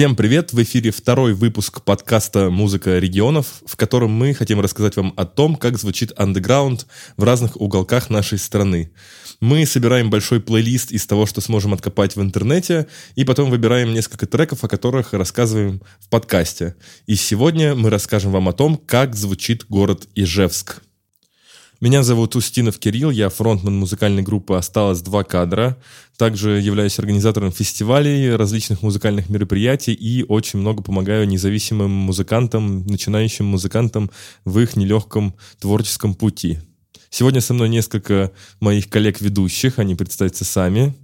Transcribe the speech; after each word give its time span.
Всем 0.00 0.16
привет! 0.16 0.54
В 0.54 0.62
эфире 0.62 0.92
второй 0.92 1.34
выпуск 1.34 1.82
подкаста 1.82 2.48
«Музыка 2.48 2.98
регионов», 2.98 3.62
в 3.66 3.76
котором 3.76 4.10
мы 4.10 4.32
хотим 4.32 4.58
рассказать 4.58 4.96
вам 4.96 5.12
о 5.14 5.26
том, 5.26 5.56
как 5.56 5.76
звучит 5.76 6.18
андеграунд 6.18 6.86
в 7.18 7.22
разных 7.22 7.60
уголках 7.60 8.08
нашей 8.08 8.38
страны. 8.38 8.92
Мы 9.40 9.66
собираем 9.66 10.08
большой 10.08 10.40
плейлист 10.40 10.90
из 10.90 11.04
того, 11.04 11.26
что 11.26 11.42
сможем 11.42 11.74
откопать 11.74 12.16
в 12.16 12.22
интернете, 12.22 12.86
и 13.14 13.24
потом 13.24 13.50
выбираем 13.50 13.92
несколько 13.92 14.26
треков, 14.26 14.64
о 14.64 14.68
которых 14.68 15.12
рассказываем 15.12 15.82
в 15.98 16.08
подкасте. 16.08 16.76
И 17.06 17.14
сегодня 17.14 17.74
мы 17.74 17.90
расскажем 17.90 18.32
вам 18.32 18.48
о 18.48 18.54
том, 18.54 18.78
как 18.78 19.14
звучит 19.14 19.66
город 19.68 20.08
Ижевск. 20.14 20.80
Меня 21.80 22.02
зовут 22.02 22.36
Устинов 22.36 22.78
Кирилл, 22.78 23.10
я 23.10 23.30
фронтмен 23.30 23.74
музыкальной 23.74 24.22
группы 24.22 24.54
«Осталось 24.54 25.00
два 25.00 25.24
кадра». 25.24 25.78
Также 26.18 26.60
являюсь 26.60 26.98
организатором 26.98 27.52
фестивалей, 27.52 28.36
различных 28.36 28.82
музыкальных 28.82 29.30
мероприятий 29.30 29.94
и 29.94 30.22
очень 30.22 30.58
много 30.58 30.82
помогаю 30.82 31.26
независимым 31.26 31.90
музыкантам, 31.90 32.84
начинающим 32.86 33.46
музыкантам 33.46 34.10
в 34.44 34.60
их 34.60 34.76
нелегком 34.76 35.34
творческом 35.58 36.14
пути. 36.14 36.58
Сегодня 37.08 37.40
со 37.40 37.54
мной 37.54 37.70
несколько 37.70 38.30
моих 38.60 38.90
коллег-ведущих, 38.90 39.78
они 39.78 39.94
представятся 39.94 40.44
сами. 40.44 40.94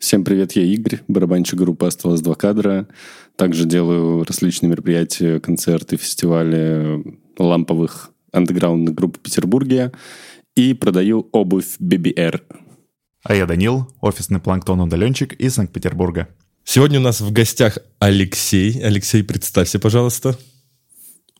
Всем 0.00 0.24
привет, 0.24 0.50
я 0.56 0.64
Игорь, 0.64 0.98
барабанщик 1.06 1.60
группы 1.60 1.86
«Осталось 1.86 2.22
два 2.22 2.34
кадра». 2.34 2.88
Также 3.36 3.66
делаю 3.66 4.24
различные 4.24 4.68
мероприятия, 4.68 5.38
концерты, 5.38 5.96
фестивали 5.96 7.04
ламповых 7.38 8.10
андеграундных 8.38 8.94
групп 8.94 9.18
в 9.18 9.20
Петербурге 9.20 9.92
и 10.56 10.74
продаю 10.74 11.28
обувь 11.32 11.76
BBR. 11.80 12.40
А 13.22 13.34
я 13.34 13.46
Данил, 13.46 13.88
офисный 14.00 14.40
планктон-удаленщик 14.40 15.34
из 15.34 15.54
Санкт-Петербурга. 15.54 16.28
Сегодня 16.64 16.98
у 16.98 17.02
нас 17.02 17.20
в 17.20 17.32
гостях 17.32 17.78
Алексей. 17.98 18.80
Алексей, 18.82 19.22
представься, 19.22 19.78
пожалуйста. 19.78 20.36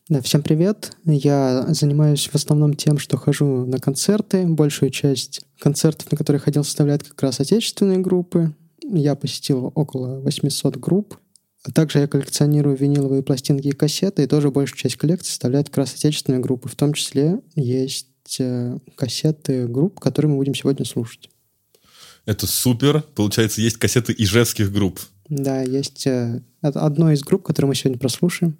Да, 0.09 0.21
всем 0.21 0.41
привет. 0.41 0.93
Я 1.05 1.67
занимаюсь 1.69 2.27
в 2.27 2.33
основном 2.33 2.73
тем, 2.73 2.97
что 2.97 3.15
хожу 3.15 3.65
на 3.65 3.77
концерты. 3.77 4.47
Большую 4.47 4.89
часть 4.89 5.41
концертов, 5.59 6.11
на 6.11 6.17
которые 6.17 6.39
ходил, 6.39 6.63
составляют 6.63 7.03
как 7.03 7.21
раз 7.21 7.39
отечественные 7.39 7.99
группы. 7.99 8.55
Я 8.81 9.13
посетил 9.13 9.71
около 9.75 10.19
800 10.21 10.77
групп. 10.77 11.19
Также 11.73 11.99
я 11.99 12.07
коллекционирую 12.07 12.77
виниловые 12.77 13.21
пластинки 13.21 13.67
и 13.67 13.71
кассеты, 13.71 14.23
и 14.23 14.27
тоже 14.27 14.49
большую 14.49 14.77
часть 14.77 14.95
коллекции 14.95 15.29
составляет 15.29 15.67
как 15.67 15.79
раз 15.79 15.93
отечественные 15.93 16.39
группы. 16.39 16.69
В 16.69 16.75
том 16.75 16.93
числе 16.93 17.41
есть 17.55 18.07
э, 18.39 18.77
кассеты 18.95 19.67
групп, 19.67 19.99
которые 19.99 20.31
мы 20.31 20.37
будем 20.37 20.55
сегодня 20.55 20.85
слушать. 20.85 21.29
Это 22.25 22.47
супер. 22.47 23.01
Получается, 23.15 23.61
есть 23.61 23.77
кассеты 23.77 24.15
ижевских 24.17 24.71
групп. 24.71 25.01
Да, 25.27 25.61
есть 25.61 26.07
э, 26.07 26.41
одно 26.61 27.11
из 27.11 27.23
групп, 27.23 27.43
которую 27.43 27.69
мы 27.69 27.75
сегодня 27.75 27.99
прослушаем. 27.99 28.57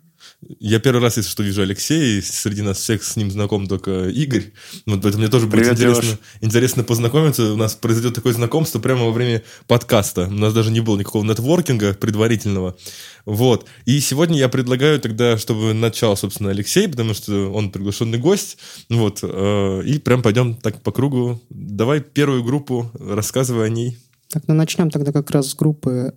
Я 0.60 0.80
первый 0.80 1.02
раз, 1.02 1.18
если 1.18 1.30
что, 1.30 1.44
вижу 1.44 1.62
Алексея, 1.62 2.18
и 2.18 2.22
среди 2.22 2.62
нас 2.62 2.78
всех 2.78 3.04
с 3.04 3.16
ним 3.16 3.30
знаком 3.30 3.68
только 3.68 4.10
Игорь. 4.10 4.52
Вот 4.86 5.02
поэтому 5.02 5.24
мне 5.24 5.32
тоже 5.32 5.48
будет 5.48 5.62
Привет, 5.62 5.74
интересно, 5.74 6.18
интересно 6.42 6.84
познакомиться. 6.84 7.54
У 7.54 7.58
нас 7.58 7.76
произойдет 7.76 8.16
такое 8.16 8.34
знакомство 8.34 8.80
прямо 8.80 9.06
во 9.06 9.12
время 9.12 9.44
подкаста. 9.68 10.28
У 10.28 10.32
нас 10.32 10.54
даже 10.54 10.72
не 10.72 10.80
было 10.80 10.98
никакого 10.98 11.24
нетворкинга 11.24 11.94
предварительного. 11.94 12.78
Вот. 13.26 13.66
И 13.86 14.00
сегодня 14.00 14.38
я 14.38 14.50
предлагаю 14.50 15.00
тогда, 15.00 15.38
чтобы 15.38 15.74
начал, 15.74 16.16
собственно, 16.16 16.52
Алексей, 16.52 16.88
потому 16.88 17.14
что 17.14 17.52
он 17.52 17.72
приглашенный 17.72 18.18
гость. 18.18 18.58
Вот. 18.90 19.20
Э, 19.22 19.84
и 19.86 20.00
прям 20.00 20.22
пойдем 20.22 20.56
так 20.56 20.82
по 20.82 20.92
кругу. 20.92 21.42
Давай 21.50 22.02
первую 22.02 22.44
группу, 22.44 22.92
рассказывай 23.00 23.68
о 23.68 23.70
ней. 23.70 23.98
Так, 24.30 24.44
ну 24.48 24.54
начнем 24.54 24.90
тогда 24.90 25.12
как 25.12 25.32
раз 25.32 25.50
с 25.50 25.56
группы 25.56 26.14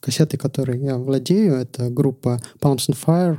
кассеты, 0.00 0.36
которой 0.36 0.80
я 0.80 0.96
владею, 0.96 1.54
это 1.54 1.90
группа 1.90 2.40
Palms 2.60 2.88
and 2.88 2.98
Fire. 3.04 3.38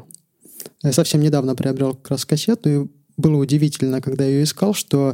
Я 0.83 0.93
совсем 0.93 1.21
недавно 1.21 1.55
приобрел 1.55 1.95
как 1.95 2.11
раз 2.11 2.25
кассету, 2.25 2.69
и 2.69 2.87
было 3.17 3.37
удивительно, 3.37 4.01
когда 4.01 4.25
я 4.25 4.31
ее 4.31 4.43
искал, 4.43 4.73
что 4.73 5.13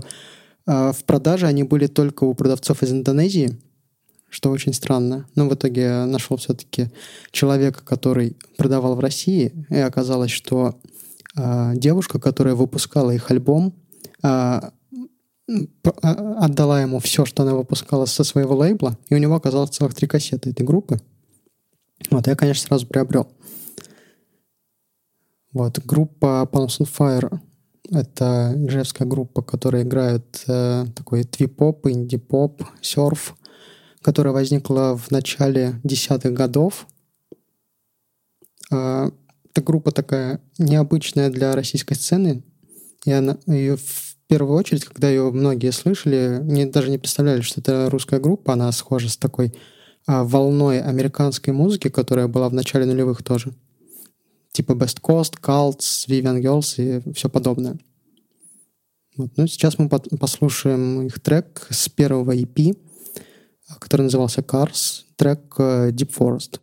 э, 0.66 0.92
в 0.92 1.04
продаже 1.06 1.48
они 1.48 1.64
были 1.64 1.88
только 1.88 2.24
у 2.24 2.34
продавцов 2.34 2.84
из 2.84 2.92
Индонезии, 2.92 3.60
что 4.30 4.50
очень 4.50 4.74
странно. 4.74 5.28
Но 5.36 5.48
в 5.48 5.54
итоге 5.54 5.82
я 5.82 6.06
нашел 6.06 6.38
все-таки 6.38 6.90
человека, 7.32 7.84
который 7.84 8.38
продавал 8.58 8.96
в 8.96 9.00
России, 9.00 9.66
и 9.70 9.78
оказалось, 9.78 10.32
что 10.32 10.80
э, 11.36 11.74
девушка, 11.76 12.20
которая 12.20 12.56
выпускала 12.56 13.12
их 13.12 13.30
альбом, 13.30 13.74
э, 14.24 14.62
отдала 16.02 16.82
ему 16.82 17.00
все, 17.00 17.26
что 17.26 17.44
она 17.44 17.56
выпускала 17.56 18.06
со 18.06 18.24
своего 18.24 18.56
лейбла, 18.56 18.98
и 19.10 19.16
у 19.16 19.18
него 19.18 19.36
оказалось 19.36 19.72
целых 19.72 19.94
три 19.94 20.08
кассеты 20.08 20.52
этой 20.52 20.66
группы. 20.66 21.00
Вот, 22.10 22.28
я, 22.28 22.36
конечно, 22.36 22.68
сразу 22.68 22.88
приобрел. 22.88 23.28
Вот, 25.54 25.80
группа 25.80 26.48
Palms 26.52 26.80
on 26.80 26.90
Fire— 26.98 27.40
это 27.92 28.54
ижевская 28.56 29.08
группа, 29.08 29.42
которая 29.42 29.84
играет 29.84 30.44
э, 30.48 30.86
такой 30.96 31.24
твип-поп, 31.26 31.88
инди-поп, 31.88 32.64
серф, 32.82 33.36
которая 34.02 34.34
возникла 34.34 34.98
в 34.98 35.12
начале 35.12 35.80
десятых 35.84 36.34
годов. 36.34 36.88
Э, 38.72 39.12
эта 39.50 39.62
группа 39.62 39.92
такая 39.92 40.40
необычная 40.58 41.30
для 41.30 41.54
российской 41.54 41.96
сцены, 41.96 42.44
и 43.04 43.12
она, 43.12 43.38
ее 43.46 43.78
первую 44.32 44.58
очередь, 44.58 44.86
когда 44.86 45.10
ее 45.10 45.30
многие 45.30 45.74
слышали, 45.74 46.40
не, 46.42 46.66
даже 46.66 46.90
не 46.90 46.98
представляли, 46.98 47.42
что 47.42 47.60
это 47.60 47.90
русская 47.90 48.22
группа, 48.22 48.54
она 48.54 48.72
схожа 48.72 49.10
с 49.10 49.18
такой 49.18 49.54
а, 50.08 50.24
волной 50.24 50.80
американской 50.80 51.52
музыки, 51.52 51.90
которая 51.90 52.30
была 52.30 52.48
в 52.48 52.54
начале 52.54 52.86
нулевых 52.86 53.24
тоже. 53.24 53.54
Типа 54.54 54.72
Best 54.72 55.02
Coast, 55.02 55.34
Cults, 55.42 56.08
Vivian 56.08 56.42
Girls 56.42 56.82
и 56.82 57.14
все 57.14 57.28
подобное. 57.28 57.78
Вот. 59.18 59.32
Ну, 59.36 59.48
сейчас 59.48 59.78
мы 59.78 59.90
послушаем 59.90 61.02
их 61.02 61.20
трек 61.20 61.68
с 61.70 61.90
первого 61.90 62.34
EP, 62.34 62.78
который 63.80 64.04
назывался 64.04 64.40
Cars, 64.40 65.04
трек 65.18 65.56
э, 65.58 65.90
Deep 65.92 66.16
Forest. 66.18 66.62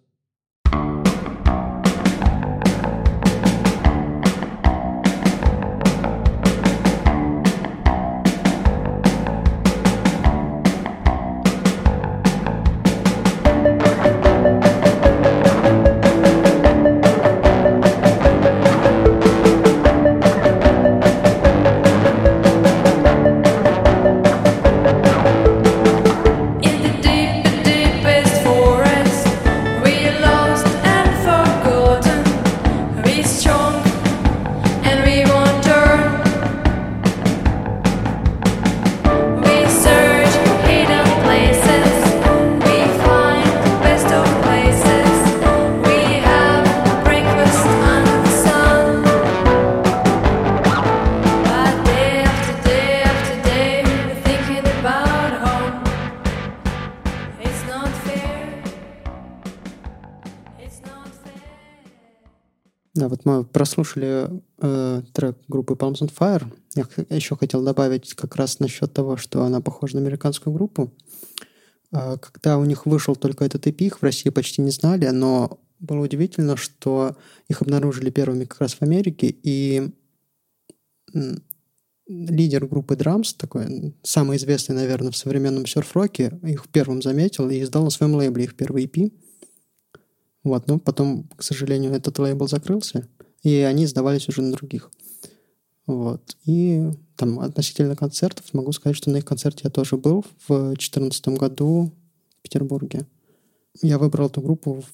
Прослушали 63.45 64.29
э, 64.59 65.03
трек 65.13 65.39
группы 65.49 65.75
Palms 65.75 66.01
on 66.01 66.13
Fire. 66.17 66.47
Я 66.75 67.17
еще 67.17 67.37
хотел 67.37 67.63
добавить 67.63 68.15
как 68.15 68.37
раз 68.37 68.59
насчет 68.59 68.93
того, 68.93 69.17
что 69.17 69.45
она 69.45 69.61
похожа 69.61 69.97
на 69.97 70.03
американскую 70.03 70.55
группу. 70.55 70.93
Э, 71.93 72.17
когда 72.19 72.59
у 72.59 72.65
них 72.65 72.87
вышел 72.87 73.17
только 73.17 73.45
этот 73.45 73.67
EP, 73.67 73.77
их 73.85 73.99
в 73.99 74.03
России 74.03 74.31
почти 74.31 74.63
не 74.63 74.71
знали, 74.71 75.07
но 75.09 75.61
было 75.81 76.05
удивительно, 76.05 76.57
что 76.57 77.17
их 77.49 77.63
обнаружили 77.63 78.11
первыми 78.11 78.45
как 78.45 78.61
раз 78.61 78.75
в 78.75 78.83
Америке, 78.83 79.29
и 79.43 79.91
лидер 82.09 82.67
группы 82.67 82.95
Drums, 82.95 83.35
такой 83.37 83.95
самый 84.03 84.39
известный, 84.39 84.75
наверное, 84.75 85.13
в 85.13 85.17
современном 85.17 85.67
серф-роке, 85.67 86.39
их 86.43 86.67
первым 86.69 87.03
заметил 87.03 87.49
и 87.51 87.63
издал 87.63 87.85
на 87.85 87.91
своем 87.91 88.15
лейбле 88.15 88.45
их 88.45 88.57
первый 88.57 88.87
EP. 88.87 89.13
Вот, 90.43 90.67
но 90.67 90.79
потом, 90.79 91.29
к 91.37 91.43
сожалению, 91.43 91.93
этот 91.93 92.19
лейбл 92.19 92.49
закрылся 92.49 93.07
и 93.43 93.57
они 93.61 93.87
сдавались 93.87 94.29
уже 94.29 94.43
на 94.43 94.53
других. 94.53 94.91
Вот. 95.87 96.37
И 96.45 96.91
там 97.17 97.41
относительно 97.41 97.97
концертов 97.97 98.53
могу 98.53 98.73
сказать, 98.73 98.97
что 98.97 99.11
на 99.11 99.17
их 99.17 99.25
концерте 99.25 99.63
я 99.65 99.71
тоже 99.71 99.97
был 99.97 100.25
в 100.47 100.69
2014 100.69 101.29
году 101.29 101.93
в 102.39 102.43
Петербурге. 102.43 103.07
Я 103.81 103.99
выбрал 103.99 104.27
эту 104.27 104.41
группу 104.41 104.85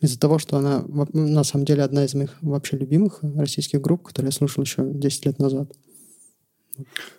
из-за 0.00 0.18
того, 0.18 0.38
что 0.38 0.56
она 0.56 0.84
на 1.12 1.42
самом 1.42 1.64
деле 1.64 1.82
одна 1.82 2.04
из 2.04 2.14
моих 2.14 2.36
вообще 2.42 2.76
любимых 2.76 3.20
российских 3.22 3.80
групп, 3.80 4.02
которые 4.04 4.28
я 4.28 4.32
слушал 4.32 4.62
еще 4.62 4.84
10 4.88 5.26
лет 5.26 5.38
назад. 5.38 5.72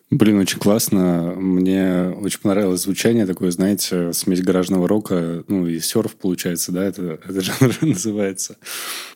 Блин, 0.09 0.39
очень 0.39 0.59
классно. 0.59 1.33
Мне 1.35 2.15
очень 2.21 2.39
понравилось 2.39 2.83
звучание 2.83 3.25
такое, 3.25 3.51
знаете, 3.51 4.13
смесь 4.13 4.41
гаражного 4.41 4.87
рока, 4.87 5.43
ну 5.49 5.67
и 5.67 5.79
серф 5.81 6.15
получается, 6.15 6.71
да, 6.71 6.85
это, 6.85 7.19
это 7.27 7.41
жанр 7.41 7.75
называется. 7.81 8.55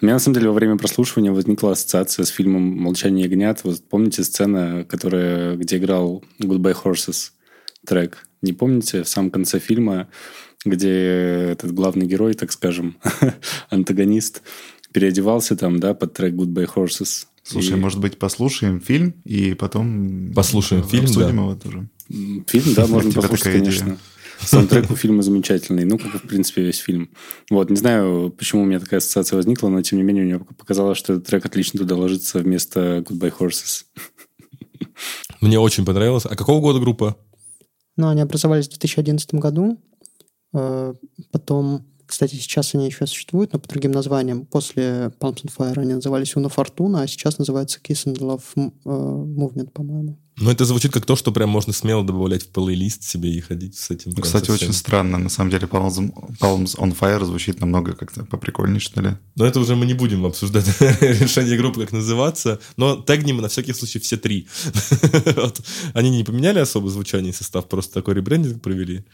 У 0.02 0.06
меня, 0.06 0.16
на 0.16 0.20
самом 0.20 0.36
деле, 0.36 0.50
во 0.50 0.54
время 0.54 0.78
прослушивания 0.78 1.32
возникла 1.32 1.72
ассоциация 1.72 2.26
с 2.26 2.30
фильмом 2.30 2.64
«Молчание 2.64 3.26
ягнят». 3.26 3.64
Вот 3.64 3.82
помните 3.90 4.24
сцена, 4.24 4.84
которая, 4.84 5.56
где 5.56 5.78
играл 5.78 6.24
«Goodbye 6.40 6.76
Horses» 6.84 7.32
трек? 7.86 8.28
Не 8.42 8.52
помните? 8.52 9.04
В 9.04 9.08
самом 9.08 9.32
конце 9.32 9.60
фильма, 9.60 10.10
где 10.66 10.92
этот 11.52 11.74
главный 11.74 12.06
герой, 12.06 12.34
так 12.34 12.52
скажем, 12.52 12.98
антагонист, 13.70 14.42
переодевался 14.92 15.56
там, 15.56 15.80
да, 15.80 15.94
под 15.94 16.14
трек 16.14 16.34
«Goodbye 16.34 16.70
Horses». 16.76 17.28
Слушай, 17.44 17.74
и... 17.74 17.80
может 17.80 18.00
быть, 18.00 18.20
послушаем 18.20 18.80
фильм 18.80 19.16
и 19.26 19.54
потом 19.54 20.32
послушаем 20.34 20.84
фильм, 20.84 21.06
обсудим 21.06 21.38
да. 21.38 21.42
его 21.44 21.56
тоже. 21.56 21.90
Фильм, 22.48 22.74
да, 22.76 22.88
можно 22.88 23.12
послушать, 23.12 23.54
конечно. 23.54 23.98
Саундтрек 24.40 24.90
у 24.90 24.96
фильма 24.96 25.22
замечательный, 25.22 25.86
ну, 25.86 26.00
как, 26.00 26.24
в 26.24 26.28
принципе, 26.28 26.64
весь 26.64 26.80
фильм. 26.80 27.12
Вот, 27.52 27.70
не 27.70 27.76
знаю, 27.76 28.34
почему 28.36 28.64
у 28.64 28.66
меня 28.66 28.80
такая 28.80 28.98
ассоциация 28.98 29.38
возникла, 29.38 29.70
но, 29.70 29.82
тем 29.84 30.00
не 30.00 30.04
менее, 30.04 30.26
мне 30.26 30.40
показалось, 30.40 30.98
что 30.98 31.14
этот 31.14 31.28
трек 31.28 31.46
отлично 31.46 31.80
туда 31.80 31.96
ложится 31.96 32.40
вместо 32.40 33.06
Goodbye 33.08 33.34
Horses. 33.38 33.86
Мне 35.42 35.60
очень 35.60 35.86
понравилось. 35.86 36.26
А 36.26 36.36
какого 36.36 36.60
года 36.60 36.80
группа? 36.80 37.18
Ну, 37.98 38.08
они 38.08 38.22
образовались 38.22 38.66
в 38.66 38.70
2011 38.70 39.36
году. 39.36 39.80
Э, 40.54 40.94
потом 41.32 41.86
кстати, 42.12 42.36
сейчас 42.36 42.76
они 42.76 42.88
еще 42.88 43.08
существуют, 43.08 43.54
но 43.54 43.60
по 43.60 43.70
другим 43.70 43.92
названиям. 43.92 44.46
После 44.46 45.14
Palms 45.18 45.44
and 45.44 45.52
Fire 45.58 45.80
они 45.80 45.94
назывались 45.94 46.34
Una 46.36 46.54
Fortuna, 46.54 47.04
а 47.04 47.08
сейчас 47.08 47.38
называется 47.38 47.80
Kiss 47.82 48.06
and 48.06 48.18
Love 48.18 48.44
э, 48.58 48.70
Movement, 48.90 49.72
по-моему. 49.72 50.20
Ну, 50.38 50.50
это 50.50 50.66
звучит 50.66 50.92
как 50.92 51.06
то, 51.06 51.16
что 51.16 51.32
прям 51.32 51.50
можно 51.50 51.72
смело 51.72 52.04
добавлять 52.04 52.44
в 52.44 52.48
плейлист 52.48 53.04
себе 53.04 53.30
и 53.30 53.40
ходить 53.40 53.78
с 53.78 53.92
этим. 53.92 54.14
Кстати, 54.14 54.48
совсем. 54.48 54.68
очень 54.68 54.74
странно. 54.74 55.20
На 55.20 55.30
самом 55.30 55.52
деле 55.52 55.68
Palms, 55.68 56.12
Palms 56.40 56.78
on 56.78 56.98
Fire 56.98 57.24
звучит 57.24 57.62
намного 57.62 57.94
как-то 57.94 58.26
поприкольнее, 58.26 58.80
что 58.80 59.02
ли. 59.02 59.12
Но 59.36 59.46
это 59.46 59.60
уже 59.60 59.76
мы 59.76 59.86
не 59.86 59.94
будем 59.94 60.26
обсуждать 60.26 60.66
решение 61.02 61.58
группы, 61.58 61.82
как 61.82 61.92
называться. 61.92 62.60
Но 62.76 62.96
тегнем 62.96 63.38
на 63.38 63.48
всякий 63.48 63.74
случай 63.74 64.00
все 64.00 64.18
три. 64.18 64.48
вот. 65.36 65.62
Они 65.94 66.10
не 66.10 66.24
поменяли 66.24 66.60
особо 66.60 66.90
звучание 66.90 67.32
и 67.32 67.36
состав, 67.36 67.70
просто 67.70 67.94
такой 67.94 68.16
ребрендинг 68.16 68.62
провели. 68.62 69.06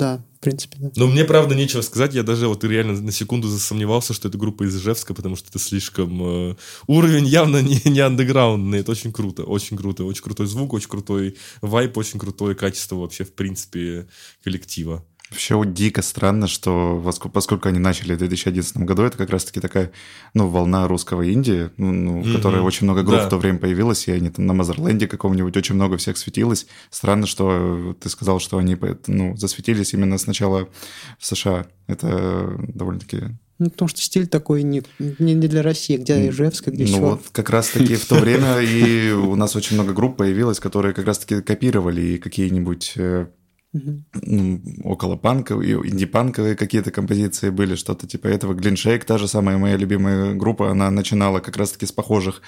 Да, 0.00 0.24
в 0.38 0.40
принципе, 0.40 0.78
да. 0.80 0.90
Но 0.96 1.06
мне, 1.06 1.24
правда, 1.24 1.54
нечего 1.54 1.82
сказать. 1.82 2.14
Я 2.14 2.22
даже 2.22 2.48
вот 2.48 2.64
реально 2.64 3.00
на 3.00 3.12
секунду 3.12 3.48
засомневался, 3.48 4.14
что 4.14 4.28
это 4.28 4.38
группа 4.38 4.64
из 4.64 4.74
Ижевска, 4.74 5.12
потому 5.12 5.36
что 5.36 5.50
это 5.50 5.58
слишком... 5.58 6.22
Э, 6.22 6.56
уровень 6.86 7.26
явно 7.26 7.60
не, 7.60 7.80
не 7.84 8.00
андеграундный. 8.00 8.78
Это 8.78 8.92
очень 8.92 9.12
круто, 9.12 9.44
очень 9.44 9.76
круто. 9.76 10.04
Очень 10.04 10.22
крутой 10.22 10.46
звук, 10.46 10.72
очень 10.72 10.88
крутой 10.88 11.36
вайп, 11.60 11.98
очень 11.98 12.18
крутое 12.18 12.54
качество 12.54 12.96
вообще, 12.96 13.24
в 13.24 13.34
принципе, 13.34 14.08
коллектива. 14.42 15.04
Вообще 15.30 15.54
вот 15.54 15.72
дико 15.72 16.02
странно, 16.02 16.48
что 16.48 17.02
поскольку 17.32 17.68
они 17.68 17.78
начали 17.78 18.14
в 18.14 18.18
2011 18.18 18.78
году, 18.78 19.02
это 19.02 19.16
как 19.16 19.30
раз-таки 19.30 19.60
такая, 19.60 19.92
ну, 20.34 20.48
волна 20.48 20.88
русского 20.88 21.22
Индии, 21.22 21.70
ну, 21.76 21.92
ну 21.92 22.20
mm-hmm. 22.20 22.34
которая 22.34 22.62
очень 22.62 22.84
много 22.84 23.02
групп 23.02 23.20
да. 23.20 23.26
в 23.26 23.30
то 23.30 23.38
время 23.38 23.58
появилась, 23.58 24.08
и 24.08 24.12
они 24.12 24.30
там 24.30 24.46
на 24.46 24.54
Мазерленде 24.54 25.06
каком-нибудь 25.06 25.56
очень 25.56 25.76
много 25.76 25.98
всех 25.98 26.18
светилось. 26.18 26.66
Странно, 26.90 27.26
что 27.26 27.96
ты 28.00 28.08
сказал, 28.08 28.40
что 28.40 28.58
они, 28.58 28.76
ну, 29.06 29.36
засветились 29.36 29.94
именно 29.94 30.18
сначала 30.18 30.68
в 31.18 31.26
США. 31.26 31.66
Это 31.86 32.56
довольно-таки 32.68 33.36
ну, 33.60 33.68
потому 33.68 33.90
что 33.90 34.00
стиль 34.00 34.26
такой 34.26 34.62
не, 34.62 34.82
не 34.98 35.34
для 35.34 35.62
России, 35.62 35.98
где 35.98 36.30
Ижевск, 36.30 36.68
где 36.68 36.84
Ну 36.84 36.90
еще. 36.90 37.00
вот 37.00 37.20
как 37.30 37.50
раз-таки 37.50 37.94
в 37.94 38.06
то 38.06 38.14
время 38.14 38.58
и 38.60 39.12
у 39.12 39.36
нас 39.36 39.54
очень 39.54 39.74
много 39.76 39.92
групп 39.92 40.16
появилось, 40.16 40.58
которые 40.58 40.94
как 40.94 41.04
раз-таки 41.04 41.42
копировали 41.42 42.00
и 42.00 42.18
какие-нибудь 42.18 42.94
ну, 43.72 44.60
около 44.84 45.16
панковые, 45.16 45.74
инди-панковые 45.74 46.56
какие-то 46.56 46.90
композиции 46.90 47.50
были, 47.50 47.76
что-то 47.76 48.06
типа 48.06 48.26
этого. 48.26 48.54
Глиншейк, 48.54 49.04
та 49.04 49.18
же 49.18 49.28
самая 49.28 49.58
моя 49.58 49.76
любимая 49.76 50.34
группа, 50.34 50.70
она 50.70 50.90
начинала 50.90 51.40
как 51.40 51.56
раз-таки 51.56 51.86
с 51.86 51.92
похожих 51.92 52.42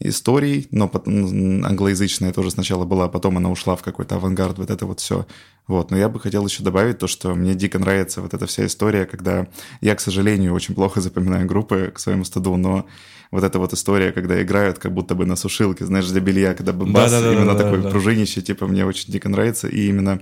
историй, 0.00 0.68
но 0.70 0.88
потом, 0.88 1.64
англоязычная 1.64 2.32
тоже 2.32 2.50
сначала 2.50 2.84
была, 2.84 3.06
а 3.06 3.08
потом 3.08 3.36
она 3.36 3.50
ушла 3.50 3.74
в 3.74 3.82
какой-то 3.82 4.16
авангард, 4.16 4.58
вот 4.58 4.70
это 4.70 4.86
вот 4.86 5.00
все. 5.00 5.26
Вот. 5.66 5.90
Но 5.90 5.96
я 5.96 6.08
бы 6.08 6.20
хотел 6.20 6.46
еще 6.46 6.62
добавить 6.62 6.98
то, 6.98 7.06
что 7.08 7.34
мне 7.34 7.54
дико 7.54 7.78
нравится 7.78 8.22
вот 8.22 8.32
эта 8.32 8.46
вся 8.46 8.64
история, 8.66 9.06
когда 9.06 9.48
я, 9.80 9.94
к 9.94 10.00
сожалению, 10.00 10.54
очень 10.54 10.74
плохо 10.74 11.00
запоминаю 11.00 11.46
группы 11.46 11.92
к 11.94 11.98
своему 11.98 12.24
стыду, 12.24 12.56
но 12.56 12.86
вот 13.30 13.44
эта 13.44 13.58
вот 13.58 13.72
история, 13.72 14.12
когда 14.12 14.40
играют 14.40 14.78
как 14.78 14.94
будто 14.94 15.14
бы 15.14 15.26
на 15.26 15.36
сушилке, 15.36 15.84
знаешь, 15.84 16.08
для 16.08 16.20
белья, 16.20 16.54
когда 16.54 16.72
бас 16.72 17.10
да, 17.10 17.20
да, 17.20 17.32
именно 17.32 17.54
да, 17.54 17.64
такой 17.64 17.82
да, 17.82 17.90
пружинище, 17.90 18.40
типа, 18.40 18.66
мне 18.66 18.86
очень 18.86 19.12
дико 19.12 19.28
нравится, 19.28 19.68
и 19.68 19.88
именно 19.88 20.20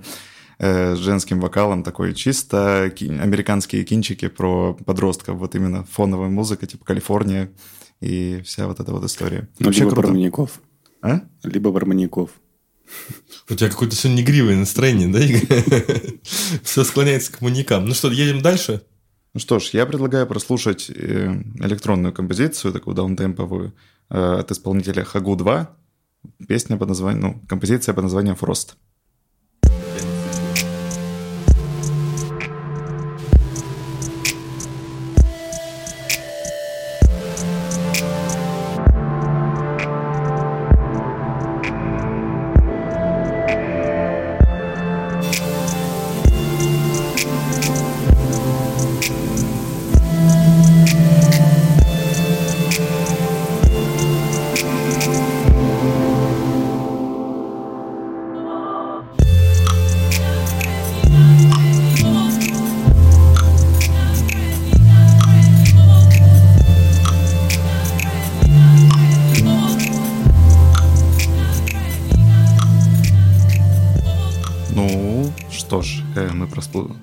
э, 0.59 0.95
с 0.95 0.99
женским 0.99 1.39
вокалом 1.39 1.83
такой 1.83 2.13
чисто 2.13 2.91
ки- 2.93 3.05
американские 3.05 3.83
кинчики 3.85 4.27
про 4.27 4.73
подростков, 4.73 5.37
вот 5.37 5.55
именно 5.55 5.85
фоновая 5.85 6.29
музыка, 6.29 6.65
типа 6.65 6.83
Калифорния 6.83 7.49
и 8.01 8.41
вся 8.43 8.67
вот 8.67 8.79
эта 8.79 8.91
вот 8.91 9.03
история. 9.03 9.49
Ну, 9.59 9.67
Вообще 9.67 9.81
либо 9.81 9.91
круто. 9.91 10.07
Барманяков. 10.07 10.61
А? 11.01 11.21
Либо 11.43 11.71
Барманяков. 11.71 12.31
У 13.49 13.55
тебя 13.55 13.69
какое-то 13.69 13.95
сегодня 13.95 14.23
игривое 14.23 14.55
настроение, 14.55 15.07
да, 15.07 15.19
Игорь? 15.19 16.19
Все 16.63 16.83
склоняется 16.83 17.31
к 17.31 17.41
маньякам. 17.41 17.85
Ну 17.85 17.93
что, 17.93 18.11
едем 18.11 18.41
дальше? 18.41 18.83
Ну 19.33 19.39
что 19.39 19.59
ж, 19.59 19.69
я 19.73 19.85
предлагаю 19.85 20.25
прослушать 20.25 20.89
э, 20.89 21.41
электронную 21.59 22.13
композицию, 22.13 22.73
такую 22.73 22.95
даунтемповую, 22.95 23.73
э, 24.09 24.39
от 24.39 24.51
исполнителя 24.51 25.03
Хагу 25.03 25.35
2. 25.35 25.75
Песня 26.47 26.77
под 26.77 26.89
названием, 26.89 27.21
ну, 27.21 27.41
композиция 27.47 27.93
под 27.93 28.05
названием 28.05 28.35
«Фрост». 28.35 28.77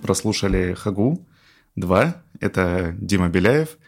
Прослушали 0.04 0.74
Хагу 0.74 1.26
2. 1.76 2.14
Это 2.40 2.94
Дима 3.00 3.30
Беляев, 3.30 3.78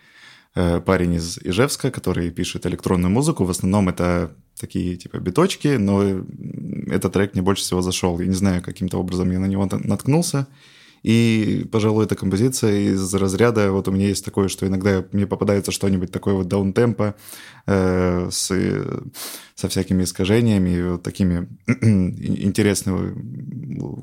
э, 0.55 0.81
парень 0.81 1.15
из 1.15 1.39
Ижевска, 1.39 1.91
который 1.91 2.31
пишет 2.31 2.65
электронную 2.65 3.11
музыку. 3.11 3.45
В 3.45 3.51
основном 3.51 3.91
это 3.91 4.31
такие 4.59 4.97
типа 4.97 5.19
биточки, 5.19 5.77
но 5.77 6.25
этот 6.87 7.13
трек 7.13 7.35
мне 7.35 7.43
больше 7.43 7.63
всего 7.65 7.83
зашел. 7.83 8.19
Я 8.19 8.27
не 8.27 8.35
знаю, 8.35 8.63
каким-то 8.63 8.99
образом 8.99 9.31
я 9.31 9.39
на 9.39 9.45
него 9.45 9.69
наткнулся. 9.71 10.47
И, 11.07 11.65
пожалуй, 11.71 12.05
эта 12.05 12.17
композиция 12.17 12.93
из 12.93 13.15
разряда, 13.15 13.71
вот 13.71 13.87
у 13.87 13.93
меня 13.93 14.09
есть 14.09 14.25
такое, 14.25 14.49
что 14.49 14.67
иногда 14.67 15.05
мне 15.13 15.25
попадается 15.25 15.71
что-нибудь 15.71 16.11
такое 16.11 16.35
вот 16.35 16.49
даунтемпо 16.49 17.15
э, 17.69 18.29
с, 18.29 18.53
со 19.55 19.69
всякими 19.69 20.03
искажениями, 20.03 20.91
вот 20.91 21.05
такими 21.05 21.47
интересной 21.81 23.15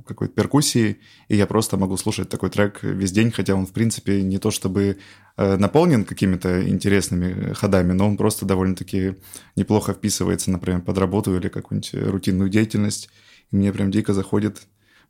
какой-то 0.07 0.33
перкуссией, 0.33 0.99
и 1.27 1.35
я 1.35 1.45
просто 1.45 1.75
могу 1.75 1.97
слушать 1.97 2.29
такой 2.29 2.49
трек 2.49 2.81
весь 2.83 3.11
день, 3.11 3.31
хотя 3.31 3.53
он, 3.55 3.65
в 3.65 3.73
принципе, 3.73 4.21
не 4.21 4.37
то 4.37 4.49
чтобы 4.49 4.95
э, 5.35 5.57
наполнен 5.57 6.05
какими-то 6.05 6.65
интересными 6.69 7.51
ходами, 7.51 7.91
но 7.91 8.07
он 8.07 8.15
просто 8.15 8.45
довольно-таки 8.45 9.15
неплохо 9.57 9.91
вписывается, 9.91 10.51
например, 10.51 10.79
под 10.79 10.97
работу 10.97 11.35
или 11.35 11.49
какую-нибудь 11.49 12.11
рутинную 12.13 12.49
деятельность. 12.49 13.09
И 13.51 13.57
мне 13.57 13.73
прям 13.73 13.91
дико 13.91 14.13
заходит 14.13 14.61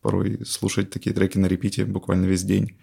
порой 0.03 0.45
слушать 0.45 0.91
такие 0.91 1.15
треки 1.15 1.39
на 1.39 1.47
репите 1.47 1.85
буквально 1.85 2.25
весь 2.25 2.43
день. 2.43 2.77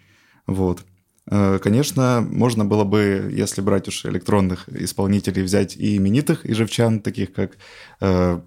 Вот. 0.47 0.83
Э, 1.27 1.59
конечно, 1.61 2.25
можно 2.29 2.65
было 2.65 2.83
бы, 2.83 3.29
если 3.31 3.61
брать 3.61 3.87
уж 3.87 4.05
электронных 4.05 4.67
исполнителей, 4.69 5.43
взять 5.43 5.77
и 5.77 5.95
именитых 5.95 6.45
ижевчан, 6.45 6.99
таких 6.99 7.31
как 7.31 7.57
э, 8.01 8.41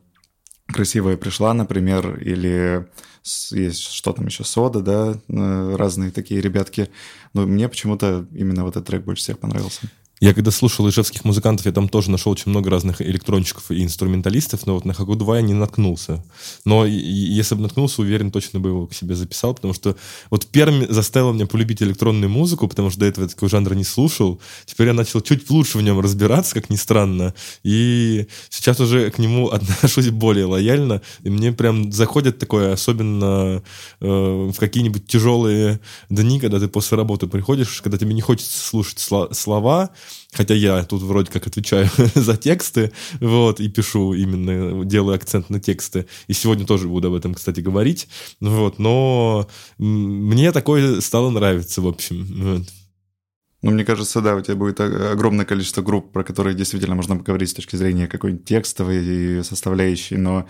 красивая 0.66 1.16
пришла, 1.16 1.54
например, 1.54 2.18
или 2.18 2.86
есть 3.52 3.80
что 3.80 4.12
там 4.12 4.26
еще, 4.26 4.44
сода, 4.44 4.80
да, 4.80 5.14
э, 5.28 5.76
разные 5.76 6.10
такие 6.10 6.40
ребятки. 6.40 6.90
Но 7.32 7.46
мне 7.46 7.68
почему-то 7.68 8.26
именно 8.32 8.64
вот 8.64 8.76
этот 8.76 8.86
трек 8.86 9.04
больше 9.04 9.22
всех 9.22 9.38
понравился. 9.38 9.88
Я 10.20 10.32
когда 10.32 10.52
слушал 10.52 10.88
ижевских 10.88 11.24
музыкантов, 11.24 11.66
я 11.66 11.72
там 11.72 11.88
тоже 11.88 12.10
нашел 12.10 12.30
очень 12.30 12.50
много 12.50 12.70
разных 12.70 13.02
электрончиков 13.02 13.70
и 13.72 13.82
инструменталистов, 13.82 14.64
но 14.64 14.74
вот 14.74 14.84
на 14.84 14.94
Хагу 14.94 15.16
2 15.16 15.36
я 15.38 15.42
не 15.42 15.54
наткнулся. 15.54 16.24
Но 16.64 16.86
если 16.86 17.56
бы 17.56 17.62
наткнулся, 17.62 18.00
уверен, 18.00 18.30
точно 18.30 18.60
бы 18.60 18.68
его 18.68 18.86
к 18.86 18.94
себе 18.94 19.16
записал, 19.16 19.54
потому 19.54 19.74
что 19.74 19.96
вот 20.30 20.46
Пермь 20.46 20.86
заставил 20.88 21.32
меня 21.32 21.46
полюбить 21.46 21.82
электронную 21.82 22.30
музыку, 22.30 22.68
потому 22.68 22.90
что 22.90 23.00
до 23.00 23.06
этого 23.06 23.24
я 23.24 23.28
такого 23.28 23.50
жанра 23.50 23.74
не 23.74 23.82
слушал. 23.82 24.40
Теперь 24.66 24.86
я 24.86 24.92
начал 24.94 25.20
чуть 25.20 25.50
лучше 25.50 25.78
в 25.78 25.82
нем 25.82 25.98
разбираться, 25.98 26.54
как 26.54 26.70
ни 26.70 26.76
странно, 26.76 27.34
и 27.64 28.28
сейчас 28.50 28.78
уже 28.78 29.10
к 29.10 29.18
нему 29.18 29.48
отношусь 29.50 30.10
более 30.10 30.44
лояльно, 30.44 31.02
и 31.24 31.28
мне 31.30 31.50
прям 31.50 31.90
заходит 31.90 32.38
такое, 32.38 32.72
особенно 32.72 33.62
э, 34.00 34.06
в 34.06 34.54
какие-нибудь 34.58 35.08
тяжелые 35.08 35.80
дни, 36.08 36.38
когда 36.38 36.60
ты 36.60 36.68
после 36.68 36.96
работы 36.96 37.26
приходишь, 37.26 37.82
когда 37.82 37.98
тебе 37.98 38.14
не 38.14 38.20
хочется 38.20 38.64
слушать 38.64 39.00
слова, 39.00 39.90
Хотя 40.32 40.54
я 40.54 40.82
тут 40.84 41.02
вроде 41.02 41.30
как 41.30 41.46
отвечаю 41.46 41.88
за 42.14 42.36
тексты, 42.36 42.92
вот, 43.20 43.60
и 43.60 43.68
пишу 43.68 44.14
именно, 44.14 44.84
делаю 44.84 45.14
акцент 45.14 45.50
на 45.50 45.60
тексты. 45.60 46.06
И 46.26 46.32
сегодня 46.32 46.66
тоже 46.66 46.88
буду 46.88 47.08
об 47.08 47.14
этом, 47.14 47.34
кстати, 47.34 47.60
говорить. 47.60 48.08
Вот, 48.40 48.78
но 48.78 49.48
мне 49.78 50.52
такое 50.52 51.00
стало 51.00 51.30
нравиться, 51.30 51.80
в 51.80 51.86
общем. 51.86 52.26
Вот. 52.36 52.68
Ну, 53.62 53.70
мне 53.70 53.84
кажется, 53.84 54.20
да, 54.20 54.34
у 54.34 54.42
тебя 54.42 54.56
будет 54.56 54.78
огромное 54.78 55.46
количество 55.46 55.80
групп, 55.80 56.12
про 56.12 56.22
которые 56.22 56.54
действительно 56.54 56.94
можно 56.94 57.16
поговорить 57.16 57.48
с 57.48 57.54
точки 57.54 57.76
зрения 57.76 58.06
какой-нибудь 58.06 58.44
текстовой 58.44 59.42
составляющей, 59.42 60.16
но 60.16 60.46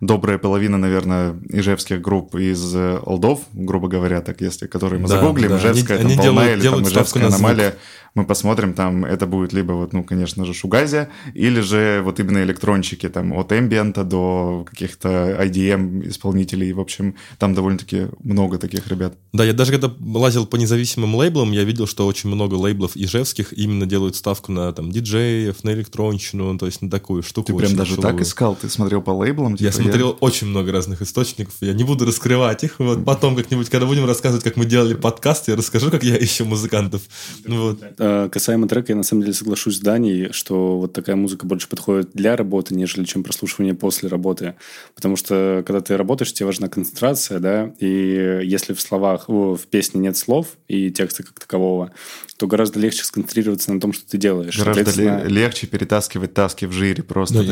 добрая 0.00 0.38
половина, 0.38 0.76
наверное, 0.76 1.40
ижевских 1.48 2.00
групп 2.00 2.34
из 2.34 2.74
олдов, 2.74 3.40
грубо 3.52 3.88
говоря, 3.88 4.20
так 4.20 4.40
если, 4.40 4.66
которые 4.66 5.00
мы 5.00 5.08
да, 5.08 5.16
загуглим, 5.20 5.48
да. 5.48 5.58
Ижевская, 5.58 5.98
они, 6.00 6.16
там, 6.16 6.20
они 6.20 6.28
волна 6.28 6.42
делают, 6.42 6.56
или 6.56 6.62
делают 6.62 6.84
там 6.84 6.92
Ижевская 6.92 7.26
аномалия, 7.26 7.76
мы 8.14 8.24
посмотрим, 8.24 8.74
там 8.74 9.04
это 9.04 9.26
будет 9.26 9.52
либо 9.52 9.72
вот, 9.72 9.92
ну, 9.92 10.04
конечно 10.04 10.44
же, 10.44 10.54
Шугази, 10.54 11.08
или 11.34 11.60
же 11.60 12.02
вот 12.04 12.20
именно 12.20 12.42
электрончики, 12.42 13.08
там, 13.08 13.32
от 13.32 13.52
эмбиента 13.52 14.04
до 14.04 14.66
каких-то 14.68 15.08
IDM 15.40 16.08
исполнителей, 16.08 16.72
в 16.72 16.80
общем, 16.80 17.14
там 17.38 17.54
довольно-таки 17.54 18.08
много 18.22 18.58
таких 18.58 18.88
ребят. 18.88 19.14
Да, 19.32 19.44
я 19.44 19.52
даже 19.52 19.72
когда 19.72 19.92
лазил 20.00 20.46
по 20.46 20.56
независимым 20.56 21.14
лейблам, 21.14 21.52
я 21.52 21.64
видел, 21.64 21.86
что 21.86 22.06
очень 22.06 22.30
много 22.30 22.54
лейблов 22.54 22.96
ижевских 22.96 23.52
именно 23.52 23.86
делают 23.86 24.16
ставку 24.16 24.52
на 24.52 24.72
там 24.72 24.90
диджеев, 24.90 25.62
на 25.64 25.70
электронщину, 25.70 26.58
то 26.58 26.66
есть 26.66 26.82
на 26.82 26.90
такую 26.90 27.22
штуку. 27.22 27.52
Ты 27.52 27.58
прям 27.58 27.76
даже 27.76 27.96
так 27.96 28.20
искал? 28.20 28.56
Ты 28.56 28.68
смотрел 28.68 29.02
по 29.02 29.10
лейблам? 29.10 29.56
Типа, 29.56 29.66
я 29.66 29.72
смотрел 29.72 30.08
я... 30.08 30.14
очень 30.14 30.48
много 30.48 30.72
разных 30.72 31.02
источников, 31.02 31.54
я 31.60 31.72
не 31.72 31.84
буду 31.84 32.04
раскрывать 32.04 32.64
их, 32.64 32.78
вот 32.78 33.04
потом 33.04 33.36
как-нибудь, 33.36 33.68
когда 33.68 33.86
будем 33.86 34.04
рассказывать, 34.04 34.44
как 34.44 34.56
мы 34.56 34.64
делали 34.64 34.94
подкаст, 34.94 35.48
я 35.48 35.56
расскажу, 35.56 35.90
как 35.90 36.02
я 36.02 36.16
ищу 36.16 36.44
музыкантов. 36.44 37.02
Вот. 37.46 37.80
Э, 38.02 38.30
касаемо 38.32 38.66
трека, 38.66 38.92
я 38.92 38.96
на 38.96 39.02
самом 39.02 39.20
деле 39.20 39.34
соглашусь 39.34 39.76
с 39.76 39.80
Даней, 39.80 40.32
что 40.32 40.78
вот 40.78 40.94
такая 40.94 41.16
музыка 41.16 41.44
больше 41.44 41.68
подходит 41.68 42.12
для 42.14 42.34
работы, 42.34 42.74
нежели 42.74 43.04
чем 43.04 43.22
прослушивание 43.22 43.74
после 43.74 44.08
работы. 44.08 44.54
Потому 44.94 45.16
что 45.16 45.62
когда 45.66 45.82
ты 45.82 45.98
работаешь, 45.98 46.32
тебе 46.32 46.46
важна 46.46 46.68
концентрация, 46.68 47.40
да, 47.40 47.74
и 47.78 48.40
если 48.42 48.72
в 48.72 48.80
словах, 48.80 49.28
в 49.28 49.58
песне 49.68 50.00
нет 50.00 50.16
слов 50.16 50.56
и 50.66 50.90
текста 50.90 51.24
как 51.24 51.38
такового, 51.40 51.92
то 52.38 52.46
гораздо 52.46 52.80
легче 52.80 53.04
сконцентрироваться 53.04 53.70
на 53.70 53.78
том, 53.78 53.92
что 53.92 54.08
ты 54.08 54.16
делаешь. 54.16 54.58
Гораздо 54.58 55.26
легче 55.26 55.66
перетаскивать 55.66 56.32
таски 56.32 56.64
в 56.64 56.72
жире 56.72 57.02
просто. 57.02 57.44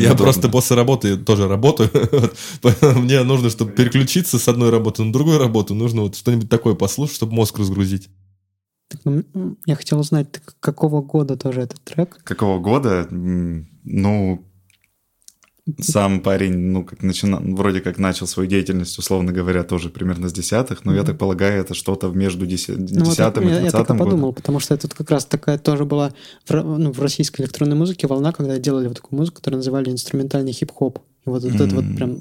Я 0.00 0.16
просто 0.16 0.48
после 0.48 0.74
работы 0.74 1.16
тоже 1.16 1.46
работаю. 1.46 1.88
Мне 2.96 3.22
нужно, 3.22 3.48
чтобы 3.48 3.70
переключиться 3.70 4.40
с 4.40 4.48
одной 4.48 4.70
работы 4.70 5.04
на 5.04 5.12
другую 5.12 5.38
работу, 5.38 5.74
нужно 5.74 6.02
вот 6.02 6.16
что-нибудь 6.16 6.50
такое 6.50 6.74
послушать, 6.74 7.14
чтобы 7.14 7.34
мозг 7.34 7.60
разгрузить. 7.60 8.08
Так, 8.88 9.00
ну, 9.04 9.56
я 9.66 9.76
хотел 9.76 10.00
узнать, 10.00 10.28
какого 10.60 11.02
года 11.02 11.36
тоже 11.36 11.60
этот 11.60 11.80
трек? 11.82 12.18
Какого 12.24 12.58
года? 12.58 13.06
Ну, 13.10 14.44
сам 15.80 16.20
парень, 16.20 16.56
ну, 16.56 16.84
как 16.84 17.02
начина... 17.02 17.38
вроде 17.38 17.80
как 17.80 17.98
начал 17.98 18.26
свою 18.26 18.48
деятельность, 18.48 18.98
условно 18.98 19.32
говоря, 19.32 19.62
тоже 19.64 19.90
примерно 19.90 20.28
с 20.28 20.32
десятых, 20.32 20.84
но 20.84 20.92
mm-hmm. 20.92 20.96
я 20.96 21.04
так 21.04 21.18
полагаю, 21.18 21.60
это 21.60 21.74
что-то 21.74 22.08
между 22.08 22.46
десятым 22.46 22.86
ну, 22.86 22.86
вот 22.86 22.92
и 22.92 23.04
двадцатым 23.04 23.48
я, 23.48 23.60
я 23.60 23.70
так 23.70 23.86
подумал, 23.86 24.32
потому 24.32 24.60
что 24.60 24.74
это 24.74 24.88
как 24.88 25.10
раз 25.10 25.26
такая 25.26 25.58
тоже 25.58 25.84
была 25.84 26.14
в, 26.48 26.54
ну, 26.54 26.90
в 26.90 27.00
российской 27.00 27.42
электронной 27.42 27.76
музыке 27.76 28.06
волна, 28.06 28.32
когда 28.32 28.58
делали 28.58 28.88
вот 28.88 28.96
такую 28.96 29.18
музыку, 29.18 29.36
которую 29.36 29.58
называли 29.58 29.90
инструментальный 29.90 30.52
хип-хоп. 30.52 31.00
И 31.26 31.28
вот, 31.28 31.44
mm-hmm. 31.44 31.52
вот 31.52 31.60
это 31.60 31.74
вот 31.74 31.96
прям 31.96 32.20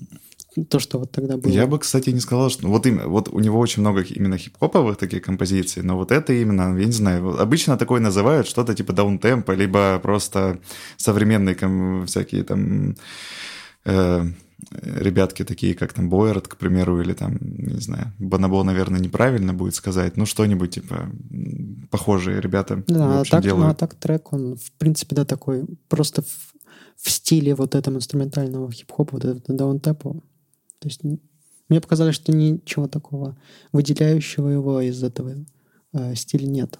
то, 0.65 0.79
что 0.79 0.99
вот 0.99 1.11
тогда 1.11 1.37
было. 1.37 1.51
Я 1.51 1.67
бы, 1.67 1.79
кстати, 1.79 2.09
не 2.09 2.19
сказал, 2.19 2.49
что... 2.49 2.67
Вот, 2.67 2.85
именно, 2.85 3.07
вот 3.07 3.29
у 3.29 3.39
него 3.39 3.59
очень 3.59 3.81
много 3.81 4.01
именно 4.01 4.37
хип-хоповых 4.37 4.97
таких 4.97 5.21
композиций, 5.21 5.83
но 5.83 5.97
вот 5.97 6.11
это 6.11 6.33
именно, 6.33 6.77
я 6.77 6.85
не 6.85 6.91
знаю, 6.91 7.39
обычно 7.39 7.77
такое 7.77 8.01
называют 8.01 8.47
что-то 8.47 8.73
типа 8.73 8.93
даунтемпа, 8.93 9.51
либо 9.51 9.99
просто 9.99 10.59
современные 10.97 11.55
всякие 12.05 12.43
там... 12.43 12.95
Э, 13.85 14.25
ребятки 14.71 15.43
такие, 15.43 15.73
как 15.75 15.93
там 15.93 16.09
Бойерт, 16.09 16.47
к 16.47 16.57
примеру, 16.57 17.01
или 17.01 17.13
там, 17.13 17.37
не 17.41 17.79
знаю, 17.79 18.13
Банабо, 18.19 18.63
наверное, 18.63 18.99
неправильно 18.99 19.53
будет 19.53 19.75
сказать, 19.75 20.17
ну 20.17 20.25
что-нибудь 20.25 20.71
типа 20.71 21.09
похожие 21.91 22.41
ребята. 22.41 22.83
Да, 22.87 23.21
а 23.21 23.23
так, 23.23 23.43
делают. 23.43 23.65
ну, 23.65 23.71
а 23.71 23.75
так 23.75 23.95
трек, 23.95 24.33
он, 24.33 24.55
в 24.55 24.71
принципе, 24.77 25.15
да, 25.15 25.25
такой 25.25 25.65
просто 25.89 26.23
в, 26.23 26.53
в 26.97 27.09
стиле 27.09 27.55
вот 27.55 27.75
этого 27.75 27.95
инструментального 27.95 28.71
хип-хопа, 28.71 29.13
вот 29.13 29.25
этого 29.25 29.57
даунтепа, 29.57 30.21
то 30.79 30.87
есть 30.87 31.01
мне 31.03 31.81
показалось, 31.81 32.15
что 32.15 32.31
ничего 32.31 32.87
такого 32.87 33.37
выделяющего 33.71 34.49
его 34.49 34.81
из 34.81 35.03
этого 35.03 35.33
э, 35.93 36.15
стиля 36.15 36.47
нет. 36.47 36.79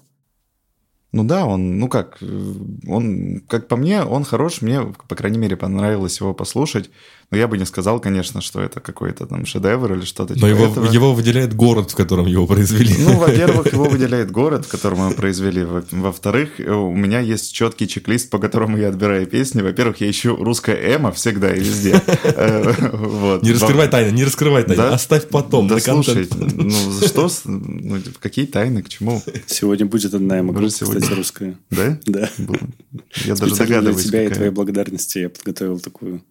Ну 1.12 1.24
да, 1.24 1.46
он, 1.46 1.78
ну 1.78 1.88
как, 1.88 2.18
э, 2.20 2.54
он, 2.86 3.40
как 3.48 3.68
по 3.68 3.76
мне, 3.76 4.02
он 4.02 4.24
хорош, 4.24 4.62
мне, 4.62 4.82
по 5.08 5.16
крайней 5.16 5.38
мере, 5.38 5.56
понравилось 5.56 6.20
его 6.20 6.34
послушать. 6.34 6.90
Но 7.30 7.36
я 7.36 7.46
бы 7.46 7.58
не 7.58 7.66
сказал, 7.66 8.00
конечно, 8.00 8.40
что 8.40 8.62
это 8.62 8.80
какой-то 8.80 9.26
там 9.26 9.44
шедевр 9.44 9.92
или 9.92 10.04
что-то 10.06 10.32
типа 10.34 10.46
Но 10.46 10.50
его, 10.50 10.64
этого. 10.66 10.90
его 10.90 11.12
выделяет 11.12 11.54
город, 11.54 11.90
в 11.90 11.94
котором 11.94 12.26
его 12.26 12.46
произвели. 12.46 12.94
Ну, 12.98 13.18
во-первых, 13.18 13.70
его 13.72 13.84
выделяет 13.84 14.30
город, 14.30 14.64
в 14.64 14.68
котором 14.68 15.00
его 15.00 15.10
произвели. 15.10 15.62
Во-вторых, 15.90 16.52
у 16.58 16.94
меня 16.94 17.20
есть 17.20 17.52
четкий 17.52 17.86
чек-лист, 17.86 18.30
по 18.30 18.38
которому 18.38 18.78
я 18.78 18.88
отбираю 18.88 19.26
песни. 19.26 19.60
Во-первых, 19.60 20.00
я 20.00 20.08
ищу 20.08 20.36
русское 20.36 20.96
эмо 20.96 21.12
всегда 21.12 21.54
и 21.54 21.60
везде. 21.60 22.02
Э, 22.40 23.38
не 23.42 23.52
раскрывай 23.52 23.88
тайны, 23.88 24.14
не 24.14 24.24
раскрывай 24.24 24.62
тайны. 24.62 24.80
Оставь 24.80 25.28
потом. 25.28 25.66
Да 25.66 25.78
слушай, 25.80 26.28
ну 26.30 26.70
что, 26.70 27.30
ну, 27.44 27.98
какие 28.20 28.46
тайны, 28.46 28.82
к 28.82 28.88
чему? 28.88 29.22
Сегодня 29.46 29.86
будет 29.86 30.14
одна 30.14 30.40
эмо 30.40 30.54
кстати, 30.68 31.12
русская. 31.12 31.58
Да? 31.70 31.98
Да. 32.06 32.30
Я 33.24 33.34
даже 33.34 33.56
догадываюсь. 33.56 34.02
Для 34.04 34.10
тебя 34.10 34.24
и 34.24 34.28
твоей 34.28 34.50
благодарности 34.50 35.18
я 35.18 35.30
подготовил 35.30 35.80
такую 35.80 36.22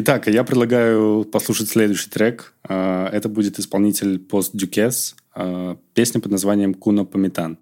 Итак, 0.00 0.28
я 0.28 0.44
предлагаю 0.44 1.24
послушать 1.24 1.70
следующий 1.70 2.08
трек. 2.08 2.54
А, 2.62 3.08
это 3.08 3.28
будет 3.28 3.58
исполнитель 3.58 4.18
Post 4.18 4.54
Duques, 4.54 5.16
а, 5.34 5.76
песня 5.92 6.20
под 6.20 6.30
названием 6.30 6.72
«Куно 6.72 7.04
Пометан». 7.04 7.58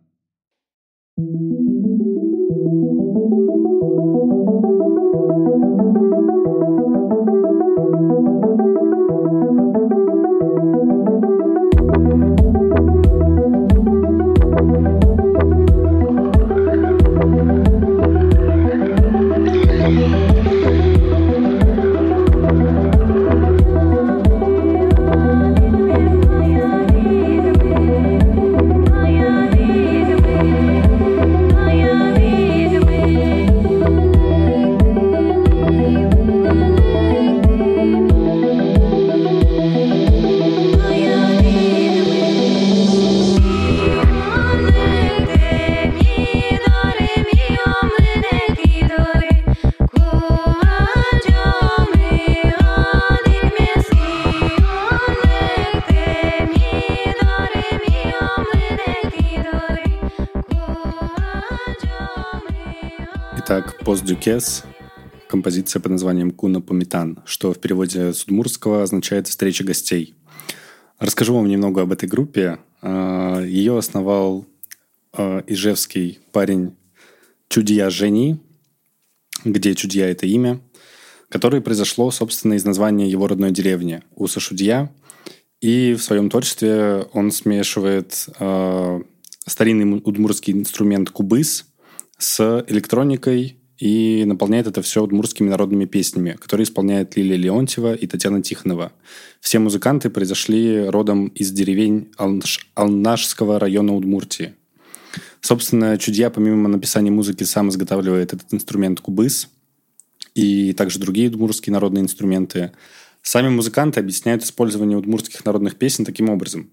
Дюкес, 64.26 64.64
композиция 65.28 65.78
под 65.78 65.92
названием 65.92 66.32
«Куна 66.32 66.60
Помитан», 66.60 67.20
что 67.26 67.52
в 67.52 67.60
переводе 67.60 68.12
с 68.12 68.24
удмуртского 68.24 68.82
означает 68.82 69.28
«встреча 69.28 69.62
гостей». 69.62 70.16
Расскажу 70.98 71.36
вам 71.36 71.46
немного 71.46 71.82
об 71.82 71.92
этой 71.92 72.08
группе. 72.08 72.58
А, 72.82 73.40
Ее 73.40 73.78
основал 73.78 74.44
а, 75.12 75.44
ижевский 75.46 76.18
парень 76.32 76.74
Чудья 77.48 77.88
Жени, 77.88 78.40
где 79.44 79.76
Чудья– 79.76 80.06
это 80.08 80.26
имя, 80.26 80.60
которое 81.28 81.60
произошло, 81.60 82.10
собственно, 82.10 82.54
из 82.54 82.64
названия 82.64 83.08
его 83.08 83.28
родной 83.28 83.52
деревни– 83.52 84.02
Уса 84.16 84.40
Шудья. 84.40 84.92
И 85.60 85.94
в 85.94 86.02
своем 86.02 86.30
творчестве 86.30 87.06
он 87.12 87.30
смешивает 87.30 88.26
э, 88.40 89.00
старинный 89.46 90.02
удмуртский 90.04 90.52
инструмент 90.52 91.10
кубыс 91.10 91.66
с 92.18 92.64
электроникой 92.66 93.60
и 93.78 94.24
наполняет 94.26 94.66
это 94.66 94.82
все 94.82 95.02
удмуртскими 95.02 95.48
народными 95.48 95.84
песнями, 95.84 96.32
которые 96.32 96.64
исполняют 96.64 97.16
Лилия 97.16 97.36
Леонтьева 97.36 97.94
и 97.94 98.06
Татьяна 98.06 98.42
Тихонова. 98.42 98.92
Все 99.40 99.58
музыканты 99.58 100.10
произошли 100.10 100.88
родом 100.88 101.28
из 101.28 101.50
деревень 101.52 102.08
Алнаш... 102.16 102.68
Алнашского 102.74 103.58
района 103.58 103.94
Удмуртии. 103.94 104.54
Собственно, 105.40 105.96
Чудья, 105.98 106.30
помимо 106.30 106.68
написания 106.68 107.10
музыки, 107.10 107.44
сам 107.44 107.68
изготавливает 107.68 108.32
этот 108.32 108.52
инструмент 108.52 109.00
кубыс 109.00 109.48
и 110.34 110.72
также 110.72 110.98
другие 110.98 111.28
удмуртские 111.28 111.72
народные 111.72 112.02
инструменты. 112.02 112.72
Сами 113.22 113.48
музыканты 113.48 114.00
объясняют 114.00 114.42
использование 114.42 114.96
удмуртских 114.96 115.44
народных 115.44 115.76
песен 115.76 116.04
таким 116.04 116.30
образом. 116.30 116.70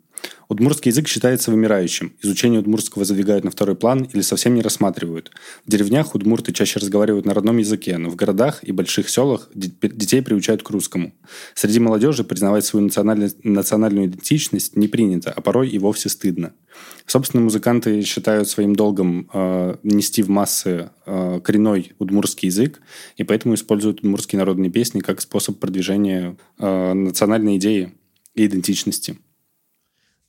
Удмуртский 0.50 0.90
язык 0.90 1.08
считается 1.08 1.52
вымирающим. 1.52 2.14
Изучение 2.22 2.60
удмуртского 2.60 3.06
задвигают 3.06 3.44
на 3.44 3.52
второй 3.52 3.76
план 3.76 4.08
или 4.14 4.22
совсем 4.22 4.54
не 4.54 4.62
рассматривают. 4.62 5.32
В 5.66 5.72
деревнях 5.72 6.14
удмурты 6.16 6.54
чаще 6.54 6.80
разговаривают 6.80 7.26
на 7.26 7.34
родном 7.34 7.58
языке, 7.58 7.98
но 7.98 8.10
в 8.10 8.16
городах 8.16 8.64
и 8.64 8.72
больших 8.72 9.10
селах 9.10 9.50
детей 9.54 10.22
приучают 10.22 10.62
к 10.62 10.70
русскому. 10.70 11.14
Среди 11.56 11.80
молодежи 11.80 12.24
признавать 12.24 12.66
свою 12.66 12.86
национальную 12.86 14.08
идентичность 14.08 14.76
не 14.76 14.88
принято, 14.88 15.32
а 15.32 15.42
порой 15.42 15.70
и 15.70 15.80
вовсе 15.80 16.10
стыдно. 16.10 16.54
Собственно, 17.06 17.44
музыканты 17.44 18.02
считают 18.02 18.48
своим 18.48 18.76
долгом 18.76 19.30
э, 19.34 19.76
нести 19.84 20.24
в 20.24 20.30
массы 20.30 20.90
э, 21.06 21.40
коренной 21.44 21.94
удмуртский 22.00 22.48
язык, 22.48 22.82
и 23.18 23.24
поэтому 23.24 23.56
используют 23.56 24.00
удмуртские 24.00 24.40
народные 24.40 24.72
песни 24.72 25.00
как 25.00 25.22
способ 25.22 25.60
продвижения 25.60 26.38
э, 26.60 26.94
национальной 26.94 27.58
идеи 27.58 27.94
и 28.36 28.46
идентичности. 28.46 29.18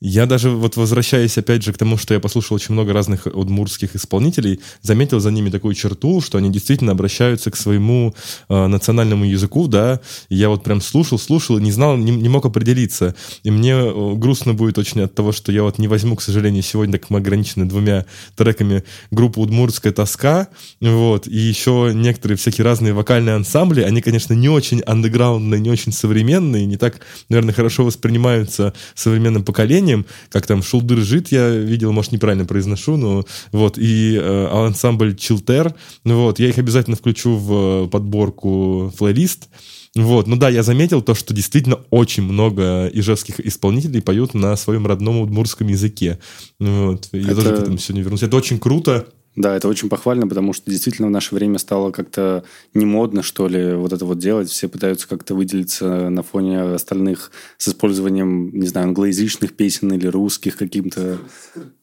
Я 0.07 0.27
даже 0.27 0.51
вот 0.51 0.77
возвращаясь 0.77 1.39
опять 1.39 1.63
же 1.63 1.73
к 1.73 1.79
тому, 1.79 1.97
что 1.97 2.13
я 2.13 2.21
послушал 2.21 2.57
очень 2.57 2.75
много 2.75 2.93
разных 2.93 3.25
удмуртских 3.25 3.97
исполнителей, 3.97 4.61
заметил 4.83 5.19
за 5.19 5.31
ними 5.31 5.49
такую 5.49 5.75
черту, 5.75 6.21
что 6.21 6.37
они 6.37 6.53
действительно 6.53 6.93
обращаются 6.93 7.51
к 7.51 7.57
своему 7.57 8.15
э, 8.51 8.67
национальному 8.67 9.25
языку, 9.25 9.67
да. 9.67 10.01
Я 10.29 10.51
вот 10.51 10.63
прям 10.63 10.83
слушал, 10.83 11.19
слушал 11.19 11.59
не 11.59 11.73
знал, 11.73 11.97
не, 11.97 12.11
не 12.11 12.29
мог 12.29 12.45
определиться. 12.45 13.15
И 13.45 13.51
мне 13.51 13.73
э, 13.73 14.15
грустно 14.17 14.53
будет 14.53 14.77
очень 14.77 15.01
от 15.01 15.15
того, 15.15 15.33
что 15.33 15.51
я 15.53 15.63
вот 15.63 15.79
не 15.79 15.89
возьму, 15.89 16.17
к 16.17 16.23
сожалению, 16.23 16.63
сегодня, 16.63 16.99
так 16.99 17.09
мы 17.09 17.21
ограничены 17.21 17.65
двумя 17.65 18.05
треками 18.37 18.85
группу 19.11 19.41
«Удмуртская 19.41 19.95
тоска», 19.95 20.49
вот, 20.83 21.27
и 21.27 21.39
еще 21.39 21.93
некоторые 21.95 22.37
всякие 22.37 22.67
разные 22.67 22.93
вокальные 22.93 23.37
ансамбли, 23.37 23.81
они, 23.81 24.03
конечно, 24.03 24.35
не 24.35 24.51
очень 24.51 24.83
андеграундные, 24.83 25.63
не 25.63 25.71
очень 25.71 25.93
современные, 25.93 26.67
не 26.67 26.77
так, 26.77 27.01
наверное, 27.31 27.55
хорошо 27.55 27.87
воспринимаются 27.87 28.75
современным 28.95 29.45
поколением, 29.45 29.94
названием, 29.95 30.07
как 30.31 30.47
там 30.47 30.63
Шулдыржит 30.63 31.29
я 31.33 31.51
видел, 31.51 31.93
может, 31.93 32.13
неправильно 32.13 32.45
произношу, 32.45 32.97
но 32.97 33.25
вот, 33.53 33.79
и 33.79 34.19
э, 34.21 34.47
ансамбль 34.67 35.17
Чилтер, 35.17 35.75
вот, 36.05 36.39
я 36.39 36.49
их 36.49 36.59
обязательно 36.59 36.97
включу 36.97 37.37
в 37.37 37.89
подборку 37.89 38.93
плейлист, 38.99 39.49
вот, 39.95 40.27
ну 40.27 40.37
да, 40.37 40.49
я 40.49 40.63
заметил 40.63 41.03
то, 41.03 41.15
что 41.15 41.33
действительно 41.33 41.79
очень 41.91 42.25
много 42.25 42.91
ижевских 42.93 43.39
исполнителей 43.39 44.03
поют 44.03 44.35
на 44.35 44.57
своем 44.57 44.87
родном 44.87 45.21
удмурском 45.21 45.69
языке. 45.69 46.19
Вот, 46.59 47.09
я 47.13 47.21
это... 47.21 47.35
тоже 47.37 47.57
к 47.57 47.59
этому 47.61 47.79
сегодня 47.79 48.03
вернусь. 48.03 48.25
Это 48.25 48.37
очень 48.37 48.59
круто. 48.59 49.07
Да, 49.37 49.57
это 49.57 49.67
очень 49.67 49.89
похвально, 49.89 50.29
потому 50.29 50.53
что 50.53 50.71
действительно 50.71 51.09
в 51.09 51.11
наше 51.11 51.35
время 51.35 51.59
стало 51.59 51.91
как-то 51.91 52.45
не 52.73 52.87
модно, 52.87 53.23
что 53.23 53.49
ли, 53.49 53.75
вот 53.75 53.93
это 53.93 54.05
вот 54.05 54.19
делать. 54.19 54.49
Все 54.49 54.69
пытаются 54.69 55.09
как-то 55.09 55.35
выделиться 55.35 56.09
на 56.09 56.23
фоне 56.23 56.63
остальных 56.63 57.33
с 57.59 57.69
использованием, 57.69 58.51
не 58.53 58.67
знаю, 58.69 58.89
англоязычных 58.89 59.55
песен 59.55 59.93
или 59.93 60.07
русских 60.07 60.57
каким-то... 60.57 61.19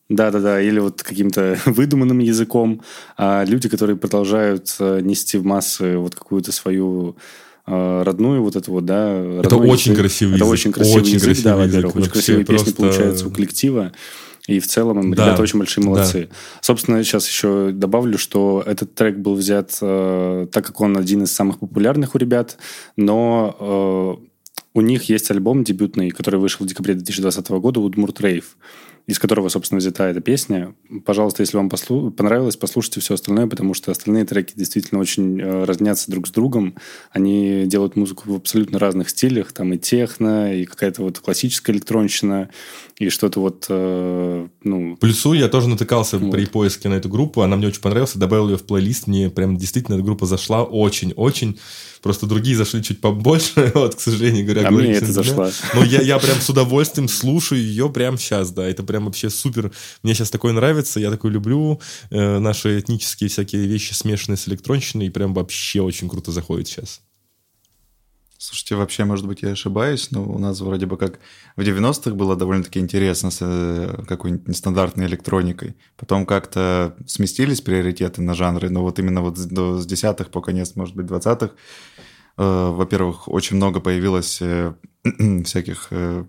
Да-да-да, 0.07 0.61
или 0.61 0.79
вот 0.79 1.03
каким-то 1.03 1.57
выдуманным 1.65 2.19
языком. 2.19 2.81
А 3.17 3.43
люди, 3.45 3.69
которые 3.69 3.95
продолжают 3.95 4.73
э, 4.79 4.99
нести 5.01 5.37
в 5.37 5.45
массы 5.45 5.97
вот 5.97 6.15
какую-то 6.15 6.51
свою 6.51 7.15
э, 7.65 8.03
родную 8.03 8.43
вот 8.43 8.57
эту 8.57 8.71
вот, 8.71 8.85
да. 8.85 9.09
Это 9.43 9.55
очень 9.55 9.91
язык. 9.91 10.03
красивый 10.03 10.35
это 10.35 10.43
язык. 10.43 10.53
очень 10.53 10.71
красивый 10.73 11.01
очень 11.01 11.13
язык, 11.13 11.25
красивый 11.27 11.43
да, 11.43 11.57
во-первых. 11.57 11.95
Очень 11.95 12.11
красивые 12.11 12.45
просто... 12.45 12.65
песни 12.65 12.77
получаются 12.77 13.27
у 13.27 13.31
коллектива. 13.31 13.91
И 14.47 14.59
в 14.59 14.67
целом 14.67 15.13
да. 15.13 15.25
ребята 15.25 15.41
очень 15.41 15.59
большие 15.59 15.83
молодцы. 15.83 16.27
Да. 16.29 16.35
Собственно, 16.61 17.03
сейчас 17.03 17.27
еще 17.27 17.71
добавлю, 17.71 18.17
что 18.17 18.63
этот 18.65 18.95
трек 18.95 19.17
был 19.17 19.35
взят, 19.35 19.77
э, 19.81 20.47
так 20.51 20.65
как 20.65 20.81
он 20.81 20.97
один 20.97 21.23
из 21.23 21.31
самых 21.31 21.59
популярных 21.59 22.15
у 22.15 22.17
ребят, 22.17 22.57
но 22.95 24.17
э, 24.19 24.27
у 24.73 24.81
них 24.81 25.03
есть 25.03 25.29
альбом 25.31 25.63
дебютный, 25.63 26.09
который 26.09 26.39
вышел 26.39 26.65
в 26.65 26.69
декабре 26.69 26.95
2020 26.95 27.49
года, 27.49 27.79
Woodmurt 27.79 28.17
Rave 28.19 28.45
из 29.07 29.19
которого, 29.19 29.49
собственно, 29.49 29.79
взята 29.79 30.07
эта 30.09 30.21
песня. 30.21 30.73
Пожалуйста, 31.05 31.41
если 31.41 31.57
вам 31.57 31.69
послу... 31.69 32.11
понравилось, 32.11 32.55
послушайте 32.55 32.99
все 32.99 33.15
остальное, 33.15 33.47
потому 33.47 33.73
что 33.73 33.91
остальные 33.91 34.25
треки 34.25 34.53
действительно 34.55 35.01
очень 35.01 35.39
э, 35.39 35.63
разнятся 35.65 36.11
друг 36.11 36.27
с 36.27 36.31
другом. 36.31 36.75
Они 37.11 37.63
делают 37.65 37.95
музыку 37.95 38.31
в 38.31 38.35
абсолютно 38.35 38.79
разных 38.79 39.09
стилях. 39.09 39.51
Там 39.51 39.73
и 39.73 39.77
техно, 39.77 40.53
и 40.55 40.65
какая-то 40.65 41.03
вот 41.03 41.19
классическая 41.19 41.73
электронщина, 41.73 42.49
и 42.97 43.09
что-то 43.09 43.39
вот, 43.39 43.65
э, 43.69 44.47
ну... 44.63 44.95
Плюсу 44.97 45.33
я 45.33 45.47
тоже 45.47 45.69
натыкался 45.69 46.19
вот. 46.19 46.31
при 46.31 46.45
поиске 46.45 46.87
на 46.87 46.95
эту 46.95 47.09
группу. 47.09 47.41
Она 47.41 47.55
мне 47.55 47.67
очень 47.67 47.81
понравилась. 47.81 48.13
Добавил 48.15 48.49
ее 48.49 48.57
в 48.57 48.63
плейлист. 48.63 49.07
Мне 49.07 49.29
прям 49.29 49.57
действительно 49.57 49.95
эта 49.95 50.03
группа 50.03 50.25
зашла 50.27 50.63
очень-очень. 50.63 51.57
Просто 52.01 52.25
другие 52.25 52.55
зашли 52.57 52.81
чуть 52.81 52.99
побольше, 52.99 53.71
вот, 53.75 53.95
к 53.95 53.99
сожалению 53.99 54.45
говоря. 54.45 54.67
А 54.67 54.71
мне 54.71 54.93
это 54.93 55.11
зашло. 55.11 55.49
Но 55.73 55.83
я, 55.83 56.01
я 56.01 56.17
прям 56.17 56.39
с 56.41 56.49
удовольствием 56.49 57.07
слушаю 57.07 57.61
ее 57.61 57.89
прямо 57.89 58.17
сейчас, 58.17 58.51
да. 58.51 58.67
Это 58.67 58.83
прям 58.91 59.05
вообще 59.05 59.29
супер. 59.29 59.71
Мне 60.03 60.13
сейчас 60.13 60.29
такое 60.29 60.51
нравится, 60.51 60.99
я 60.99 61.09
такой 61.09 61.31
люблю. 61.31 61.79
Э, 62.09 62.39
наши 62.39 62.77
этнические 62.77 63.29
всякие 63.29 63.65
вещи 63.65 63.93
смешанные 63.93 64.37
с 64.37 64.47
электронщиной, 64.49 65.07
и 65.07 65.09
прям 65.09 65.33
вообще 65.33 65.81
очень 65.81 66.09
круто 66.09 66.31
заходит 66.31 66.67
сейчас. 66.67 67.01
Слушайте, 68.37 68.75
вообще, 68.75 69.05
может 69.05 69.27
быть, 69.27 69.43
я 69.43 69.51
ошибаюсь, 69.51 70.11
но 70.11 70.23
у 70.23 70.37
нас 70.39 70.59
вроде 70.59 70.87
бы 70.87 70.97
как 70.97 71.19
в 71.55 71.61
90-х 71.61 72.15
было 72.15 72.35
довольно-таки 72.35 72.79
интересно 72.79 73.31
с 73.31 73.37
э, 73.39 74.03
какой-нибудь 74.07 74.47
нестандартной 74.47 75.05
электроникой. 75.05 75.75
Потом 75.95 76.25
как-то 76.25 76.95
сместились 77.05 77.61
приоритеты 77.61 78.21
на 78.21 78.33
жанры, 78.33 78.69
но 78.69 78.81
вот 78.81 78.99
именно 78.99 79.21
вот 79.21 79.37
с 79.37 79.85
десятых 79.85 80.31
по 80.31 80.41
конец, 80.41 80.75
может 80.75 80.95
быть, 80.95 81.05
двадцатых, 81.05 81.51
э, 82.37 82.71
во-первых, 82.71 83.29
очень 83.29 83.55
много 83.55 83.79
появилось 83.79 84.41
э, 84.41 84.73
всяких 85.45 85.87
э, 85.91 86.25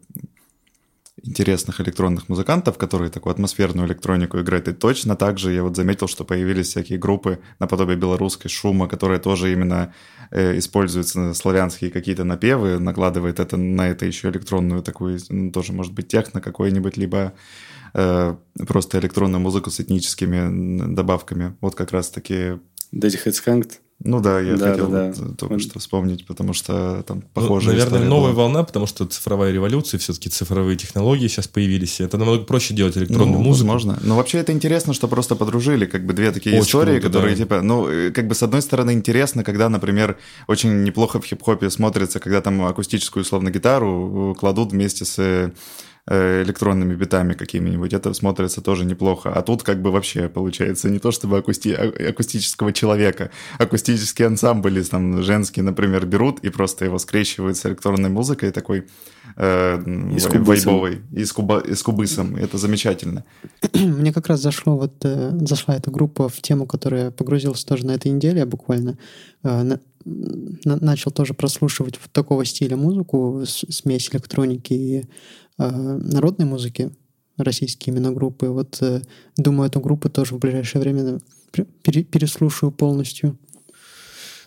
интересных 1.24 1.80
электронных 1.80 2.28
музыкантов, 2.28 2.78
которые 2.78 3.10
такую 3.10 3.32
атмосферную 3.32 3.86
электронику 3.86 4.40
играют. 4.40 4.68
И 4.68 4.72
точно 4.72 5.16
так 5.16 5.38
же 5.38 5.52
я 5.52 5.62
вот 5.62 5.76
заметил, 5.76 6.08
что 6.08 6.24
появились 6.24 6.68
всякие 6.68 6.98
группы 6.98 7.38
наподобие 7.58 7.96
белорусской 7.96 8.50
шума, 8.50 8.88
которые 8.88 9.20
тоже 9.20 9.52
именно 9.52 9.94
э, 10.30 10.58
используются 10.58 11.34
славянские 11.34 11.90
какие-то 11.90 12.24
напевы, 12.24 12.78
накладывает 12.78 13.40
это 13.40 13.56
на 13.56 13.88
это 13.88 14.06
еще 14.06 14.30
электронную 14.30 14.82
такую, 14.82 15.20
ну, 15.28 15.52
тоже 15.52 15.72
может 15.72 15.92
быть 15.92 16.08
техно 16.08 16.40
какой-нибудь, 16.40 16.96
либо 16.96 17.32
э, 17.94 18.36
просто 18.66 18.98
электронную 18.98 19.40
музыку 19.40 19.70
с 19.70 19.80
этническими 19.80 20.94
добавками. 20.94 21.56
Вот 21.60 21.74
как 21.74 21.92
раз-таки... 21.92 22.58
Дэдди 22.92 23.16
Хэдсканкт 23.16 23.80
ну 24.04 24.20
да, 24.20 24.40
я 24.40 24.56
да, 24.56 24.70
хотел 24.70 24.88
да, 24.88 25.12
да. 25.16 25.34
только 25.36 25.58
что 25.60 25.78
вспомнить, 25.78 26.26
потому 26.26 26.54
что 26.54 27.04
там 27.06 27.22
похоже. 27.34 27.68
Ну, 27.68 27.72
наверное, 27.72 28.04
новая 28.04 28.32
была. 28.32 28.44
волна, 28.44 28.64
потому 28.64 28.86
что 28.86 29.06
цифровая 29.06 29.52
революция, 29.52 29.98
все-таки 29.98 30.28
цифровые 30.28 30.76
технологии 30.76 31.28
сейчас 31.28 31.46
появились. 31.46 32.00
Это 32.00 32.18
намного 32.18 32.44
проще 32.44 32.74
делать 32.74 32.96
электронную 32.96 33.38
ну, 33.38 33.44
музыку. 33.44 33.70
Возможно. 33.70 33.98
Но 34.02 34.16
вообще 34.16 34.38
это 34.38 34.52
интересно, 34.52 34.92
что 34.92 35.06
просто 35.06 35.36
подружили 35.36 35.86
как 35.86 36.04
бы 36.04 36.14
две 36.14 36.32
такие 36.32 36.56
очень 36.56 36.66
истории, 36.66 36.98
круто, 36.98 37.06
которые 37.06 37.36
да. 37.36 37.42
типа, 37.42 37.62
ну, 37.62 37.88
э, 37.88 38.10
как 38.10 38.26
бы 38.26 38.34
с 38.34 38.42
одной 38.42 38.62
стороны 38.62 38.92
интересно, 38.92 39.44
когда, 39.44 39.68
например, 39.68 40.18
очень 40.48 40.82
неплохо 40.82 41.20
в 41.20 41.24
хип-хопе 41.24 41.70
смотрится, 41.70 42.18
когда 42.18 42.40
там 42.40 42.64
акустическую 42.64 43.22
условно 43.22 43.50
гитару 43.50 44.36
кладут 44.38 44.72
вместе 44.72 45.04
с 45.04 45.16
Э, 45.18 45.50
электронными 46.08 46.96
битами 46.96 47.34
какими-нибудь, 47.34 47.92
это 47.92 48.12
смотрится 48.12 48.60
тоже 48.60 48.84
неплохо. 48.84 49.32
А 49.32 49.42
тут 49.42 49.62
как 49.62 49.80
бы 49.80 49.92
вообще 49.92 50.28
получается 50.28 50.90
не 50.90 50.98
то 50.98 51.12
чтобы 51.12 51.38
акусти... 51.38 51.70
А, 51.70 52.08
акустического 52.08 52.72
человека, 52.72 53.30
акустический 53.58 54.26
ансамбль, 54.26 54.84
там 54.84 55.22
женский, 55.22 55.62
например, 55.62 56.06
берут 56.06 56.40
и 56.40 56.50
просто 56.50 56.84
его 56.84 56.98
скрещивают 56.98 57.56
с 57.56 57.66
электронной 57.66 58.10
музыкой 58.10 58.50
такой 58.50 58.86
э, 59.36 59.82
и 60.14 60.18
с 60.18 60.26
вайбовой, 60.26 61.02
и 61.12 61.24
с, 61.24 61.32
куба... 61.32 61.60
и 61.60 61.74
с 61.74 61.82
кубысом. 61.82 62.34
Это 62.36 62.58
замечательно. 62.58 63.24
Мне 63.74 64.12
как 64.12 64.26
раз 64.26 64.40
зашло 64.40 64.76
вот, 64.76 65.04
э, 65.04 65.30
зашла 65.46 65.76
эта 65.76 65.92
группа 65.92 66.28
в 66.28 66.40
тему, 66.40 66.66
которая 66.66 67.12
погрузилась 67.12 67.64
тоже 67.64 67.86
на 67.86 67.92
этой 67.92 68.10
неделе 68.10 68.44
буквально. 68.44 68.98
Э, 69.44 69.78
начал 70.04 71.10
тоже 71.10 71.34
прослушивать 71.34 71.98
вот 72.00 72.10
такого 72.12 72.44
стиля 72.44 72.76
музыку, 72.76 73.42
смесь 73.46 74.08
электроники 74.12 74.72
и 74.72 74.98
э, 74.98 75.04
народной 75.70 76.46
музыки, 76.46 76.92
российские 77.36 77.94
именно 77.94 78.12
группы. 78.12 78.48
Вот 78.48 78.78
э, 78.80 79.02
думаю, 79.36 79.68
эту 79.68 79.80
группу 79.80 80.08
тоже 80.08 80.34
в 80.34 80.38
ближайшее 80.38 80.80
время 80.82 81.20
переслушаю 81.82 82.72
полностью. 82.72 83.38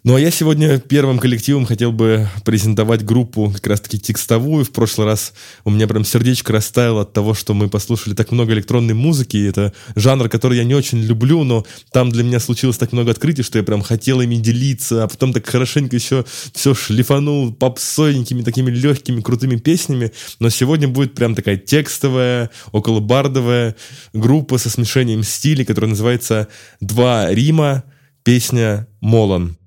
Ну 0.05 0.13
а 0.13 0.19
я 0.19 0.29
сегодня 0.29 0.77
первым 0.77 1.17
коллективом 1.17 1.65
хотел 1.65 1.91
бы 1.91 2.29
презентовать 2.43 3.03
группу 3.03 3.49
как 3.49 3.65
раз-таки 3.65 3.99
текстовую. 3.99 4.63
В 4.63 4.69
прошлый 4.69 5.07
раз 5.07 5.33
у 5.63 5.71
меня 5.71 5.87
прям 5.87 6.05
сердечко 6.05 6.53
растаяло 6.53 7.01
от 7.01 7.13
того, 7.13 7.33
что 7.33 7.55
мы 7.55 7.69
послушали 7.69 8.13
так 8.13 8.31
много 8.31 8.53
электронной 8.53 8.93
музыки. 8.93 9.49
Это 9.49 9.73
жанр, 9.95 10.29
который 10.29 10.59
я 10.59 10.63
не 10.63 10.75
очень 10.75 10.99
люблю, 11.01 11.43
но 11.43 11.65
там 11.91 12.11
для 12.11 12.23
меня 12.23 12.39
случилось 12.39 12.77
так 12.77 12.91
много 12.91 13.09
открытий, 13.09 13.41
что 13.41 13.57
я 13.57 13.63
прям 13.63 13.81
хотел 13.81 14.21
ими 14.21 14.35
делиться, 14.35 15.03
а 15.03 15.07
потом 15.07 15.33
так 15.33 15.47
хорошенько 15.47 15.95
еще 15.95 16.23
все 16.53 16.75
шлифанул 16.75 17.51
попсойненькими 17.51 18.43
такими 18.43 18.69
легкими, 18.69 19.21
крутыми 19.21 19.55
песнями. 19.55 20.11
Но 20.39 20.49
сегодня 20.51 20.87
будет 20.87 21.15
прям 21.15 21.33
такая 21.33 21.57
текстовая, 21.57 22.51
около 22.71 22.99
бардовая 22.99 23.75
группа 24.13 24.59
со 24.59 24.69
смешением 24.69 25.23
стилей, 25.23 25.65
которая 25.65 25.89
называется 25.89 26.47
«Два 26.79 27.33
Рима», 27.33 27.85
песня 28.23 28.87
«Молон». 29.01 29.57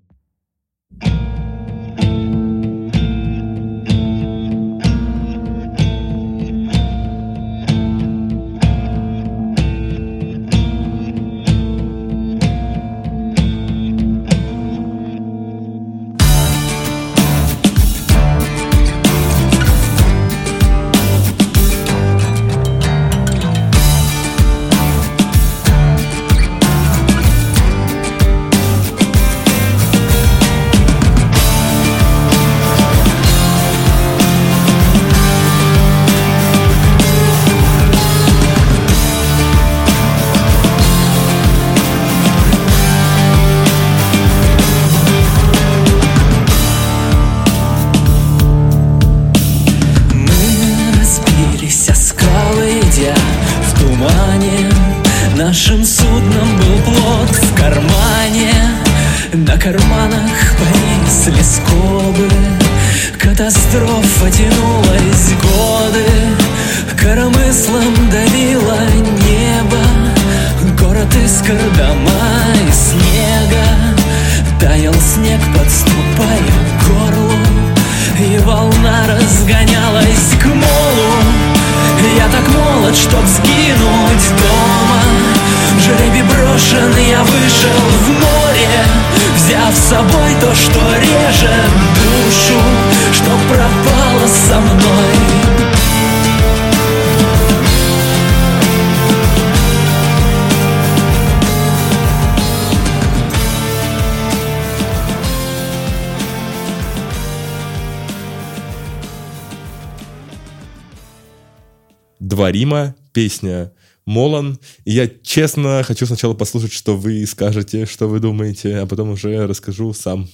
«Два 112.38 112.52
Рима», 112.52 112.94
песня 113.12 113.72
Молон. 114.06 114.60
И 114.84 114.92
я 114.92 115.08
честно 115.08 115.82
хочу 115.84 116.06
сначала 116.06 116.34
послушать, 116.34 116.72
что 116.72 116.96
вы 116.96 117.26
скажете, 117.26 117.84
что 117.84 118.06
вы 118.06 118.20
думаете, 118.20 118.76
а 118.76 118.86
потом 118.86 119.10
уже 119.10 119.44
расскажу 119.48 119.92
сам. 119.92 120.28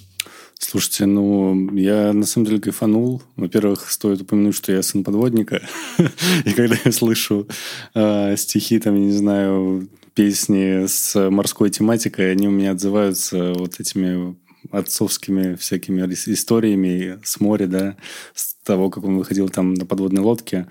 Слушайте, 0.59 1.07
ну, 1.07 1.75
я 1.75 2.13
на 2.13 2.27
самом 2.27 2.45
деле 2.45 2.61
кайфанул. 2.61 3.23
Во-первых, 3.37 3.91
стоит 3.91 4.21
упомянуть, 4.21 4.55
что 4.55 4.71
я 4.71 4.83
сын 4.83 5.03
подводника. 5.03 5.63
И 6.45 6.53
когда 6.53 6.77
я 6.85 6.93
слышу 6.93 7.49
э, 7.95 8.37
стихи, 8.37 8.79
там, 8.81 8.97
я 8.97 9.01
не 9.07 9.13
знаю, 9.13 9.89
песни 10.13 10.85
с 10.87 11.31
морской 11.31 11.71
тематикой, 11.71 12.33
они 12.33 12.49
у 12.49 12.51
меня 12.51 12.73
отзываются 12.73 13.55
вот 13.55 13.81
этими 13.81 14.37
отцовскими 14.71 15.55
всякими 15.55 16.03
историями 16.03 17.19
с 17.23 17.41
моря, 17.41 17.67
да, 17.67 17.97
с 18.35 18.55
того, 18.63 18.91
как 18.91 19.05
он 19.05 19.19
выходил 19.19 19.49
там 19.49 19.75
на 19.75 19.87
подводной 19.87 20.23
лодке. 20.23 20.67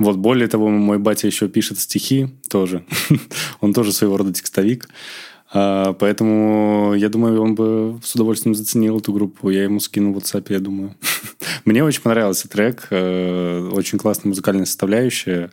Вот, 0.00 0.16
более 0.16 0.48
того, 0.48 0.68
мой 0.70 0.98
батя 0.98 1.26
еще 1.26 1.46
пишет 1.48 1.78
стихи 1.78 2.28
тоже. 2.48 2.84
он 3.60 3.74
тоже 3.74 3.92
своего 3.92 4.16
рода 4.16 4.32
текстовик. 4.32 4.88
А, 5.52 5.92
поэтому 5.92 6.94
я 6.96 7.10
думаю, 7.10 7.42
он 7.42 7.54
бы 7.54 8.00
с 8.02 8.14
удовольствием 8.14 8.54
заценил 8.54 8.98
эту 8.98 9.12
группу. 9.12 9.50
Я 9.50 9.64
ему 9.64 9.78
скину 9.78 10.14
в 10.14 10.16
WhatsApp, 10.16 10.46
я 10.48 10.58
думаю. 10.58 10.94
Мне 11.66 11.84
очень 11.84 12.00
понравился 12.00 12.48
трек. 12.48 12.86
Э, 12.90 13.68
очень 13.72 13.98
классная 13.98 14.30
музыкальная 14.30 14.64
составляющая. 14.64 15.50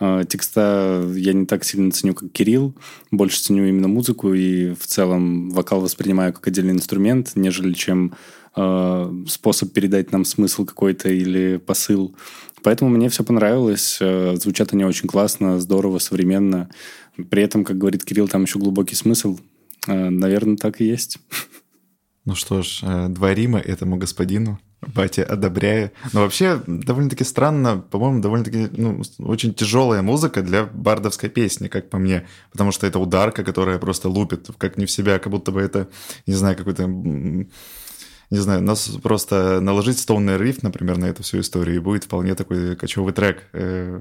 Э, 0.00 0.24
текста 0.26 1.06
я 1.14 1.34
не 1.34 1.44
так 1.44 1.62
сильно 1.64 1.92
ценю, 1.92 2.14
как 2.14 2.32
Кирилл. 2.32 2.74
Больше 3.10 3.40
ценю 3.40 3.66
именно 3.66 3.88
музыку 3.88 4.32
и 4.32 4.72
в 4.72 4.86
целом 4.86 5.50
вокал 5.50 5.82
воспринимаю 5.82 6.32
как 6.32 6.46
отдельный 6.46 6.72
инструмент, 6.72 7.32
нежели 7.34 7.74
чем 7.74 8.14
э, 8.56 9.12
способ 9.28 9.74
передать 9.74 10.10
нам 10.10 10.24
смысл 10.24 10.64
какой-то 10.64 11.10
или 11.10 11.58
посыл. 11.58 12.16
Поэтому 12.62 12.90
мне 12.90 13.08
все 13.08 13.24
понравилось. 13.24 13.98
Э, 14.00 14.36
звучат 14.36 14.72
они 14.72 14.84
очень 14.84 15.08
классно, 15.08 15.60
здорово, 15.60 15.98
современно. 15.98 16.68
При 17.30 17.42
этом, 17.42 17.64
как 17.64 17.78
говорит 17.78 18.04
Кирилл, 18.04 18.28
там 18.28 18.42
еще 18.42 18.58
глубокий 18.58 18.94
смысл. 18.94 19.38
Э, 19.86 20.10
наверное, 20.10 20.56
так 20.56 20.80
и 20.80 20.84
есть. 20.84 21.18
Ну 22.24 22.34
что 22.34 22.62
ж, 22.62 22.80
э, 22.82 23.08
два 23.08 23.34
Рима 23.34 23.58
этому 23.58 23.96
господину. 23.96 24.60
Батя 24.94 25.24
одобряю. 25.24 25.90
Но 26.14 26.20
вообще, 26.20 26.62
довольно-таки 26.66 27.24
странно, 27.24 27.78
по-моему, 27.78 28.22
довольно-таки 28.22 28.68
ну, 28.72 29.02
очень 29.18 29.52
тяжелая 29.52 30.00
музыка 30.00 30.42
для 30.42 30.64
бардовской 30.64 31.28
песни, 31.28 31.68
как 31.68 31.90
по 31.90 31.98
мне. 31.98 32.26
Потому 32.50 32.72
что 32.72 32.86
это 32.86 32.98
ударка, 32.98 33.44
которая 33.44 33.78
просто 33.78 34.08
лупит, 34.08 34.48
как 34.56 34.78
не 34.78 34.86
в 34.86 34.90
себя, 34.90 35.18
как 35.18 35.32
будто 35.32 35.52
бы 35.52 35.60
это, 35.60 35.88
не 36.26 36.34
знаю, 36.34 36.56
какой-то 36.56 36.88
не 38.30 38.38
знаю, 38.38 38.62
нас 38.62 38.88
просто 39.02 39.60
наложить 39.60 39.98
стоунный 39.98 40.38
риф, 40.38 40.62
например, 40.62 40.98
на 40.98 41.06
эту 41.06 41.24
всю 41.24 41.40
историю, 41.40 41.76
и 41.76 41.80
будет 41.80 42.04
вполне 42.04 42.36
такой 42.36 42.76
кочевый 42.76 43.12
трек. 43.12 43.42
Э, 43.52 44.00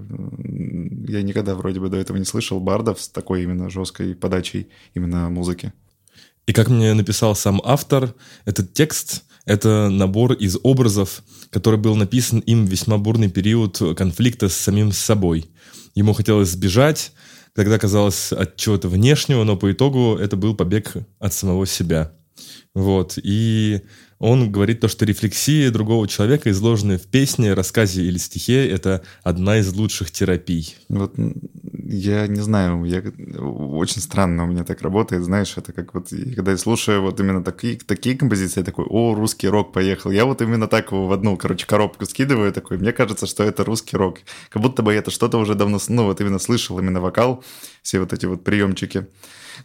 я 1.07 1.23
никогда 1.23 1.55
вроде 1.55 1.79
бы 1.79 1.89
до 1.89 1.97
этого 1.97 2.17
не 2.17 2.25
слышал 2.25 2.59
бардов 2.59 3.01
с 3.01 3.09
такой 3.09 3.43
именно 3.43 3.71
жесткой 3.71 4.13
подачей 4.15 4.69
именно 4.93 5.29
музыки. 5.29 5.73
И 6.45 6.53
как 6.53 6.67
мне 6.69 6.93
написал 6.93 7.35
сам 7.35 7.59
автор, 7.63 8.13
этот 8.45 8.73
текст— 8.73 9.23
это 9.45 9.89
набор 9.89 10.33
из 10.33 10.57
образов, 10.61 11.23
который 11.49 11.79
был 11.79 11.95
написан 11.95 12.39
им 12.39 12.65
в 12.65 12.69
весьма 12.69 12.99
бурный 12.99 13.29
период 13.29 13.81
конфликта 13.97 14.47
с 14.47 14.55
самим 14.55 14.91
собой. 14.91 15.49
Ему 15.95 16.13
хотелось 16.13 16.49
сбежать, 16.49 17.13
тогда 17.55 17.79
казалось 17.79 18.31
от 18.31 18.57
чего-то 18.57 18.89
внешнего, 18.89 19.43
но 19.43 19.57
по 19.57 19.71
итогу 19.71 20.17
это 20.17 20.37
был 20.37 20.55
побег 20.55 20.93
от 21.17 21.33
самого 21.33 21.65
себя. 21.65 22.13
Вот. 22.75 23.17
И 23.21 23.81
он 24.19 24.51
говорит 24.51 24.81
то, 24.81 24.89
что 24.89 25.05
рефлексия 25.05 25.71
другого 25.71 26.07
человека, 26.07 26.49
изложенная 26.51 26.97
в 26.97 27.07
песне, 27.07 27.53
рассказе 27.53 28.03
или 28.03 28.17
стихе, 28.17 28.67
это 28.69 29.01
одна 29.23 29.57
из 29.57 29.73
лучших 29.73 30.11
терапий. 30.11 30.75
Вот 30.89 31.15
я 31.91 32.27
не 32.27 32.41
знаю, 32.41 32.83
я, 32.83 33.01
очень 33.39 34.01
странно 34.01 34.43
у 34.43 34.47
меня 34.47 34.65
так 34.65 34.81
работает, 34.81 35.23
знаешь, 35.23 35.53
это 35.55 35.71
как 35.71 35.93
вот, 35.93 36.09
когда 36.35 36.51
я 36.51 36.57
слушаю 36.57 37.01
вот 37.01 37.19
именно 37.19 37.43
такие, 37.43 37.77
такие 37.77 38.17
композиции, 38.17 38.59
я 38.59 38.65
такой, 38.65 38.85
о, 38.89 39.15
русский 39.15 39.47
рок 39.47 39.71
поехал. 39.71 40.11
Я 40.11 40.25
вот 40.25 40.41
именно 40.41 40.67
так 40.67 40.91
его 40.91 41.07
в 41.07 41.13
одну, 41.13 41.37
короче, 41.37 41.65
коробку 41.65 42.05
скидываю 42.05 42.51
такой, 42.51 42.77
мне 42.77 42.91
кажется, 42.91 43.25
что 43.25 43.43
это 43.43 43.63
русский 43.63 43.95
рок. 43.95 44.19
Как 44.49 44.61
будто 44.61 44.83
бы 44.83 44.93
это 44.93 45.11
что-то 45.11 45.37
уже 45.37 45.55
давно, 45.55 45.79
ну, 45.87 46.03
вот 46.03 46.19
именно 46.19 46.39
слышал, 46.39 46.77
именно 46.77 46.99
вокал, 46.99 47.43
все 47.81 47.99
вот 47.99 48.11
эти 48.11 48.25
вот 48.25 48.43
приемчики 48.43 49.07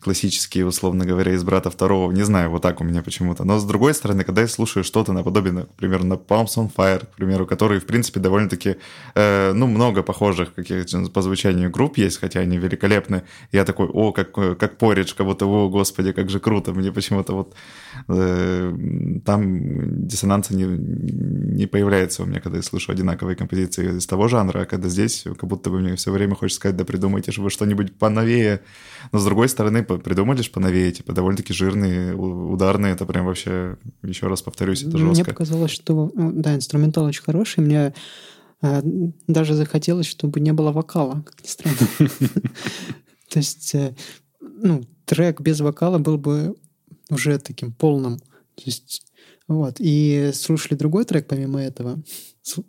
классические, 0.01 0.67
условно 0.67 1.05
говоря, 1.05 1.33
из 1.33 1.45
брата 1.45 1.71
второго. 1.71 2.13
Не 2.13 2.23
знаю, 2.23 2.51
вот 2.51 2.63
так 2.63 2.81
у 2.81 2.85
меня 2.85 3.03
почему-то. 3.03 3.45
Но 3.45 3.59
с 3.59 3.65
другой 3.65 3.95
стороны, 3.95 4.25
когда 4.25 4.43
я 4.43 4.49
слушаю 4.49 4.85
что-то 4.85 5.13
наподобие, 5.13 5.53
например, 5.53 6.05
на 6.05 6.15
Palms 6.15 6.57
on 6.57 6.71
Fire, 6.75 7.07
к 7.07 7.17
примеру, 7.17 7.47
которые, 7.47 7.81
в 7.81 7.87
принципе, 7.87 8.21
довольно-таки, 8.21 8.77
э, 9.15 9.53
ну, 9.53 9.67
много 9.67 10.03
похожих 10.03 10.55
каких-то 10.55 11.05
по 11.11 11.23
звучанию 11.23 11.71
групп 11.71 11.99
есть, 11.99 12.19
хотя 12.19 12.41
они 12.41 12.59
великолепны. 12.59 13.23
Я 13.53 13.65
такой, 13.65 13.89
о, 13.89 14.13
как, 14.13 14.33
как 14.33 14.79
поридж, 14.79 15.15
как 15.15 15.27
будто, 15.27 15.47
о, 15.47 15.69
господи, 15.69 16.13
как 16.13 16.31
же 16.31 16.41
круто. 16.41 16.73
Мне 16.73 16.93
почему-то 16.93 17.35
вот 17.35 17.55
э, 18.09 18.75
там 19.25 20.07
диссонанса 20.07 20.55
не, 20.55 20.65
не 20.65 21.67
появляется 21.67 22.23
у 22.23 22.27
меня, 22.27 22.41
когда 22.41 22.59
я 22.59 22.63
слышу 22.63 22.93
одинаковые 22.93 23.37
композиции 23.37 23.97
из 23.97 24.07
того 24.07 24.29
жанра, 24.29 24.61
а 24.61 24.65
когда 24.65 24.89
здесь 24.89 25.25
как 25.25 25.49
будто 25.49 25.71
бы 25.71 25.81
мне 25.81 25.97
все 25.97 26.11
время 26.11 26.35
хочется 26.35 26.61
сказать, 26.61 26.77
да 26.77 26.85
придумайте 26.85 27.33
же 27.33 27.43
вы 27.43 27.51
что-нибудь 27.51 27.97
поновее. 27.99 28.61
Но 29.13 29.19
с 29.19 29.25
другой 29.25 29.49
стороны, 29.49 29.83
придумали 29.85 30.43
же 30.43 30.51
поновее, 30.51 30.93
типа, 30.93 31.13
довольно-таки 31.13 31.53
жирные, 31.53 32.15
ударные, 32.15 32.95
это 32.95 33.07
прям 33.07 33.27
вообще, 33.27 33.77
еще 34.03 34.27
раз 34.27 34.43
повторюсь, 34.43 34.83
это 34.83 34.99
жестко. 34.99 35.13
Мне 35.13 35.25
показалось, 35.25 35.71
что, 35.71 36.11
да, 36.15 36.55
инструментал 36.55 37.05
очень 37.05 37.23
хороший, 37.23 37.61
мне 37.61 37.95
э, 38.63 38.83
даже 39.27 39.55
захотелось, 39.55 40.07
чтобы 40.07 40.41
не 40.41 40.53
было 40.53 40.73
вокала, 40.73 41.23
как 41.23 41.43
ни 41.43 41.49
странно. 41.49 41.77
То 43.31 43.39
есть, 43.39 43.75
э, 43.75 43.95
ну, 44.41 44.85
трек 45.05 45.41
без 45.41 45.61
вокала 45.61 45.99
был 45.99 46.19
бы 46.19 46.57
уже 47.11 47.39
таким 47.39 47.73
полным. 47.73 48.19
То 48.19 48.63
есть, 48.67 49.07
вот. 49.49 49.77
И 49.79 50.31
слушали 50.35 50.77
другой 50.77 51.05
трек 51.05 51.27
помимо 51.27 51.61
этого, 51.61 52.03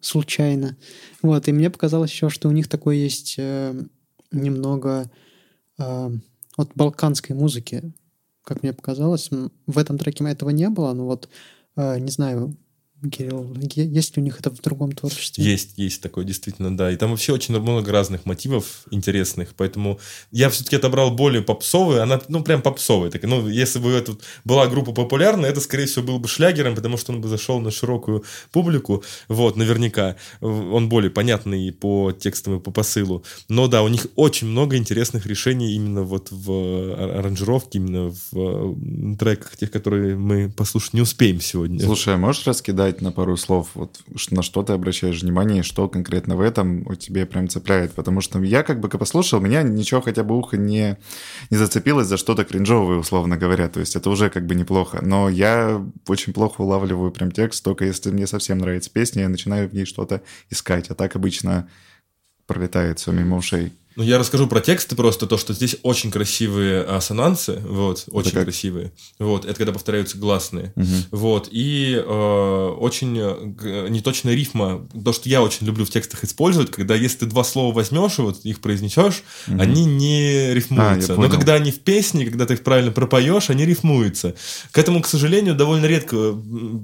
случайно. 0.01 0.77
Вот. 1.21 1.47
И 1.47 1.51
мне 1.51 1.69
показалось 1.69 2.11
еще, 2.11 2.29
что 2.29 2.49
у 2.49 2.51
них 2.51 2.67
такой 2.67 2.97
есть 2.97 3.35
э, 3.37 3.73
немного 4.31 5.09
э, 5.77 6.09
от 6.57 6.71
балканской 6.75 7.35
музыки, 7.35 7.93
как 8.43 8.63
мне 8.63 8.73
показалось. 8.73 9.29
В 9.65 9.77
этом 9.77 9.97
треке 9.97 10.23
этого 10.25 10.49
не 10.49 10.69
было, 10.69 10.93
но 10.93 11.05
вот, 11.05 11.29
э, 11.75 11.99
не 11.99 12.09
знаю, 12.09 12.55
Кирилл, 13.09 13.55
есть 13.75 14.15
ли 14.15 14.21
у 14.21 14.25
них 14.25 14.39
это 14.39 14.49
в 14.49 14.61
другом 14.61 14.91
творчестве? 14.91 15.43
Есть, 15.43 15.73
есть 15.77 16.01
такое, 16.01 16.25
действительно, 16.25 16.75
да. 16.75 16.91
И 16.91 16.95
там 16.95 17.11
вообще 17.11 17.33
очень 17.33 17.57
много 17.59 17.91
разных 17.91 18.25
мотивов 18.25 18.83
интересных, 18.91 19.53
поэтому 19.55 19.99
я 20.31 20.49
все-таки 20.49 20.75
отобрал 20.75 21.11
более 21.11 21.41
попсовую, 21.41 22.01
она, 22.01 22.21
ну, 22.27 22.43
прям 22.43 22.61
попсовая. 22.61 23.11
Так, 23.11 23.23
ну, 23.23 23.47
если 23.47 23.79
бы 23.79 23.91
это 23.91 24.17
была 24.43 24.67
группа 24.67 24.91
популярная, 24.91 25.49
это, 25.49 25.61
скорее 25.61 25.85
всего, 25.85 26.05
был 26.05 26.19
бы 26.19 26.27
шлягером, 26.27 26.75
потому 26.75 26.97
что 26.97 27.11
он 27.13 27.21
бы 27.21 27.27
зашел 27.27 27.59
на 27.59 27.71
широкую 27.71 28.23
публику, 28.51 29.03
вот, 29.27 29.55
наверняка. 29.55 30.15
Он 30.41 30.89
более 30.89 31.11
понятный 31.11 31.71
по 31.71 32.11
текстам 32.11 32.57
и 32.57 32.59
по 32.59 32.71
посылу. 32.71 33.23
Но 33.49 33.67
да, 33.67 33.83
у 33.83 33.87
них 33.87 34.07
очень 34.15 34.47
много 34.47 34.77
интересных 34.77 35.25
решений 35.25 35.75
именно 35.75 36.03
вот 36.03 36.29
в 36.31 36.93
аранжировке, 36.93 37.79
именно 37.79 38.13
в 38.31 39.15
треках, 39.17 39.57
тех, 39.57 39.71
которые 39.71 40.15
мы 40.15 40.49
послушать 40.49 40.93
не 40.93 41.01
успеем 41.01 41.41
сегодня. 41.41 41.83
Слушай, 41.83 42.15
а 42.15 42.17
можешь 42.17 42.45
раскидать 42.45 42.94
сказать 42.95 43.01
на 43.01 43.11
пару 43.11 43.37
слов, 43.37 43.71
вот 43.75 44.01
на 44.31 44.41
что 44.41 44.63
ты 44.63 44.73
обращаешь 44.73 45.21
внимание, 45.21 45.63
что 45.63 45.87
конкретно 45.87 46.35
в 46.35 46.41
этом 46.41 46.85
у 46.87 46.95
тебя 46.95 47.25
прям 47.25 47.47
цепляет? 47.47 47.93
Потому 47.93 48.21
что 48.21 48.41
я 48.43 48.63
как 48.63 48.79
бы 48.79 48.89
послушал, 48.89 49.41
меня 49.41 49.63
ничего 49.63 50.01
хотя 50.01 50.23
бы 50.23 50.37
ухо 50.37 50.57
не, 50.57 50.97
не 51.49 51.57
зацепилось 51.57 52.07
за 52.07 52.17
что-то 52.17 52.45
кринжовое, 52.45 52.97
условно 52.97 53.37
говоря. 53.37 53.67
То 53.67 53.79
есть 53.79 53.95
это 53.95 54.09
уже 54.09 54.29
как 54.29 54.45
бы 54.45 54.55
неплохо. 54.55 54.99
Но 55.01 55.29
я 55.29 55.81
очень 56.07 56.33
плохо 56.33 56.61
улавливаю 56.61 57.11
прям 57.11 57.31
текст, 57.31 57.63
только 57.63 57.85
если 57.85 58.11
мне 58.11 58.27
совсем 58.27 58.57
нравится 58.57 58.89
песня, 58.89 59.23
я 59.23 59.29
начинаю 59.29 59.69
в 59.69 59.73
ней 59.73 59.85
что-то 59.85 60.21
искать. 60.49 60.89
А 60.89 60.95
так 60.95 61.15
обычно 61.15 61.67
пролетает 62.47 62.99
все 62.99 63.11
мимо 63.11 63.37
ушей. 63.37 63.73
Ну, 63.95 64.03
я 64.03 64.17
расскажу 64.17 64.47
про 64.47 64.59
тексты 64.59 64.95
просто, 64.95 65.25
то, 65.25 65.37
что 65.37 65.53
здесь 65.53 65.77
очень 65.81 66.11
красивые 66.11 66.81
ассонансы, 66.83 67.61
вот, 67.65 68.03
очень 68.11 68.31
красивые. 68.31 68.91
Вот, 69.19 69.45
это 69.45 69.55
когда 69.55 69.71
повторяются 69.71 70.17
гласные. 70.17 70.73
Угу. 70.75 70.85
Вот, 71.11 71.47
и 71.49 71.95
э, 71.95 72.75
очень 72.77 73.17
э, 73.17 73.87
неточная 73.89 74.35
рифма, 74.35 74.85
то, 75.03 75.13
что 75.13 75.29
я 75.29 75.41
очень 75.41 75.65
люблю 75.65 75.85
в 75.85 75.89
текстах 75.89 76.25
использовать, 76.25 76.71
когда 76.71 76.93
если 76.93 77.19
ты 77.19 77.25
два 77.27 77.45
слова 77.45 77.73
возьмешь 77.73 78.19
и 78.19 78.21
вот 78.21 78.43
их 78.43 78.59
произнесешь, 78.59 79.23
угу. 79.47 79.61
они 79.61 79.85
не 79.85 80.53
рифмуются. 80.53 81.13
А, 81.13 81.17
Но 81.17 81.29
когда 81.29 81.53
они 81.53 81.71
в 81.71 81.79
песне, 81.79 82.25
когда 82.25 82.45
ты 82.45 82.55
их 82.55 82.63
правильно 82.63 82.91
пропоешь, 82.91 83.49
они 83.49 83.65
рифмуются. 83.65 84.35
К 84.71 84.77
этому, 84.77 85.01
к 85.01 85.07
сожалению, 85.07 85.55
довольно 85.55 85.85
редко 85.85 86.33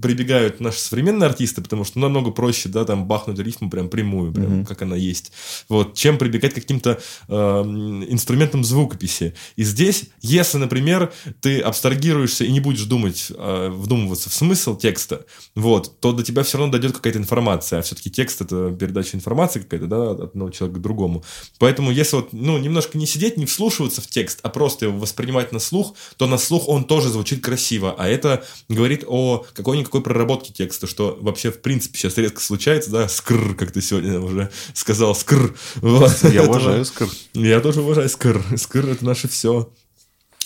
прибегают 0.02 0.62
наши 0.62 0.80
современные 0.80 1.28
артисты, 1.28 1.62
потому 1.62 1.84
что 1.84 2.00
намного 2.00 2.32
проще, 2.32 2.70
да, 2.70 2.86
там 2.86 3.06
бахнуть 3.06 3.40
рифму 3.40 3.70
прям 3.70 3.90
прямую, 3.90 4.32
прям 4.32 4.62
угу. 4.62 4.66
как 4.66 4.82
она 4.82 4.96
есть. 4.96 5.34
Вот, 5.68 5.96
чем 5.96 6.18
прибегать 6.18 6.54
к 6.54 6.56
каким-то 6.56 7.01
э, 7.28 7.34
инструментом 7.34 8.64
звукописи. 8.64 9.34
И 9.56 9.64
здесь, 9.64 10.06
если, 10.22 10.58
например, 10.58 11.12
ты 11.42 11.60
абстрагируешься 11.60 12.44
и 12.44 12.52
не 12.52 12.60
будешь 12.60 12.84
думать, 12.84 13.28
э, 13.30 13.70
вдумываться 13.70 14.30
в 14.30 14.34
смысл 14.34 14.76
текста, 14.78 15.26
вот, 15.56 16.00
то 16.00 16.12
до 16.12 16.24
тебя 16.24 16.44
все 16.44 16.58
равно 16.58 16.72
дойдет 16.72 16.94
какая-то 16.94 17.20
информация. 17.20 17.80
А 17.80 17.82
все-таки 17.82 18.10
текст 18.10 18.42
это 18.42 18.72
передача 18.72 19.18
информации 19.18 19.60
какая-то, 19.60 19.88
да, 19.88 20.12
от 20.12 20.20
одного 20.22 20.52
человека 20.52 20.80
к 20.80 20.82
другому. 20.82 21.24
Поэтому, 21.60 21.92
если 21.92 22.18
вот, 22.18 22.34
ну, 22.34 22.58
немножко 22.58 22.98
не 22.98 23.06
сидеть, 23.06 23.38
не 23.38 23.46
вслушиваться 23.46 24.02
в 24.02 24.08
текст, 24.08 24.40
а 24.44 24.50
просто 24.50 24.86
его 24.86 24.98
воспринимать 24.98 25.52
на 25.52 25.60
слух, 25.60 25.96
то 26.18 26.28
на 26.28 26.38
слух 26.38 26.68
он 26.68 26.84
тоже 26.86 27.10
звучит 27.10 27.44
красиво. 27.44 27.96
А 27.98 28.08
это 28.08 28.44
говорит 28.70 29.04
о 29.08 29.46
какой-никакой 29.54 30.02
проработке 30.02 30.54
текста, 30.54 30.88
что 30.88 31.18
вообще, 31.22 31.52
в 31.52 31.62
принципе, 31.62 31.98
сейчас 31.98 32.18
редко 32.18 32.42
случается, 32.42 32.92
да, 32.92 33.08
скр, 33.08 33.56
как 33.56 33.72
ты 33.72 33.82
сегодня 33.82 34.20
уже 34.20 34.50
сказал, 34.74 35.16
скр. 35.16 35.56
Вот. 35.76 36.12
Я 36.32 36.44
уважаю 36.44 36.86
скр. 36.92 37.10
Я 37.34 37.60
тоже 37.60 37.82
уважаю 37.82 38.10
Скр. 38.10 38.44
Скр— 38.58 38.86
это 38.90 39.06
наше 39.06 39.28
все. 39.28 39.70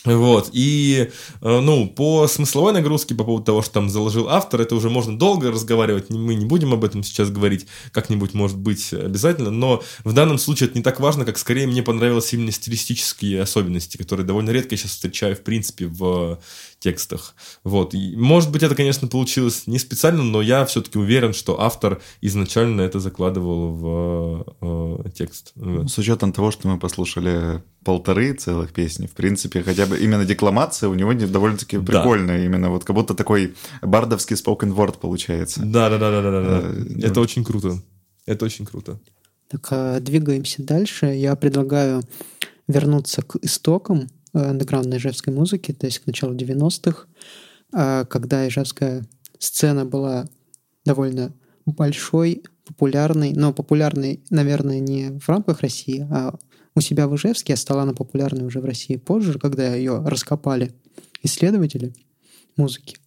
Вот, 0.05 0.49
и, 0.53 1.09
э, 1.41 1.59
ну, 1.59 1.87
по 1.87 2.27
смысловой 2.27 2.73
нагрузке, 2.73 3.15
по 3.15 3.23
поводу 3.23 3.45
того, 3.45 3.61
что 3.61 3.73
там 3.73 3.89
заложил 3.89 4.29
автор, 4.29 4.61
это 4.61 4.75
уже 4.75 4.89
можно 4.89 5.17
долго 5.17 5.51
разговаривать, 5.51 6.09
мы 6.09 6.35
не 6.35 6.45
будем 6.45 6.73
об 6.73 6.83
этом 6.83 7.03
сейчас 7.03 7.29
говорить, 7.31 7.65
как-нибудь, 7.91 8.33
может 8.33 8.57
быть, 8.57 8.93
обязательно, 8.93 9.51
но 9.51 9.83
в 10.03 10.13
данном 10.13 10.37
случае 10.37 10.69
это 10.69 10.77
не 10.77 10.83
так 10.83 10.99
важно, 10.99 11.25
как 11.25 11.37
скорее 11.37 11.67
мне 11.67 11.83
понравились 11.83 12.33
именно 12.33 12.51
стилистические 12.51 13.41
особенности, 13.41 13.97
которые 13.97 14.25
довольно 14.25 14.51
редко 14.51 14.75
я 14.75 14.77
сейчас 14.77 14.91
встречаю, 14.91 15.35
в 15.35 15.41
принципе, 15.41 15.87
в 15.87 16.39
текстах. 16.79 17.35
Вот. 17.63 17.93
И, 17.95 18.15
может 18.15 18.51
быть, 18.51 18.61
это, 18.61 18.75
конечно, 18.75 19.07
получилось 19.07 19.63
не 19.65 19.79
специально, 19.79 20.23
но 20.23 20.41
я 20.41 20.65
все-таки 20.65 20.99
уверен, 20.99 21.33
что 21.33 21.59
автор 21.59 22.01
изначально 22.21 22.81
это 22.81 22.99
закладывал 22.99 23.71
в 23.71 25.05
э, 25.05 25.09
текст. 25.15 25.51
Ну, 25.55 25.87
с 25.87 25.97
учетом 25.97 26.31
того, 26.31 26.51
что 26.51 26.67
мы 26.67 26.77
послушали 26.77 27.63
полторы 27.85 28.33
целых 28.33 28.73
песни, 28.73 29.05
в 29.05 29.11
принципе, 29.11 29.63
хотя 29.63 29.85
бы 29.85 29.97
именно 29.97 30.25
декламация 30.25 30.89
у 30.89 30.95
него 30.95 31.13
довольно-таки 31.13 31.77
прикольная, 31.77 32.39
да. 32.39 32.43
именно 32.43 32.69
вот 32.69 32.83
как 32.83 32.95
будто 32.95 33.13
такой 33.13 33.55
бардовский 33.81 34.35
spoken 34.35 34.75
word 34.75 34.97
получается. 34.99 35.61
Да, 35.63 35.89
да, 35.89 35.97
да, 35.99 36.09
да, 36.09 36.21
да, 36.21 36.41
да. 36.41 36.61
Э, 36.63 37.07
это 37.07 37.15
ну... 37.15 37.21
очень 37.21 37.45
круто. 37.45 37.79
Это 38.25 38.43
очень 38.43 38.65
круто. 38.65 38.99
Так, 39.49 39.67
а, 39.69 39.99
двигаемся 39.99 40.63
дальше. 40.63 41.05
Я 41.05 41.35
предлагаю 41.35 42.01
вернуться 42.67 43.21
к 43.21 43.37
истокам 43.43 44.09
андеграундной 44.33 44.97
ижевской 44.97 45.31
музыки, 45.31 45.71
то 45.71 45.85
есть 45.85 45.99
к 45.99 46.07
началу 46.07 46.33
90-х, 46.33 47.05
а, 47.71 48.05
когда 48.05 48.47
ижевская 48.47 49.05
сцена 49.37 49.85
была 49.85 50.27
довольно 50.83 51.33
большой, 51.67 52.43
популярной, 52.65 53.33
но 53.33 53.53
популярной, 53.53 54.23
наверное, 54.31 54.79
не 54.79 55.19
в 55.19 55.29
рамках 55.29 55.61
России, 55.61 56.07
а 56.09 56.33
у 56.75 56.81
себя 56.81 57.07
в 57.07 57.15
Ижевске, 57.15 57.53
а 57.53 57.57
стала 57.57 57.83
она 57.83 57.93
популярной 57.93 58.45
уже 58.45 58.59
в 58.59 58.65
России 58.65 58.97
позже, 58.97 59.39
когда 59.39 59.73
ее 59.73 60.01
раскопали 60.05 60.73
исследователи 61.23 61.93
музыки. 62.57 62.97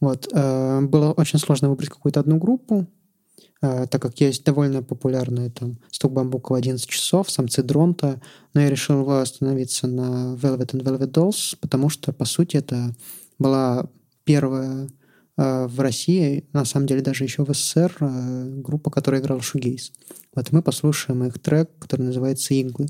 Вот. 0.00 0.28
А, 0.32 0.80
было 0.82 1.12
очень 1.12 1.38
сложно 1.38 1.70
выбрать 1.70 1.90
какую-то 1.90 2.20
одну 2.20 2.36
группу, 2.38 2.86
а, 3.60 3.86
так 3.86 4.02
как 4.02 4.20
есть 4.20 4.44
довольно 4.44 4.82
популярные 4.82 5.50
там 5.50 5.78
«Стук 5.90 6.12
бамбука 6.12 6.52
в 6.52 6.54
11 6.54 6.86
часов», 6.86 7.30
«Самцы 7.30 7.62
Дронта», 7.62 8.20
но 8.52 8.60
я 8.60 8.70
решил 8.70 9.10
остановиться 9.10 9.86
на 9.86 10.34
«Velvet 10.34 10.72
and 10.72 10.82
Velvet 10.82 11.10
Dolls», 11.10 11.56
потому 11.60 11.88
что, 11.88 12.12
по 12.12 12.26
сути, 12.26 12.58
это 12.58 12.94
была 13.38 13.88
первая 14.24 14.88
э, 15.36 15.66
в 15.66 15.80
России, 15.80 16.46
на 16.52 16.64
самом 16.64 16.86
деле 16.86 17.00
даже 17.00 17.24
еще 17.24 17.44
в 17.44 17.54
СССР, 17.54 17.96
э, 18.00 18.54
группа, 18.58 18.90
которая 18.90 19.20
играла 19.20 19.40
шугейс. 19.40 19.92
Вот 20.34 20.52
мы 20.52 20.62
послушаем 20.62 21.24
их 21.24 21.38
трек, 21.38 21.70
который 21.78 22.02
называется 22.02 22.54
«Иглы». 22.54 22.86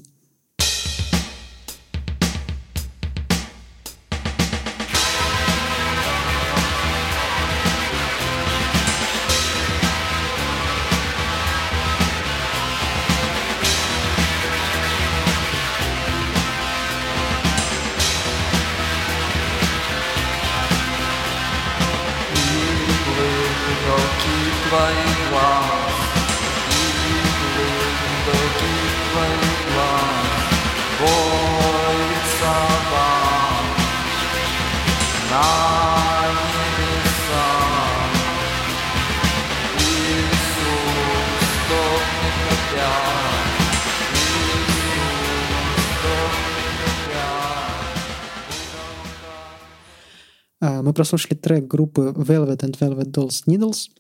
Прослушали 51.05 51.35
трек 51.37 51.67
группы 51.67 52.15
Velvet 52.17 52.61
and 52.61 52.79
Velvet 52.79 53.11
Dolls 53.13 53.45
Needles. 53.47 53.91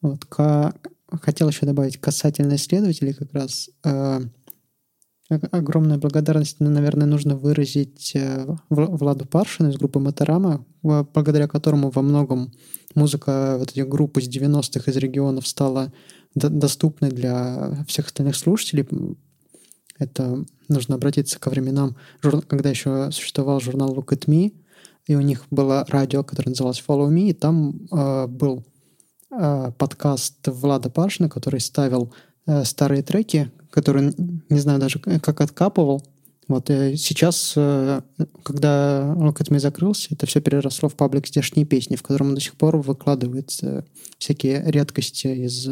Вот, 0.00 0.24
ка- 0.26 0.72
Хотел 1.22 1.48
еще 1.48 1.66
добавить 1.66 1.96
касательно 2.00 2.54
исследователей 2.54 3.12
как 3.14 3.32
раз. 3.32 3.68
э, 3.84 4.20
Огромная 5.50 5.98
благодарность, 5.98 6.56
ну, 6.60 6.70
наверное, 6.70 7.06
нужно 7.08 7.36
выразить 7.36 8.12
э, 8.14 8.46
Вла- 8.70 8.96
Владу 8.96 9.26
Паршину 9.26 9.70
из 9.70 9.76
группы 9.76 9.98
Моторама, 9.98 10.64
благодаря 10.82 11.48
которому 11.48 11.90
во 11.90 12.02
многом 12.02 12.52
музыка 12.94 13.56
вот 13.58 13.72
этих 13.72 13.88
групп 13.88 14.18
из 14.18 14.28
90-х 14.28 14.88
из 14.90 14.96
регионов 14.96 15.46
стала 15.48 15.92
до- 16.36 16.48
доступной 16.50 17.10
для 17.10 17.84
всех 17.88 18.06
остальных 18.06 18.36
слушателей. 18.36 18.86
Это 19.98 20.44
нужно 20.68 20.94
обратиться 20.94 21.38
ко 21.40 21.50
временам, 21.50 21.96
когда 22.46 22.70
еще 22.70 23.10
существовал 23.12 23.58
журнал 23.60 23.92
Look 23.94 24.08
at 24.16 24.26
Me, 24.26 24.52
и 25.06 25.14
у 25.14 25.20
них 25.20 25.44
было 25.50 25.84
радио, 25.88 26.22
которое 26.22 26.50
называлось 26.50 26.82
Follow 26.86 27.08
Me, 27.10 27.30
и 27.30 27.32
там 27.32 27.88
э, 27.90 28.26
был 28.26 28.64
э, 29.30 29.72
подкаст 29.76 30.36
Влада 30.46 30.90
Пашина, 30.90 31.28
который 31.28 31.60
ставил 31.60 32.12
э, 32.46 32.64
старые 32.64 33.02
треки, 33.02 33.50
которые, 33.70 34.14
не 34.48 34.58
знаю 34.60 34.78
даже, 34.80 34.98
как 34.98 35.40
откапывал. 35.40 36.02
Вот 36.48 36.68
э, 36.68 36.96
сейчас, 36.96 37.54
э, 37.56 38.00
когда 38.42 39.14
Look 39.16 39.36
at 39.40 39.50
Me 39.50 39.58
закрылся, 39.60 40.08
это 40.10 40.26
все 40.26 40.40
переросло 40.40 40.88
в 40.88 40.96
паблик 40.96 41.28
«Здешние 41.28 41.64
песни», 41.64 41.96
в 41.96 42.02
котором 42.02 42.28
он 42.28 42.34
до 42.34 42.40
сих 42.40 42.56
пор 42.56 42.76
выкладывает 42.76 43.56
э, 43.62 43.82
всякие 44.18 44.62
редкости 44.66 45.28
из 45.28 45.68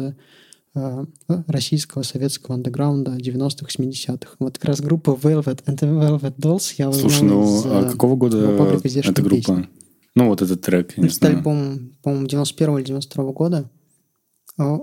российского, 1.47 2.03
советского 2.03 2.55
андеграунда 2.55 3.15
90-х, 3.17 3.67
70-х. 3.77 4.35
Вот 4.39 4.57
как 4.57 4.65
раз 4.69 4.81
группа 4.81 5.11
Velvet 5.11 5.63
and 5.65 5.79
Velvet 5.79 6.35
Dolls 6.37 6.73
я 6.77 6.89
узнал 6.89 7.09
Слушай, 7.09 7.23
ну 7.23 7.43
из, 7.59 7.65
а 7.65 7.81
э, 7.87 7.91
какого 7.91 8.15
года 8.15 8.57
паблика 8.57 8.87
«Здешние 8.89 9.11
эта 9.13 9.21
группа? 9.21 9.35
песни». 9.37 9.69
Ну, 10.15 10.27
вот 10.27 10.41
этот 10.41 10.61
трек, 10.61 10.97
я 10.97 11.03
не 11.03 11.09
Стали, 11.09 11.31
знаю. 11.33 11.43
по-моему, 11.43 11.89
по-моему, 12.03 12.27
91 12.27 12.77
или 12.77 12.83
92 12.85 13.31
года. 13.31 13.69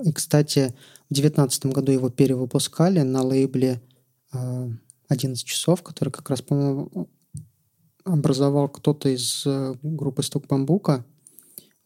И, 0.04 0.12
кстати, 0.12 0.74
в 1.10 1.14
19 1.14 1.66
году 1.66 1.92
его 1.92 2.08
перевыпускали 2.08 3.00
на 3.00 3.22
лейбле 3.22 3.82
э, 4.32 4.70
11 5.08 5.44
часов, 5.44 5.82
который 5.82 6.08
как 6.10 6.30
раз, 6.30 6.40
по-моему, 6.40 7.08
образовал 8.04 8.68
кто-то 8.68 9.08
из 9.08 9.42
э, 9.44 9.74
группы 9.82 10.22
Стук 10.22 10.46
Бамбука. 10.46 11.04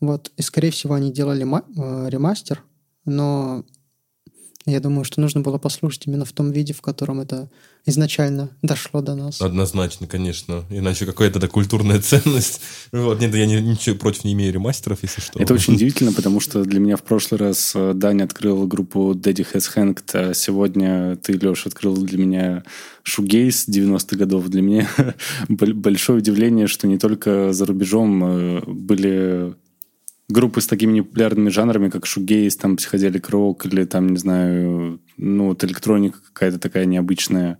Вот. 0.01 0.31
И, 0.37 0.43
скорее 0.43 0.71
всего, 0.71 0.95
они 0.95 1.11
делали 1.13 1.45
ма- 1.45 1.65
э, 1.77 2.09
ремастер, 2.09 2.63
но 3.05 3.65
я 4.67 4.79
думаю, 4.81 5.05
что 5.05 5.21
нужно 5.21 5.41
было 5.41 5.57
послушать 5.59 6.07
именно 6.07 6.25
в 6.27 6.33
том 6.33 6.51
виде, 6.53 6.75
в 6.75 6.83
котором 6.83 7.21
это 7.21 7.49
изначально 7.87 8.51
дошло 8.61 9.01
до 9.01 9.15
нас. 9.15 9.41
Однозначно, 9.41 10.07
конечно. 10.07 10.65
Иначе 10.69 11.07
какая-то 11.07 11.39
это 11.39 11.49
культурная 11.49 11.99
ценность. 12.03 12.61
Вот, 12.93 13.21
нет, 13.21 13.35
я 13.35 13.47
не- 13.47 13.61
ничего 13.63 13.97
против 13.97 14.25
не 14.25 14.35
имею 14.35 14.53
ремастеров, 14.53 14.99
если 15.03 15.23
что. 15.23 15.41
Это 15.41 15.55
очень 15.55 15.75
удивительно, 15.77 16.13
потому 16.13 16.41
что 16.41 16.63
для 16.65 16.79
меня 16.79 16.97
в 16.97 17.03
прошлый 17.03 17.39
раз 17.41 17.73
э, 17.75 17.93
Даня 17.95 18.25
открыл 18.25 18.67
группу 18.67 19.13
Daddy 19.15 19.47
Has 19.55 19.71
Hanged, 19.75 20.05
а 20.13 20.35
сегодня 20.35 21.17
ты, 21.17 21.39
Леш, 21.39 21.67
открыл 21.67 21.97
для 21.97 22.19
меня 22.19 22.63
шугейс 23.03 23.67
90-х 23.67 24.15
годов. 24.17 24.49
Для 24.49 24.61
меня 24.61 24.87
бо- 25.49 25.73
большое 25.73 26.19
удивление, 26.19 26.67
что 26.67 26.87
не 26.87 26.99
только 26.99 27.55
за 27.55 27.65
рубежом 27.65 28.23
э, 28.25 28.61
были 28.67 29.55
группы 30.31 30.61
с 30.61 30.67
такими 30.67 30.93
непопулярными 30.93 31.51
жанрами, 31.51 31.91
как 31.91 32.07
шугейс, 32.07 32.57
там 32.57 32.77
психоделик 32.77 33.29
рок 33.29 33.67
или 33.67 33.85
там, 33.85 34.09
не 34.09 34.19
знаю, 34.19 35.01
ну 35.17 35.49
вот 35.49 35.65
электроника 35.65 36.19
какая-то 36.33 36.59
такая 36.59 36.87
необычная. 36.87 37.59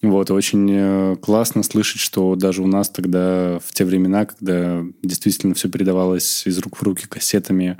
Вот, 0.00 0.30
очень 0.30 0.68
э, 0.70 1.16
классно 1.16 1.64
слышать, 1.64 2.00
что 2.00 2.36
даже 2.36 2.62
у 2.62 2.68
нас 2.68 2.88
тогда, 2.88 3.58
в 3.64 3.72
те 3.72 3.84
времена, 3.84 4.26
когда 4.26 4.84
действительно 5.02 5.54
все 5.54 5.68
передавалось 5.68 6.46
из 6.46 6.58
рук 6.60 6.76
в 6.76 6.82
руки 6.84 7.08
кассетами, 7.08 7.78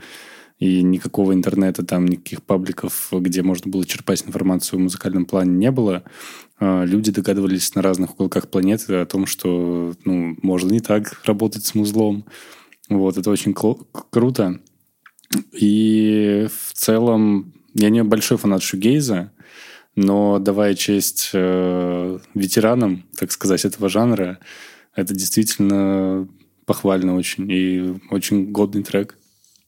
и 0.59 0.83
никакого 0.83 1.33
интернета, 1.33 1.85
там 1.85 2.07
никаких 2.07 2.43
пабликов, 2.43 3.11
где 3.13 3.43
можно 3.43 3.71
было 3.71 3.85
черпать 3.85 4.25
информацию 4.27 4.81
в 4.81 4.83
музыкальном 4.83 5.25
плане 5.25 5.53
не 5.53 5.71
было, 5.71 6.03
э, 6.59 6.85
люди 6.85 7.13
догадывались 7.13 7.75
на 7.77 7.83
разных 7.83 8.15
уголках 8.15 8.49
планеты 8.49 8.97
о 8.97 9.07
том, 9.07 9.27
что 9.27 9.95
ну, 10.05 10.37
можно 10.43 10.73
не 10.73 10.81
так 10.81 11.21
работать 11.25 11.65
с 11.65 11.77
музлом. 11.77 12.25
Вот, 12.89 13.19
это 13.19 13.31
очень 13.31 13.55
круто. 13.55 14.61
И 15.53 16.47
в 16.49 16.73
целом 16.73 17.53
я 17.75 17.91
не 17.91 18.03
большой 18.03 18.39
фанат 18.39 18.63
шугейза, 18.63 19.31
но 19.95 20.39
давая 20.39 20.75
честь 20.75 21.31
э, 21.35 22.19
ветеранам, 22.35 23.05
так 23.17 23.33
сказать, 23.33 23.65
этого 23.65 23.89
жанра, 23.89 24.39
это 24.95 25.15
действительно 25.15 26.29
похвально 26.65 27.17
очень 27.17 27.51
и 27.51 28.01
очень 28.11 28.51
годный 28.53 28.83
трек. 28.83 29.18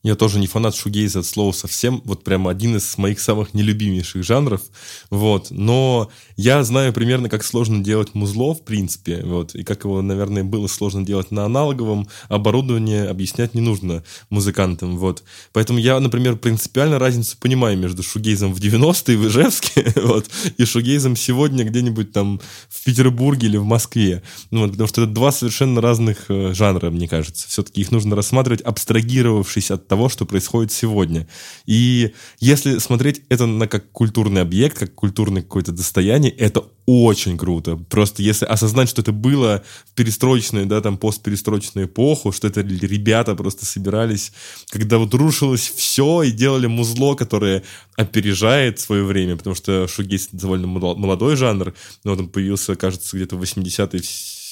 Я 0.02 0.14
тоже 0.14 0.38
не 0.38 0.46
фанат 0.46 0.74
шугейза 0.74 1.18
от 1.18 1.26
слова 1.26 1.52
совсем. 1.52 2.00
Вот 2.06 2.24
прямо 2.24 2.50
один 2.50 2.76
из 2.76 2.96
моих 2.96 3.20
самых 3.20 3.52
нелюбимейших 3.52 4.24
жанров. 4.24 4.62
Вот. 5.10 5.48
Но 5.50 6.10
я 6.36 6.64
знаю 6.64 6.94
примерно, 6.94 7.28
как 7.28 7.44
сложно 7.44 7.84
делать 7.84 8.14
музло, 8.14 8.54
в 8.54 8.64
принципе. 8.64 9.22
Вот. 9.22 9.54
И 9.54 9.62
как 9.62 9.84
его, 9.84 10.00
наверное, 10.00 10.42
было 10.42 10.68
сложно 10.68 11.04
делать 11.04 11.30
на 11.30 11.44
аналоговом 11.44 12.08
оборудовании, 12.28 13.06
объяснять 13.06 13.54
не 13.54 13.60
нужно 13.60 14.02
музыкантам. 14.30 14.96
Вот. 14.96 15.22
Поэтому 15.52 15.78
я, 15.78 16.00
например, 16.00 16.36
принципиально 16.36 16.98
разницу 16.98 17.36
понимаю 17.38 17.76
между 17.76 18.02
шугейзом 18.02 18.54
в 18.54 18.58
90-е 18.58 19.18
в 19.18 19.28
Ижевске 19.28 19.92
вот, 20.02 20.30
и 20.56 20.64
шугейзом 20.64 21.14
сегодня 21.14 21.64
где-нибудь 21.64 22.12
там 22.12 22.40
в 22.70 22.84
Петербурге 22.84 23.48
или 23.48 23.58
в 23.58 23.64
Москве. 23.64 24.22
Ну, 24.50 24.60
вот, 24.60 24.70
потому 24.70 24.88
что 24.88 25.02
это 25.02 25.12
два 25.12 25.30
совершенно 25.30 25.82
разных 25.82 26.30
э, 26.30 26.54
жанра, 26.54 26.88
мне 26.88 27.06
кажется. 27.06 27.46
Все-таки 27.48 27.82
их 27.82 27.90
нужно 27.90 28.16
рассматривать, 28.16 28.62
абстрагировавшись 28.62 29.70
от 29.70 29.89
того, 29.90 30.08
что 30.08 30.24
происходит 30.24 30.70
сегодня. 30.70 31.26
И 31.66 32.12
если 32.38 32.78
смотреть 32.78 33.22
это 33.28 33.46
на 33.46 33.66
как 33.66 33.90
культурный 33.90 34.40
объект, 34.40 34.78
как 34.78 34.94
культурное 34.94 35.42
какое-то 35.42 35.72
достояние, 35.72 36.30
это 36.30 36.64
очень 36.86 37.36
круто. 37.36 37.76
Просто 37.76 38.22
если 38.22 38.44
осознать, 38.44 38.88
что 38.88 39.02
это 39.02 39.10
было 39.10 39.64
в 39.90 39.94
перестроечную, 39.94 40.66
да, 40.66 40.80
там, 40.80 40.96
постперестроечную 40.96 41.88
эпоху, 41.88 42.30
что 42.30 42.46
это 42.46 42.60
ребята 42.60 43.34
просто 43.34 43.66
собирались, 43.66 44.32
когда 44.70 44.98
вот 44.98 45.12
рушилось 45.12 45.72
все 45.74 46.22
и 46.22 46.30
делали 46.30 46.68
музло, 46.68 47.16
которое 47.16 47.64
опережает 47.96 48.78
свое 48.78 49.02
время, 49.02 49.36
потому 49.36 49.56
что 49.56 49.88
шугейс 49.88 50.28
довольно 50.30 50.68
молодой 50.68 51.34
жанр, 51.34 51.74
но 52.04 52.12
он 52.12 52.28
появился, 52.28 52.76
кажется, 52.76 53.16
где-то 53.16 53.36
в 53.36 53.42
80-е 53.42 54.00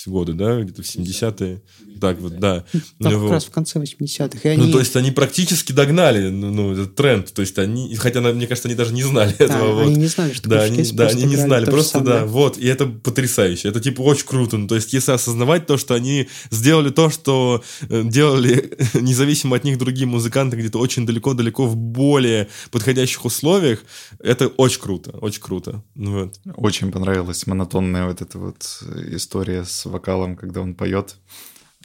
годы, 0.06 0.32
да, 0.34 0.61
где-то 0.61 0.82
в 0.82 0.87
70-е. 0.87 1.62
Так 2.00 2.20
вот, 2.20 2.38
да. 2.38 2.64
Да, 2.72 2.80
Ну, 2.98 3.11
как 3.11 3.18
вот. 3.20 3.30
раз 3.32 3.44
в 3.46 3.50
конце 3.50 3.78
80-х. 3.78 4.52
И 4.52 4.56
Ну, 4.56 4.64
они- 4.64 4.72
то 4.72 4.78
есть 4.78 4.94
они 4.96 5.11
практически 5.11 5.72
догнали 5.72 6.28
ну, 6.28 6.50
ну, 6.50 6.72
этот 6.72 6.94
тренд. 6.94 7.32
То 7.32 7.40
есть 7.42 7.58
они, 7.58 7.94
хотя, 7.96 8.20
мне 8.20 8.46
кажется, 8.46 8.68
они 8.68 8.76
даже 8.76 8.92
не 8.94 9.02
знали 9.02 9.34
Да, 9.38 9.44
этого. 9.46 9.74
вот. 9.74 9.87
они 9.87 9.96
не 9.96 10.06
знали, 10.06 10.32
что 10.32 10.48
Да, 10.48 10.62
они, 10.62 10.82
да, 10.92 11.08
они 11.08 11.24
не 11.24 11.37
знали, 11.37 11.64
просто 11.64 12.00
да, 12.00 12.24
вот, 12.26 12.58
и 12.58 12.66
это 12.66 12.87
потрясающе, 12.87 13.68
это 13.68 13.80
типа 13.80 14.00
очень 14.02 14.26
круто, 14.26 14.56
ну, 14.58 14.66
то 14.68 14.74
есть 14.76 14.92
если 14.92 15.12
осознавать 15.12 15.66
то, 15.66 15.76
что 15.76 15.94
они 15.94 16.28
сделали 16.50 16.90
то, 16.90 17.11
что 17.11 17.62
э, 17.88 18.02
делали 18.04 18.76
независимо 18.94 19.56
от 19.56 19.64
них 19.64 19.78
другие 19.78 20.06
музыканты 20.06 20.56
где-то 20.56 20.78
очень 20.78 21.06
далеко-далеко 21.06 21.66
в 21.66 21.76
более 21.76 22.48
подходящих 22.70 23.24
условиях, 23.24 23.82
это 24.20 24.48
очень 24.48 24.80
круто, 24.80 25.11
очень 25.20 25.40
круто, 25.42 25.82
Ну 25.94 26.20
вот. 26.20 26.40
Очень 26.56 26.92
понравилась 26.92 27.46
монотонная 27.46 28.06
вот 28.06 28.20
эта 28.22 28.38
вот 28.38 28.80
история 29.12 29.64
с 29.64 29.84
вокалом, 29.87 29.97
когда 30.37 30.61
он 30.61 30.74
поет 30.74 31.16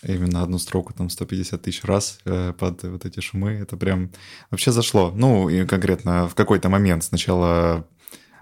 именно 0.04 0.42
одну 0.44 0.58
строку 0.58 0.94
там 0.94 1.10
150 1.10 1.62
тысяч 1.62 1.84
раз 1.84 2.20
э, 2.26 2.54
под 2.58 2.84
вот 2.84 3.06
эти 3.06 3.20
шумы. 3.20 3.52
Это 3.52 3.78
прям 3.78 4.12
вообще 4.52 4.72
зашло. 4.72 5.12
Ну, 5.16 5.50
и 5.50 5.66
конкретно 5.66 6.28
в 6.28 6.36
какой-то 6.36 6.70
момент 6.70 7.04
сначала 7.04 7.88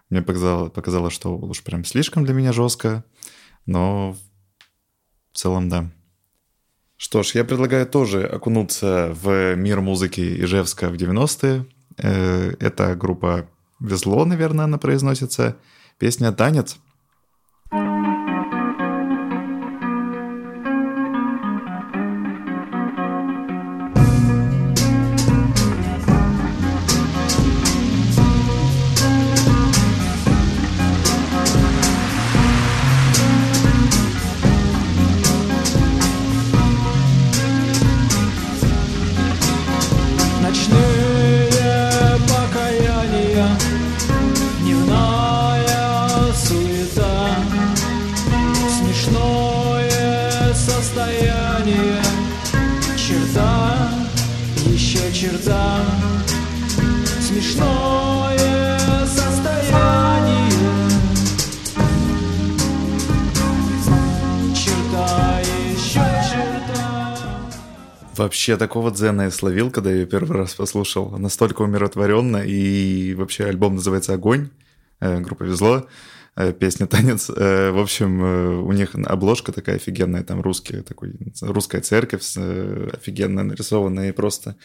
мне 0.09 0.21
показалось, 0.21 0.71
показалось, 0.71 1.13
что 1.13 1.37
уж 1.37 1.63
прям 1.63 1.85
слишком 1.85 2.25
для 2.25 2.33
меня 2.33 2.51
жестко, 2.51 3.03
но 3.65 4.17
в 5.31 5.37
целом 5.37 5.69
да. 5.69 5.91
Что 6.97 7.23
ж, 7.23 7.31
я 7.35 7.45
предлагаю 7.45 7.87
тоже 7.87 8.25
окунуться 8.25 9.11
в 9.13 9.55
мир 9.55 9.81
музыки 9.81 10.43
Ижевска 10.43 10.89
в 10.89 10.93
90-е. 10.93 11.65
Э, 11.97 12.53
Это 12.59 12.95
группа 12.95 13.47
«Везло», 13.79 14.25
наверное, 14.25 14.65
она 14.65 14.77
произносится. 14.77 15.57
Песня 15.97 16.31
«Танец». 16.31 16.77
состояние 17.71 18.10
Вообще 68.21 68.55
такого 68.55 68.91
дзена 68.91 69.23
я 69.23 69.31
словил, 69.31 69.71
когда 69.71 69.89
я 69.89 70.01
ее 70.01 70.05
первый 70.05 70.37
раз 70.37 70.53
послушал. 70.53 71.09
Настолько 71.17 71.63
умиротворенно. 71.63 72.37
И 72.37 73.15
вообще 73.15 73.45
альбом 73.45 73.77
называется 73.77 74.13
«Огонь». 74.13 74.49
Э, 74.99 75.19
Группа 75.21 75.41
«Везло». 75.41 75.87
Э, 76.35 76.53
Песня 76.53 76.85
«Танец». 76.85 77.31
Э, 77.35 77.71
В 77.71 77.79
общем, 77.79 78.21
у 78.67 78.71
них 78.73 78.93
обложка 78.93 79.51
такая 79.51 79.77
офигенная. 79.77 80.23
Там 80.23 80.39
русский, 80.39 80.81
такой, 80.81 81.15
русская 81.41 81.81
церковь 81.81 82.21
офигенно 82.37 83.41
нарисованная. 83.41 84.09
И 84.09 84.11
просто... 84.11 84.55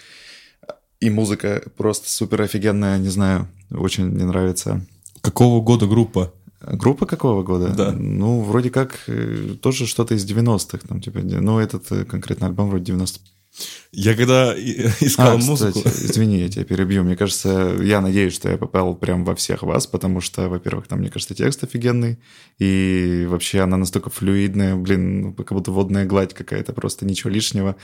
И 1.01 1.09
музыка 1.09 1.63
просто 1.79 2.11
супер 2.11 2.43
офигенная. 2.43 2.99
Не 2.99 3.09
знаю, 3.09 3.49
очень 3.71 4.05
мне 4.05 4.27
нравится. 4.27 4.85
Какого 5.23 5.63
года 5.63 5.87
группа? 5.87 6.31
Группа 6.61 7.07
какого 7.07 7.43
года? 7.43 7.69
Да. 7.69 7.93
Ну, 7.93 8.43
вроде 8.43 8.69
как 8.69 9.09
тоже 9.63 9.87
что-то 9.87 10.15
из 10.15 10.31
90-х. 10.31 10.87
Там, 10.87 11.01
типа, 11.01 11.21
ну, 11.21 11.59
этот 11.59 11.89
конкретно 12.07 12.49
альбом 12.49 12.69
вроде 12.69 12.85
90 12.85 13.21
Я 13.93 14.15
когда 14.15 14.55
искал 15.01 15.33
А, 15.33 15.37
музыку... 15.37 15.81
кстати, 15.81 16.05
извини, 16.05 16.41
я 16.41 16.49
тебя 16.49 16.65
перебью. 16.65 17.03
Мне 17.03 17.17
кажется, 17.17 17.77
я 17.81 18.01
надеюсь, 18.01 18.35
что 18.35 18.51
я 18.51 18.59
попал 18.59 18.95
прям 18.95 19.25
во 19.25 19.35
всех 19.35 19.63
вас, 19.63 19.87
потому 19.87 20.21
что, 20.21 20.49
во-первых, 20.49 20.87
там, 20.87 20.99
мне 20.99 21.11
кажется, 21.11 21.35
текст 21.35 21.65
офигенный, 21.65 22.19
и 22.59 23.27
вообще 23.29 23.61
она 23.61 23.77
настолько 23.77 24.11
флюидная, 24.11 24.77
блин, 24.77 25.21
ну, 25.21 25.33
как 25.33 25.53
будто 25.53 25.71
водная 25.71 26.05
гладь 26.05 26.35
какая-то, 26.35 26.73
просто 26.73 27.07
ничего 27.07 27.31
лишнего. 27.31 27.77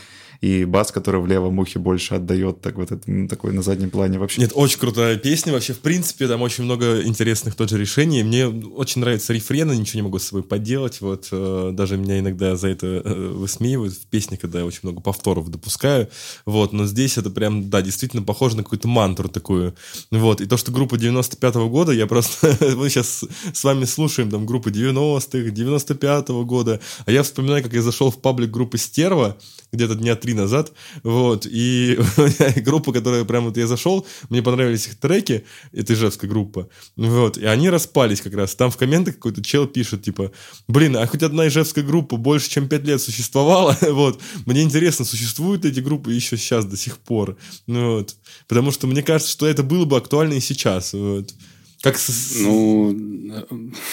И 0.42 0.64
бас, 0.64 0.90
который 0.90 1.20
в 1.20 1.26
левом 1.28 1.60
ухе 1.60 1.78
больше 1.78 2.16
отдает, 2.16 2.60
так 2.60 2.74
вот 2.74 2.90
это, 2.90 3.28
такой 3.28 3.52
на 3.52 3.62
заднем 3.62 3.90
плане 3.90 4.18
вообще. 4.18 4.40
Нет, 4.40 4.50
очень 4.54 4.80
крутая 4.80 5.16
песня. 5.16 5.52
Вообще, 5.52 5.72
в 5.72 5.78
принципе, 5.78 6.26
там 6.26 6.42
очень 6.42 6.64
много 6.64 7.00
интересных 7.04 7.54
тоже 7.54 7.78
решений. 7.78 8.24
Мне 8.24 8.48
очень 8.48 9.02
нравятся 9.02 9.32
рефрены, 9.32 9.76
ничего 9.76 9.98
не 9.98 10.02
могу 10.02 10.18
с 10.18 10.24
собой 10.24 10.42
поделать. 10.42 11.00
Вот 11.00 11.28
э, 11.30 11.70
даже 11.72 11.96
меня 11.96 12.18
иногда 12.18 12.56
за 12.56 12.68
это 12.68 12.86
э, 12.88 13.28
высмеивают 13.28 13.94
в 13.94 14.04
песне, 14.06 14.36
когда 14.36 14.58
я 14.58 14.64
очень 14.64 14.80
много 14.82 15.00
повторов 15.00 15.48
допускаю. 15.62 16.08
Вот, 16.44 16.72
но 16.72 16.86
здесь 16.86 17.16
это 17.16 17.30
прям, 17.30 17.70
да, 17.70 17.80
действительно 17.80 18.22
похоже 18.22 18.56
на 18.56 18.64
какую-то 18.64 18.88
мантру 18.88 19.28
такую. 19.28 19.74
Вот, 20.10 20.40
и 20.40 20.46
то, 20.46 20.56
что 20.56 20.72
группа 20.72 20.96
95-го 20.96 21.68
года, 21.68 21.92
я 21.92 22.06
просто... 22.06 22.56
Мы 22.76 22.90
сейчас 22.90 23.24
с 23.52 23.64
вами 23.64 23.84
слушаем 23.84 24.30
там 24.30 24.44
группы 24.44 24.70
90-х, 24.70 25.38
95-го 25.38 26.44
года, 26.44 26.80
а 27.06 27.12
я 27.12 27.22
вспоминаю, 27.22 27.62
как 27.62 27.72
я 27.72 27.82
зашел 27.82 28.10
в 28.10 28.20
паблик 28.20 28.50
группы 28.50 28.76
«Стерва», 28.76 29.36
где-то 29.72 29.94
дня 29.94 30.16
три 30.16 30.34
назад, 30.34 30.72
вот, 31.02 31.46
и 31.50 31.98
группа, 32.56 32.92
которая 32.92 33.24
прям 33.24 33.44
вот 33.44 33.56
я 33.56 33.66
зашел, 33.66 34.06
мне 34.28 34.42
понравились 34.42 34.86
их 34.86 34.96
треки, 34.96 35.44
это 35.72 35.94
ижевская 35.94 36.28
группа, 36.28 36.68
вот, 36.96 37.38
и 37.38 37.46
они 37.46 37.70
распались 37.70 38.20
как 38.20 38.34
раз, 38.34 38.54
там 38.54 38.70
в 38.70 38.76
комментах 38.76 39.14
какой-то 39.14 39.42
чел 39.42 39.66
пишет, 39.66 40.02
типа, 40.02 40.30
блин, 40.68 40.96
а 40.98 41.06
хоть 41.06 41.22
одна 41.22 41.48
ижевская 41.48 41.84
группа 41.84 42.18
больше, 42.18 42.50
чем 42.50 42.68
пять 42.68 42.84
лет 42.84 43.00
существовала, 43.00 43.76
вот, 43.80 44.20
мне 44.44 44.62
интересно, 44.62 45.06
существуют 45.52 45.64
эти 45.64 45.80
группы 45.80 46.12
еще 46.12 46.36
сейчас 46.36 46.64
до 46.64 46.76
сих 46.76 46.98
пор, 46.98 47.36
ну, 47.66 47.96
вот, 47.96 48.16
потому 48.48 48.70
что 48.70 48.86
мне 48.86 49.02
кажется, 49.02 49.30
что 49.32 49.46
это 49.46 49.62
было 49.62 49.84
бы 49.84 49.96
актуально 49.96 50.34
и 50.34 50.40
сейчас, 50.40 50.92
вот. 50.94 51.34
Как 51.82 51.98
с- 51.98 52.36
Ну, 52.40 52.94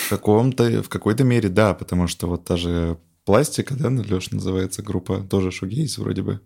В 0.06 0.10
каком-то, 0.10 0.84
в 0.84 0.90
какой-то 0.90 1.24
мере, 1.24 1.50
да, 1.50 1.74
потому 1.74 2.08
что 2.08 2.28
вот 2.28 2.46
та 2.46 2.56
же 2.58 2.98
пластика, 3.26 3.74
да, 3.76 3.90
Леш, 3.90 4.32
называется 4.32 4.82
группа, 4.84 5.20
тоже 5.30 5.52
шугейс 5.52 5.98
вроде 5.98 6.22
бы. 6.22 6.40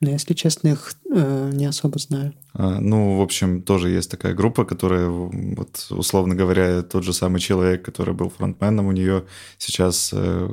Но, 0.00 0.10
если 0.10 0.34
честно, 0.34 0.68
их 0.68 0.94
э, 1.10 1.50
не 1.54 1.66
особо 1.66 1.98
знаю. 1.98 2.32
А, 2.52 2.78
Ну, 2.80 3.16
в 3.18 3.22
общем, 3.22 3.62
тоже 3.62 3.88
есть 3.90 4.10
такая 4.10 4.34
группа, 4.34 4.64
которая, 4.64 5.08
вот, 5.08 5.86
условно 5.90 6.34
говоря, 6.34 6.82
тот 6.82 7.04
же 7.04 7.12
самый 7.12 7.40
человек, 7.40 7.84
который 7.84 8.14
был 8.14 8.28
фронтменом 8.30 8.86
у 8.86 8.92
нее, 8.92 9.24
сейчас 9.58 10.10
э, 10.12 10.48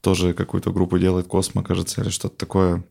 тоже 0.00 0.34
какую-то 0.34 0.70
группу 0.72 0.98
делает, 0.98 1.26
Космо, 1.26 1.62
кажется, 1.62 2.02
или 2.02 2.10
что-то 2.10 2.36
такое. 2.36 2.84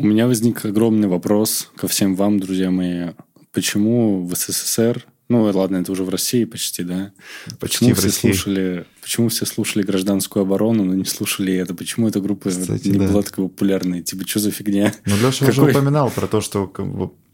У 0.00 0.06
меня 0.06 0.26
возник 0.26 0.64
огромный 0.64 1.08
вопрос 1.08 1.70
ко 1.76 1.86
всем 1.86 2.16
вам, 2.16 2.40
друзья 2.40 2.70
мои. 2.70 3.08
Почему 3.52 4.24
в 4.24 4.34
СССР, 4.34 5.04
ну 5.28 5.42
ладно, 5.42 5.76
это 5.76 5.92
уже 5.92 6.04
в 6.04 6.08
России 6.08 6.44
почти, 6.44 6.84
да? 6.84 7.12
Почти 7.58 7.90
Почему 7.90 7.94
в 7.94 7.98
все 7.98 8.06
России. 8.06 8.32
слушали, 8.32 8.86
почему 9.02 9.28
все 9.28 9.44
слушали 9.44 9.82
гражданскую 9.82 10.42
оборону, 10.42 10.84
но 10.84 10.94
не 10.94 11.04
слушали 11.04 11.52
это? 11.52 11.74
Почему 11.74 12.08
эта 12.08 12.20
группа 12.20 12.48
Кстати, 12.48 12.88
не 12.88 12.98
да. 12.98 13.08
была 13.08 13.22
такой 13.22 13.48
популярной? 13.48 14.02
Типа, 14.02 14.26
что 14.26 14.38
за 14.38 14.50
фигня? 14.52 14.94
Ну, 15.04 15.16
Леша 15.16 15.44
уже 15.44 15.54
Какой? 15.60 15.72
упоминал 15.72 16.10
про 16.10 16.26
то, 16.26 16.40
что 16.40 16.66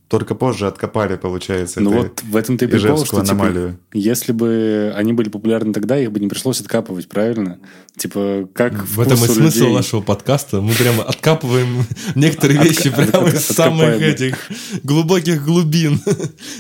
только 0.08 0.34
позже 0.36 0.66
откопали, 0.68 1.16
получается, 1.16 1.80
Ну 1.80 1.90
вот 1.90 2.22
в 2.22 2.36
этом 2.36 2.58
ты 2.58 2.68
прикол, 2.68 2.78
ижевскую 2.96 3.06
что 3.06 3.32
типа, 3.32 3.32
аномалию. 3.46 3.78
если 3.92 4.32
бы 4.32 4.92
они 4.96 5.12
были 5.12 5.28
популярны 5.28 5.72
тогда, 5.72 5.98
их 5.98 6.12
бы 6.12 6.20
не 6.20 6.28
пришлось 6.28 6.60
откапывать, 6.60 7.08
правильно? 7.08 7.58
Типа, 7.96 8.48
как 8.54 8.86
В 8.86 9.00
этом 9.00 9.14
и 9.14 9.26
смысл 9.26 9.60
людей. 9.62 9.74
нашего 9.74 10.00
подкаста. 10.02 10.60
Мы 10.60 10.74
прямо 10.74 11.02
откапываем 11.02 11.84
некоторые 12.14 12.60
От- 12.60 12.66
вещи 12.68 12.90
прямо 12.90 13.28
из 13.28 13.44
самых 13.46 14.00
этих 14.00 14.36
глубоких 14.82 15.44
глубин. 15.44 16.00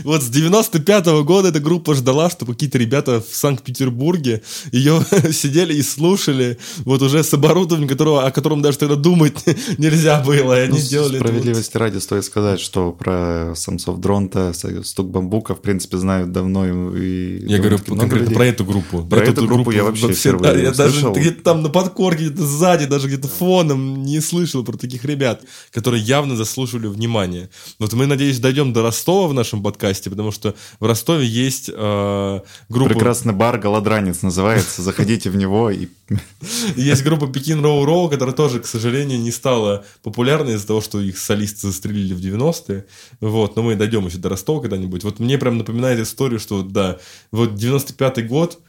Вот 0.04 0.22
с 0.22 0.30
95-го 0.30 1.22
года 1.24 1.48
эта 1.48 1.60
группа 1.60 1.94
ждала, 1.94 2.30
что 2.30 2.46
какие-то 2.46 2.78
ребята 2.78 3.20
в 3.20 3.34
Санкт-Петербурге 3.34 4.42
ее 4.72 5.04
сидели 5.32 5.74
и 5.74 5.82
слушали, 5.82 6.58
вот 6.84 7.02
уже 7.02 7.22
с 7.22 7.32
оборудованием, 7.34 7.88
которого, 7.88 8.24
о 8.26 8.30
котором 8.30 8.62
даже 8.62 8.78
тогда 8.78 8.94
думать 8.96 9.34
нельзя 9.78 10.20
было. 10.22 10.58
И 10.58 10.62
они 10.64 10.72
Ну, 10.72 10.78
сделали 10.78 11.18
справедливости 11.18 11.76
ради 11.76 11.98
стоит 11.98 12.24
сказать, 12.24 12.60
что 12.60 12.92
про 12.92 13.35
самцов 13.54 13.98
Дронта, 13.98 14.52
стук 14.82 15.10
бамбука, 15.10 15.54
в 15.54 15.60
принципе, 15.60 15.98
знают 15.98 16.32
давно. 16.32 16.66
И 16.96 17.46
Я 17.46 17.58
говорю 17.58 17.78
конкретно 17.78 18.16
людей. 18.16 18.34
про 18.34 18.46
эту 18.46 18.64
группу. 18.64 19.02
Про 19.04 19.20
эту 19.20 19.46
группу 19.46 19.70
я 19.70 19.84
вообще 19.84 20.06
вообще, 20.06 20.20
впервые 20.20 20.52
да, 20.52 20.60
я 20.60 20.72
даже 20.72 21.10
где-то 21.12 21.42
там 21.42 21.62
на 21.62 21.68
подкорке, 21.68 22.26
где-то 22.26 22.46
сзади, 22.46 22.86
даже 22.86 23.08
где-то 23.08 23.28
фоном 23.28 24.02
не 24.02 24.20
слышал 24.20 24.64
про 24.64 24.76
таких 24.76 25.04
ребят, 25.04 25.42
которые 25.70 26.02
явно 26.02 26.36
заслуживали 26.36 26.86
внимания. 26.86 27.50
Вот 27.78 27.92
мы, 27.92 28.06
надеюсь, 28.06 28.38
дойдем 28.38 28.72
до 28.72 28.82
Ростова 28.82 29.28
в 29.28 29.34
нашем 29.34 29.62
подкасте, 29.62 30.10
потому 30.10 30.32
что 30.32 30.54
в 30.80 30.86
Ростове 30.86 31.26
есть 31.26 31.70
э, 31.72 32.40
группа... 32.68 32.90
Прекрасный 32.90 33.32
бар 33.32 33.58
«Голодранец» 33.58 34.22
называется. 34.22 34.82
Заходите 34.82 35.30
в 35.30 35.36
него 35.36 35.70
и... 35.70 35.88
Есть 36.76 37.02
группа 37.02 37.26
Пекин 37.26 37.62
Роу 37.62 37.84
Роу, 37.84 38.08
которая 38.08 38.34
тоже, 38.34 38.60
к 38.60 38.66
сожалению, 38.66 39.18
не 39.18 39.32
стала 39.32 39.84
популярной 40.02 40.54
из-за 40.54 40.68
того, 40.68 40.80
что 40.80 41.00
их 41.00 41.18
солисты 41.18 41.66
застрелили 41.66 42.14
в 42.14 42.20
90-е. 42.20 42.84
Вот, 43.26 43.56
но 43.56 43.62
мы 43.62 43.74
дойдем 43.74 44.06
еще 44.06 44.18
до 44.18 44.28
Ростова 44.28 44.60
когда-нибудь. 44.60 45.02
Вот 45.02 45.18
мне 45.18 45.36
прям 45.36 45.58
напоминает 45.58 45.98
историю, 45.98 46.38
что 46.38 46.62
да, 46.62 46.98
вот 47.32 47.54
95-й 47.54 48.22
год 48.22 48.60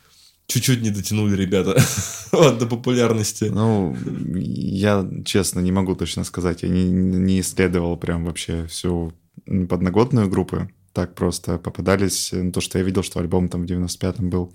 чуть-чуть 0.47 0.81
не 0.81 0.89
дотянули 0.89 1.35
ребята 1.35 1.79
вот, 2.31 2.57
до 2.57 2.65
популярности. 2.65 3.43
Ну, 3.43 3.95
я, 4.33 5.07
честно, 5.25 5.59
не 5.59 5.71
могу 5.71 5.95
точно 5.95 6.23
сказать. 6.23 6.63
Я 6.63 6.69
не, 6.69 6.85
не 6.85 7.39
исследовал 7.41 7.97
прям 7.97 8.25
вообще 8.25 8.65
всю 8.65 9.13
подноготную 9.45 10.27
группу. 10.27 10.67
Так 10.91 11.13
просто 11.13 11.59
попадались. 11.59 12.31
ну, 12.31 12.51
То, 12.51 12.59
что 12.59 12.79
я 12.79 12.83
видел, 12.83 13.03
что 13.03 13.19
альбом 13.19 13.49
там 13.49 13.67
в 13.67 13.69
95-м 13.69 14.31
был. 14.31 14.51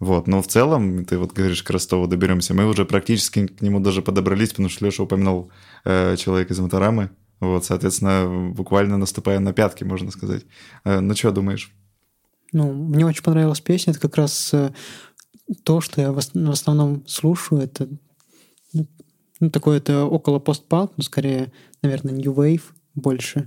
Вот, 0.00 0.26
но 0.26 0.42
в 0.42 0.48
целом, 0.48 1.04
ты 1.04 1.16
вот 1.16 1.32
говоришь, 1.32 1.62
к 1.62 1.70
Ростову 1.70 2.08
доберемся. 2.08 2.54
Мы 2.54 2.66
уже 2.66 2.84
практически 2.84 3.46
к 3.46 3.62
нему 3.62 3.78
даже 3.78 4.02
подобрались, 4.02 4.50
потому 4.50 4.68
что 4.68 4.84
Леша 4.84 5.04
упоминал 5.04 5.50
э, 5.84 6.16
человека 6.16 6.54
из 6.54 6.58
Моторамы. 6.58 7.10
Вот, 7.40 7.64
соответственно, 7.64 8.52
буквально 8.52 8.96
наступая 8.96 9.38
на 9.38 9.52
пятки, 9.52 9.84
можно 9.84 10.10
сказать. 10.10 10.44
Э, 10.84 11.00
ну, 11.00 11.14
что 11.14 11.30
думаешь? 11.30 11.72
Ну, 12.52 12.72
мне 12.72 13.06
очень 13.06 13.22
понравилась 13.22 13.60
песня. 13.60 13.92
Это 13.92 14.00
как 14.00 14.16
раз 14.16 14.52
э, 14.52 14.72
то, 15.64 15.80
что 15.80 16.00
я 16.00 16.12
в 16.12 16.18
ос- 16.18 16.32
в 16.34 16.50
основном 16.50 17.06
слушаю. 17.06 17.60
Это 17.60 17.88
ну, 18.72 18.86
ну, 19.40 19.50
такое 19.50 19.78
это 19.78 20.04
около 20.04 20.38
постпанк, 20.38 20.92
но 20.96 21.02
скорее, 21.02 21.52
наверное, 21.82 22.14
new 22.14 22.32
wave 22.32 22.62
больше. 22.94 23.44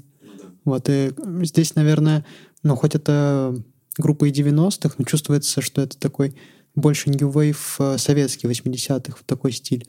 Вот, 0.63 0.89
и 0.89 1.11
здесь, 1.43 1.75
наверное, 1.75 2.23
ну, 2.63 2.75
хоть 2.75 2.95
это 2.95 3.55
группа 3.97 4.25
и 4.25 4.31
90-х, 4.31 4.95
но 4.97 5.05
чувствуется, 5.05 5.61
что 5.61 5.81
это 5.81 5.97
такой 5.97 6.35
больше 6.75 7.09
new 7.09 7.29
wave 7.29 7.57
э, 7.79 7.97
советский 7.97 8.47
80-х, 8.47 9.17
вот 9.17 9.25
такой 9.25 9.51
стиль. 9.51 9.87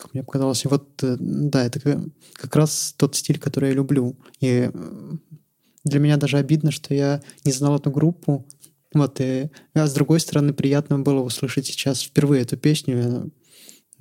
Как 0.00 0.14
мне 0.14 0.22
показалось. 0.22 0.64
И 0.64 0.68
вот, 0.68 1.02
э, 1.02 1.16
да, 1.18 1.64
это 1.64 1.80
как- 2.34 2.56
раз 2.56 2.94
тот 2.96 3.14
стиль, 3.16 3.38
который 3.38 3.70
я 3.70 3.74
люблю. 3.74 4.16
И 4.40 4.70
э, 4.72 5.16
для 5.84 6.00
меня 6.00 6.16
даже 6.16 6.38
обидно, 6.38 6.70
что 6.70 6.94
я 6.94 7.20
не 7.44 7.52
знал 7.52 7.76
эту 7.76 7.90
группу. 7.90 8.46
Вот, 8.94 9.20
и, 9.20 9.50
а 9.74 9.86
с 9.86 9.92
другой 9.94 10.20
стороны, 10.20 10.52
приятно 10.52 10.98
было 10.98 11.20
услышать 11.20 11.66
сейчас 11.66 12.02
впервые 12.02 12.42
эту 12.42 12.56
песню. 12.56 12.98
и 12.98 13.02
она- 13.02 13.24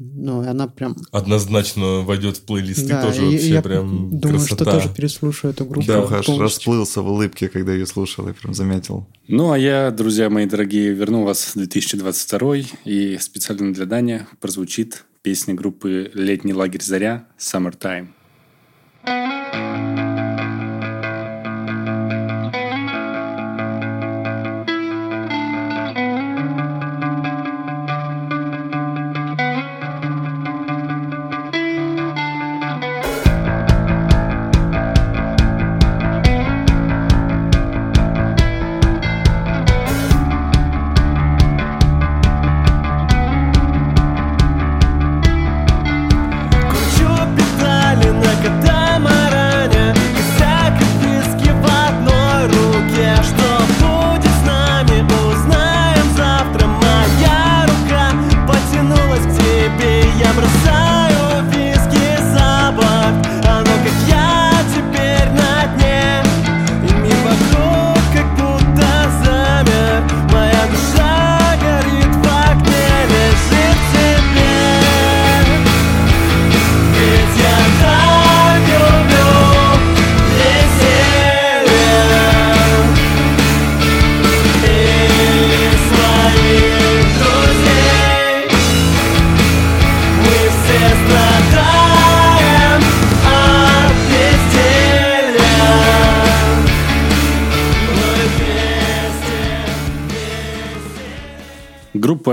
Ну, 0.02 0.44
и 0.44 0.48
она 0.48 0.68
прям... 0.70 0.96
Однозначно 1.12 2.02
войдет 2.06 2.38
в 2.38 2.42
плейлисты 2.44 2.88
да, 2.88 3.04
тоже 3.04 3.28
и 3.28 3.32
вообще 3.34 3.50
я 3.50 3.62
прям 3.62 4.18
думаю, 4.20 4.40
красота. 4.40 4.56
что 4.64 4.66
тоже 4.66 4.90
переслушаю 4.96 5.52
эту 5.54 5.66
группу. 5.66 5.86
Да, 5.86 6.02
полностью. 6.04 6.40
расплылся 6.40 7.02
в 7.02 7.10
улыбке, 7.12 7.50
когда 7.50 7.74
ее 7.74 7.86
слушал, 7.86 8.26
я 8.30 8.34
прям 8.34 8.54
заметил. 8.54 9.08
Ну, 9.28 9.52
а 9.52 9.58
я, 9.60 9.92
друзья 9.92 10.30
мои 10.30 10.46
дорогие, 10.46 10.94
верну 10.94 11.24
вас 11.26 11.44
в 11.44 11.56
2022 11.56 12.56
и 12.86 13.18
специально 13.20 13.74
для 13.74 13.86
Дани 13.86 14.26
прозвучит 14.40 15.04
Песня 15.22 15.54
группы 15.54 16.10
«Летний 16.14 16.54
лагерь 16.54 16.82
Заря» 16.82 17.28
«Summertime». 17.38 18.08
Кручу 19.04 19.69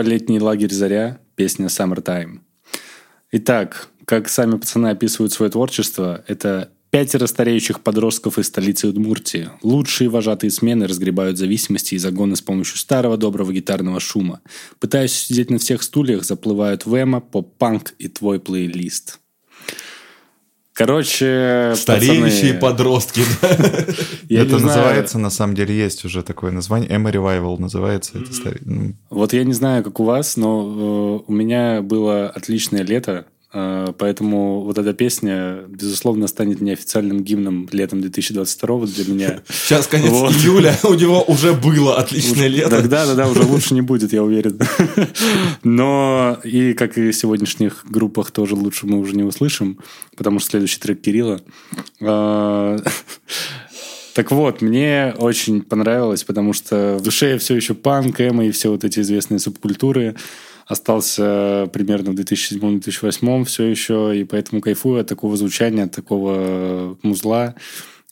«Летний 0.07 0.40
лагерь 0.40 0.72
Заря», 0.72 1.20
песня 1.34 1.66
«Summertime». 1.66 2.40
Итак, 3.32 3.88
как 4.04 4.28
сами 4.28 4.57
пацаны 4.57 4.88
описывают 4.88 5.32
свое 5.32 5.50
творчество, 5.50 6.24
это 6.28 6.70
пятеро 6.90 7.26
стареющих 7.26 7.80
подростков 7.80 8.38
из 8.38 8.46
столицы 8.46 8.88
Удмуртии. 8.88 9.50
Лучшие 9.62 10.09
вожатые 10.09 10.50
смены 10.50 10.86
разгребают 10.86 11.36
зависимости 11.36 11.94
и 11.94 11.98
загоны 11.98 12.36
с 12.36 12.40
помощью 12.40 12.78
старого 12.78 13.16
доброго 13.16 13.52
гитарного 13.52 14.00
шума. 14.00 14.40
Пытаясь 14.78 15.12
сидеть 15.12 15.50
на 15.50 15.59
всех 15.59 15.82
стульях, 15.82 16.24
заплывают 16.24 16.86
в 16.86 16.94
эмо, 16.94 17.20
поп-панк 17.20 17.94
и 17.98 18.09
твой 18.09 18.40
плейлист. 18.40 19.18
Короче, 20.76 21.72
Стареющие 21.74 22.52
пацаны, 22.52 22.60
подростки. 22.60 23.22
это 24.28 24.58
называется, 24.58 25.18
на 25.18 25.30
самом 25.30 25.54
деле, 25.54 25.74
есть 25.74 26.04
уже 26.04 26.22
такое 26.22 26.50
название. 26.50 26.90
Emma 26.90 27.10
Revival 27.10 27.58
называется. 27.58 28.18
Ну, 28.60 28.92
Вот 29.08 29.32
я 29.32 29.44
не 29.44 29.54
знаю, 29.54 29.82
как 29.82 29.98
у 30.00 30.04
вас, 30.04 30.36
но 30.36 31.22
э, 31.24 31.24
у 31.26 31.32
меня 31.32 31.80
было 31.80 32.28
отличное 32.28 32.82
лето, 32.82 33.24
поэтому 33.53 34.61
вот 34.62 34.78
эта 34.78 34.92
песня, 34.92 35.61
безусловно, 35.68 36.26
станет 36.26 36.61
неофициальным 36.61 37.22
гимном 37.22 37.68
летом 37.72 38.01
2022 38.01 38.86
для 38.86 39.05
меня. 39.12 39.40
Сейчас 39.49 39.86
конец 39.86 40.11
Вот. 40.11 40.32
июля, 40.32 40.76
у 40.84 40.94
него 40.94 41.22
уже 41.22 41.55
было 41.55 41.97
отличное 41.99 42.49
лето. 42.49 42.70
Тогда, 42.70 43.07
да, 43.07 43.14
да, 43.14 43.28
уже 43.28 43.42
лучше 43.42 43.74
не 43.74 43.82
будет, 43.82 44.12
я 44.12 44.22
уверен. 44.22 44.59
Но 45.62 46.38
и 46.44 46.74
как 46.74 46.99
и 46.99 47.11
в 47.11 47.16
сегодняшних 47.16 47.84
группах 47.88 48.30
тоже 48.30 48.55
лучше 48.55 48.86
мы 48.86 48.99
уже 48.99 49.14
не 49.16 49.22
услышим, 49.22 49.78
потому 50.16 50.38
что 50.40 50.51
следующий 50.51 50.80
трек 50.80 51.01
Кирилла. 51.01 51.40
А, 52.01 52.78
Так 54.16 54.30
вот, 54.30 54.62
мне 54.62 55.14
очень 55.18 55.61
понравилось, 55.61 56.24
потому 56.24 56.55
что 56.55 56.97
в 56.99 57.03
душе 57.03 57.36
все 57.36 57.55
еще 57.55 57.74
панк, 57.74 58.18
эмо 58.18 58.47
и 58.47 58.51
все 58.51 58.70
вот 58.70 58.82
эти 58.82 59.01
известные 59.01 59.38
субкультуры. 59.38 60.16
Остался 60.66 61.70
примерно 61.72 62.10
в 62.10 62.14
2007-2008 62.16 63.44
все 63.44 63.64
еще, 63.64 64.18
и 64.18 64.24
поэтому 64.24 64.60
кайфую 64.60 65.00
от 65.00 65.06
такого 65.06 65.36
звучания, 65.36 65.84
от 65.84 65.92
такого 65.92 66.98
музла. 67.02 67.54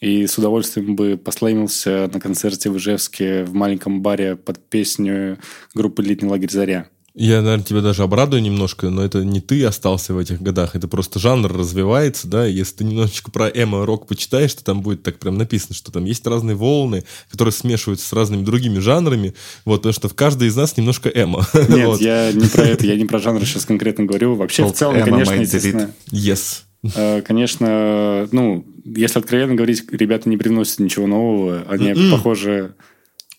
И 0.00 0.26
с 0.26 0.38
удовольствием 0.38 0.94
бы 0.94 1.16
послаймился 1.16 2.08
на 2.12 2.20
концерте 2.20 2.70
в 2.70 2.76
Ижевске 2.76 3.44
в 3.44 3.54
маленьком 3.54 4.02
баре 4.02 4.36
под 4.36 4.58
песню 4.68 5.38
группы 5.74 6.02
«Летний 6.02 6.28
лагерь 6.28 6.50
Заря». 6.50 6.88
Я, 7.16 7.42
наверное, 7.42 7.64
тебя 7.64 7.80
даже 7.80 8.02
обрадую 8.02 8.42
немножко, 8.42 8.90
но 8.90 9.04
это 9.04 9.24
не 9.24 9.40
ты 9.40 9.64
остался 9.64 10.14
в 10.14 10.18
этих 10.18 10.42
годах, 10.42 10.74
это 10.74 10.88
просто 10.88 11.20
жанр 11.20 11.52
развивается, 11.56 12.26
да, 12.26 12.44
если 12.44 12.78
ты 12.78 12.84
немножечко 12.84 13.30
про 13.30 13.46
эмо-рок 13.48 14.08
почитаешь, 14.08 14.52
то 14.54 14.64
там 14.64 14.82
будет 14.82 15.04
так 15.04 15.20
прям 15.20 15.38
написано, 15.38 15.76
что 15.76 15.92
там 15.92 16.06
есть 16.06 16.26
разные 16.26 16.56
волны, 16.56 17.04
которые 17.30 17.52
смешиваются 17.52 18.08
с 18.08 18.12
разными 18.12 18.42
другими 18.44 18.80
жанрами, 18.80 19.34
вот, 19.64 19.76
потому 19.82 19.92
что 19.92 20.08
в 20.08 20.14
каждой 20.14 20.48
из 20.48 20.56
нас 20.56 20.76
немножко 20.76 21.08
эмо. 21.08 21.46
Нет, 21.68 21.86
Вот. 21.86 22.00
я 22.00 22.32
не 22.32 22.46
про 22.48 22.62
это, 22.66 22.84
я 22.84 22.96
не 22.96 23.04
про 23.04 23.20
жанр 23.20 23.44
сейчас 23.46 23.64
конкретно 23.64 24.06
говорю. 24.06 24.34
Вообще, 24.34 24.64
в 24.64 24.70
Called 24.70 24.72
целом, 24.72 25.04
конечно, 25.04 25.34
естественно, 25.34 25.90
Yes. 26.10 26.62
э, 26.96 27.22
конечно, 27.22 28.28
ну, 28.32 28.66
если 28.84 29.20
откровенно 29.20 29.54
говорить, 29.54 29.84
ребята 29.92 30.28
не 30.28 30.36
привносят 30.36 30.80
ничего 30.80 31.06
нового, 31.06 31.62
они 31.68 31.92
Мгм. 31.92 32.10
похожи... 32.10 32.74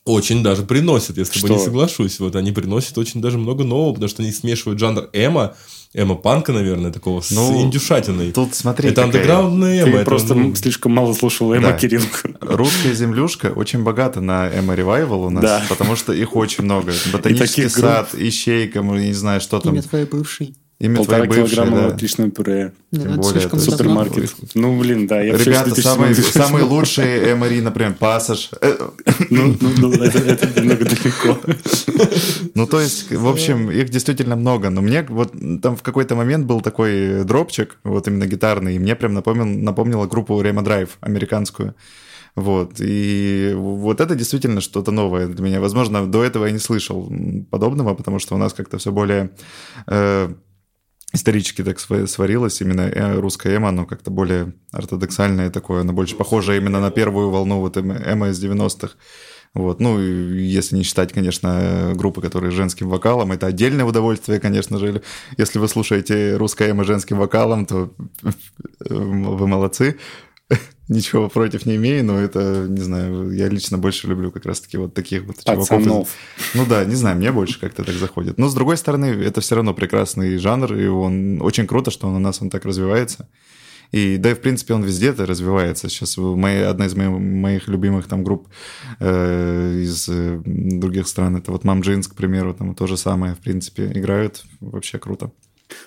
Очень 0.05 0.43
даже 0.43 0.61
приносят, 0.61 1.17
если 1.17 1.41
бы 1.41 1.49
не 1.49 1.57
соглашусь. 1.59 2.19
Вот 2.19 2.35
они 2.35 2.51
приносят 2.51 2.95
очень 2.99 3.21
даже 3.21 3.39
много 3.39 3.63
нового, 3.63 3.93
потому 3.93 4.07
что 4.07 4.21
они 4.21 4.31
смешивают 4.31 4.79
жанр 4.79 5.09
эмо, 5.13 5.55
эмо-панка, 5.95 6.53
наверное, 6.53 6.91
такого, 6.91 7.21
с 7.21 7.31
Ну, 7.31 7.63
индюшатиной. 7.63 8.31
Тут 8.31 8.53
смотри, 8.53 8.89
это 8.89 9.01
какая- 9.01 9.17
андеграундная 9.19 9.81
эмо. 9.81 9.91
Ты 9.91 9.97
это, 9.97 10.05
просто 10.05 10.35
ну, 10.35 10.53
слишком 10.53 10.91
мало 10.91 11.13
слушал 11.13 11.51
Эмма 11.53 11.69
Да. 11.69 11.73
Кирилл. 11.73 12.03
Русская 12.39 12.93
землюшка 12.93 13.47
очень 13.47 13.81
богата 13.81 14.21
на 14.21 14.47
Revival 14.49 15.25
у 15.25 15.29
нас, 15.31 15.43
Да. 15.43 15.65
потому 15.69 15.95
что 15.95 16.13
их 16.13 16.35
очень 16.35 16.65
много. 16.65 16.93
Ботанический 17.11 17.63
таких 17.63 17.73
групп. 17.77 17.85
сад, 17.91 18.09
ищейка, 18.13 18.81
не 18.81 19.13
знаю, 19.13 19.41
что 19.41 19.59
там. 19.59 19.73
Имя 19.73 19.81
твоей 19.81 20.05
бывшей. 20.05 20.55
Имя 20.77 20.97
Полтора 20.97 21.23
твоей 21.23 21.41
бывшей, 21.41 21.55
килограмма 21.55 21.87
да. 21.87 21.95
отличного 21.95 22.31
пюре. 22.31 22.73
Не, 22.91 22.99
Тем 22.99 23.07
ну, 23.07 23.13
это 23.13 23.21
более 23.21 23.39
слишком 23.39 23.59
это 23.59 23.77
давно. 23.77 23.77
Супермаркет. 23.77 24.35
Ну, 24.55 24.79
блин, 24.79 25.07
да. 25.07 25.21
Я 25.21 25.37
Ребята, 25.37 25.69
из 25.69 25.75
2007 25.75 25.83
самые, 25.83 26.15
самые 26.15 26.65
лучшие 26.65 27.31
Эмори, 27.31 27.61
например, 27.61 27.93
Пассаж. 27.93 28.49
Э, 28.59 28.77
Ну, 29.29 29.55
ну, 29.61 29.69
ну, 29.77 29.93
это, 29.93 30.17
это 30.17 30.59
немного 30.59 30.83
далеко. 30.83 31.39
Ну, 32.55 32.67
то 32.67 32.81
есть, 32.81 33.09
в 33.09 33.27
общем, 33.27 33.71
их 33.71 33.89
действительно 33.89 34.35
много. 34.35 34.69
Но 34.69 34.81
мне 34.81 35.03
вот 35.07 35.33
там 35.61 35.77
в 35.77 35.81
какой-то 35.81 36.15
момент 36.15 36.45
был 36.45 36.59
такой 36.59 37.23
дропчик, 37.23 37.77
вот 37.85 38.07
именно 38.09 38.27
гитарный, 38.27 38.75
и 38.75 38.79
мне 38.79 38.95
прям 38.95 39.13
напомнил, 39.13 39.45
напомнила 39.45 40.07
группу 40.07 40.41
Rema 40.41 40.63
Drive, 40.63 40.89
американскую. 40.99 41.73
Вот. 42.35 42.73
И 42.79 43.53
вот 43.55 44.01
это 44.01 44.13
действительно 44.13 44.59
что-то 44.59 44.91
новое 44.91 45.27
для 45.27 45.43
меня. 45.43 45.61
Возможно, 45.61 46.05
до 46.05 46.23
этого 46.23 46.45
я 46.45 46.51
не 46.51 46.59
слышал 46.59 47.09
подобного, 47.49 47.93
потому 47.93 48.19
что 48.19 48.35
у 48.35 48.37
нас 48.37 48.53
как-то 48.53 48.77
все 48.77 48.91
более 48.91 49.29
э, 49.87 50.33
исторически 51.15 51.63
так 51.63 51.77
сва- 51.77 52.07
сварилось. 52.07 52.61
Именно 52.61 52.81
э, 52.81 53.19
русское 53.19 53.55
эмо, 53.55 53.69
оно 53.69 53.85
как-то 53.85 54.11
более 54.11 54.53
ортодоксальное 54.71 55.49
такое, 55.49 55.81
оно 55.81 55.93
больше 55.93 56.15
похоже 56.15 56.57
именно 56.57 56.79
на 56.79 56.91
первую 56.91 57.29
волну 57.29 57.59
вот 57.59 57.77
эмо 57.77 57.95
эмо 58.05 58.29
из 58.29 58.43
90-х. 58.43 58.95
Вот. 59.55 59.79
Ну, 59.79 59.99
если 59.99 60.75
не 60.75 60.83
считать, 60.83 61.13
конечно, 61.13 61.59
э, 61.61 61.93
группы, 61.93 62.21
которые 62.21 62.51
с 62.51 62.55
женским 62.55 62.89
вокалом, 62.89 63.31
это 63.31 63.47
отдельное 63.47 63.85
удовольствие, 63.85 64.39
конечно 64.41 64.77
же. 64.77 65.01
Если 65.37 65.59
вы 65.59 65.69
слушаете 65.69 66.35
русское 66.35 66.71
эмо 66.71 66.83
женским 66.83 67.17
вокалом, 67.17 67.65
то 67.65 67.93
э, 68.23 68.93
вы 68.93 69.47
молодцы. 69.47 69.97
Ничего 70.87 71.29
против 71.29 71.65
не 71.65 71.77
имею, 71.77 72.05
но 72.05 72.19
это, 72.19 72.67
не 72.69 72.81
знаю, 72.81 73.31
я 73.31 73.49
лично 73.49 73.79
больше 73.79 74.07
люблю 74.07 74.31
как 74.31 74.45
раз-таки 74.45 74.77
вот 74.77 74.93
таких 74.93 75.23
вот 75.23 75.43
чуваков. 75.43 75.67
Пацанов. 75.69 76.09
Ну 76.53 76.65
да, 76.67 76.85
не 76.85 76.93
знаю, 76.93 77.17
мне 77.17 77.31
больше 77.31 77.59
как-то 77.59 77.83
так 77.83 77.95
заходит. 77.95 78.37
Но 78.37 78.49
с 78.49 78.53
другой 78.53 78.77
стороны, 78.77 79.05
это 79.05 79.41
все 79.41 79.55
равно 79.55 79.73
прекрасный 79.73 80.37
жанр, 80.37 80.75
и 80.75 80.85
он 80.85 81.41
очень 81.41 81.65
круто, 81.65 81.89
что 81.89 82.07
он 82.07 82.15
у 82.15 82.19
нас 82.19 82.39
он 82.41 82.51
так 82.51 82.65
развивается. 82.65 83.27
И 83.91 84.17
да, 84.17 84.31
и 84.31 84.33
в 84.33 84.41
принципе 84.41 84.73
он 84.73 84.83
везде 84.83 85.09
это 85.09 85.25
развивается. 85.25 85.89
Сейчас 85.89 86.17
моя, 86.17 86.69
одна 86.69 86.85
из 86.85 86.95
моих, 86.95 87.09
моих 87.09 87.67
любимых 87.67 88.07
там 88.07 88.23
групп 88.23 88.47
э, 88.99 89.79
из 89.81 90.07
э, 90.09 90.41
других 90.45 91.07
стран, 91.07 91.37
это 91.37 91.51
вот 91.51 91.63
Мам 91.63 91.81
Джинс, 91.81 92.07
к 92.07 92.15
примеру, 92.15 92.53
там 92.53 92.75
то 92.75 92.87
же 92.87 92.97
самое, 92.97 93.33
в 93.33 93.39
принципе, 93.39 93.91
играют. 93.93 94.43
Вообще 94.59 94.99
круто. 94.99 95.31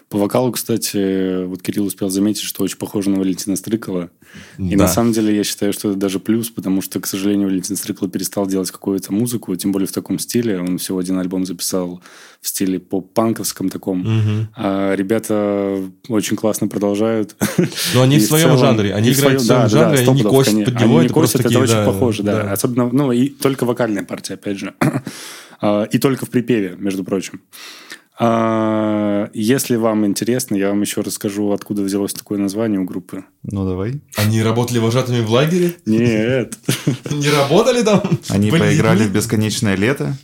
По 0.09 0.19
вокалу, 0.19 0.53
кстати, 0.53 1.45
вот 1.45 1.61
Кирилл 1.63 1.87
успел 1.87 2.09
заметить, 2.09 2.43
что 2.43 2.63
очень 2.65 2.79
похоже 2.79 3.11
на 3.11 3.19
Валентина 3.19 3.57
Стрыкала. 3.57 4.11
И 4.59 4.71
Да. 4.77 4.85
на 4.85 4.89
самом 4.89 5.13
деле 5.13 5.37
я 5.37 5.45
считаю, 5.45 5.73
что 5.73 5.91
это 5.91 5.99
даже 5.99 6.19
плюс, 6.19 6.49
потому 6.51 6.81
что, 6.83 6.99
к 7.01 7.07
сожалению, 7.07 7.49
Валентин 7.49 7.77
Стрыкало 7.77 8.11
перестал 8.11 8.47
делать 8.47 8.71
какую-то 8.71 9.13
музыку, 9.13 9.55
тем 9.57 9.73
более 9.73 9.87
в 9.87 9.93
таком 9.93 10.19
стиле. 10.19 10.59
Он 10.61 10.79
всего 10.79 10.99
один 10.99 11.19
альбом 11.19 11.45
записал 11.45 12.01
в 12.41 12.49
стиле 12.49 12.79
поп-панковском 12.79 13.69
таком. 13.69 13.99
Мгм. 14.01 14.49
А 14.57 14.95
ребята 14.95 15.83
очень 16.09 16.37
классно 16.37 16.69
продолжают. 16.69 17.37
Но 17.95 18.03
они 18.03 18.19
в 18.19 18.23
своем 18.23 18.45
целом- 18.49 18.59
жанре. 18.59 18.95
Они 18.95 19.11
играют 19.11 19.43
в 19.43 19.45
своем 19.45 19.69
жанре, 19.69 19.99
они 20.01 20.13
не 20.13 20.23
косят 20.23 20.65
под 20.65 20.81
него. 20.81 20.99
Они 20.99 21.09
не 21.09 21.13
косят, 21.13 21.41
это 21.45 21.59
очень 21.59 21.75
да, 21.75 21.85
похоже, 21.87 22.23
да. 22.23 22.45
да. 22.45 22.53
Особенно, 22.53 22.89
ну, 22.91 23.13
и 23.13 23.29
только 23.29 23.65
вокальная 23.67 24.05
партия, 24.05 24.35
опять 24.35 24.59
же. 24.59 24.75
А, 25.61 25.83
И 25.91 25.99
только 25.99 26.25
в 26.25 26.31
припеве, 26.31 26.77
между 26.79 27.03
прочим. 27.03 27.41
А, 28.21 29.31
Если 29.33 29.77
вам 29.77 30.05
интересно, 30.05 30.57
я 30.57 30.69
вам 30.71 30.81
еще 30.81 31.03
расскажу, 31.03 31.53
откуда 31.53 31.83
взялось 31.83 32.13
такое 32.13 32.39
название 32.39 32.81
у 32.81 32.85
группы. 32.85 33.25
Ну, 33.45 33.65
давай. 33.65 34.01
Они 34.17 34.43
работали 34.43 34.79
вожатыми 34.79 35.21
в 35.21 35.31
лагере? 35.31 35.77
Нет. 35.87 36.59
Не 37.11 37.31
работали 37.31 37.83
там? 37.83 38.03
Они 38.29 38.51
поиграли 38.51 39.05
в 39.05 39.13
«Бесконечное 39.13 39.77
лето». 39.77 40.17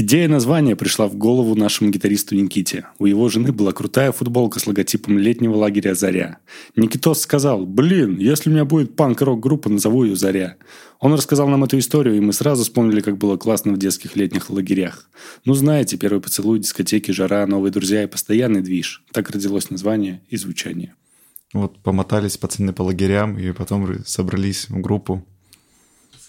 Идея 0.00 0.28
названия 0.28 0.76
пришла 0.76 1.08
в 1.08 1.16
голову 1.16 1.56
нашему 1.56 1.90
гитаристу 1.90 2.36
Никите. 2.36 2.86
У 3.00 3.06
его 3.06 3.28
жены 3.28 3.50
была 3.50 3.72
крутая 3.72 4.12
футболка 4.12 4.60
с 4.60 4.66
логотипом 4.68 5.18
летнего 5.18 5.56
лагеря 5.56 5.96
«Заря». 5.96 6.38
Никитос 6.76 7.22
сказал, 7.22 7.66
блин, 7.66 8.16
если 8.16 8.48
у 8.48 8.52
меня 8.52 8.64
будет 8.64 8.94
панк-рок-группа, 8.94 9.68
назову 9.68 10.04
ее 10.04 10.14
«Заря». 10.14 10.54
Он 11.00 11.14
рассказал 11.14 11.48
нам 11.48 11.64
эту 11.64 11.80
историю, 11.80 12.16
и 12.16 12.20
мы 12.20 12.32
сразу 12.32 12.62
вспомнили, 12.62 13.00
как 13.00 13.18
было 13.18 13.36
классно 13.36 13.72
в 13.72 13.78
детских 13.78 14.14
летних 14.14 14.50
лагерях. 14.50 15.10
Ну, 15.44 15.54
знаете, 15.54 15.96
первый 15.96 16.20
поцелуй, 16.20 16.60
дискотеки, 16.60 17.10
жара, 17.10 17.44
новые 17.48 17.72
друзья 17.72 18.04
и 18.04 18.06
постоянный 18.06 18.62
движ. 18.62 19.02
Так 19.10 19.30
родилось 19.30 19.68
название 19.68 20.22
и 20.28 20.36
звучание. 20.36 20.94
Вот 21.52 21.82
помотались 21.82 22.36
пацаны 22.36 22.72
по 22.72 22.82
лагерям 22.82 23.36
и 23.36 23.50
потом 23.50 24.04
собрались 24.04 24.68
в 24.68 24.80
группу. 24.80 25.26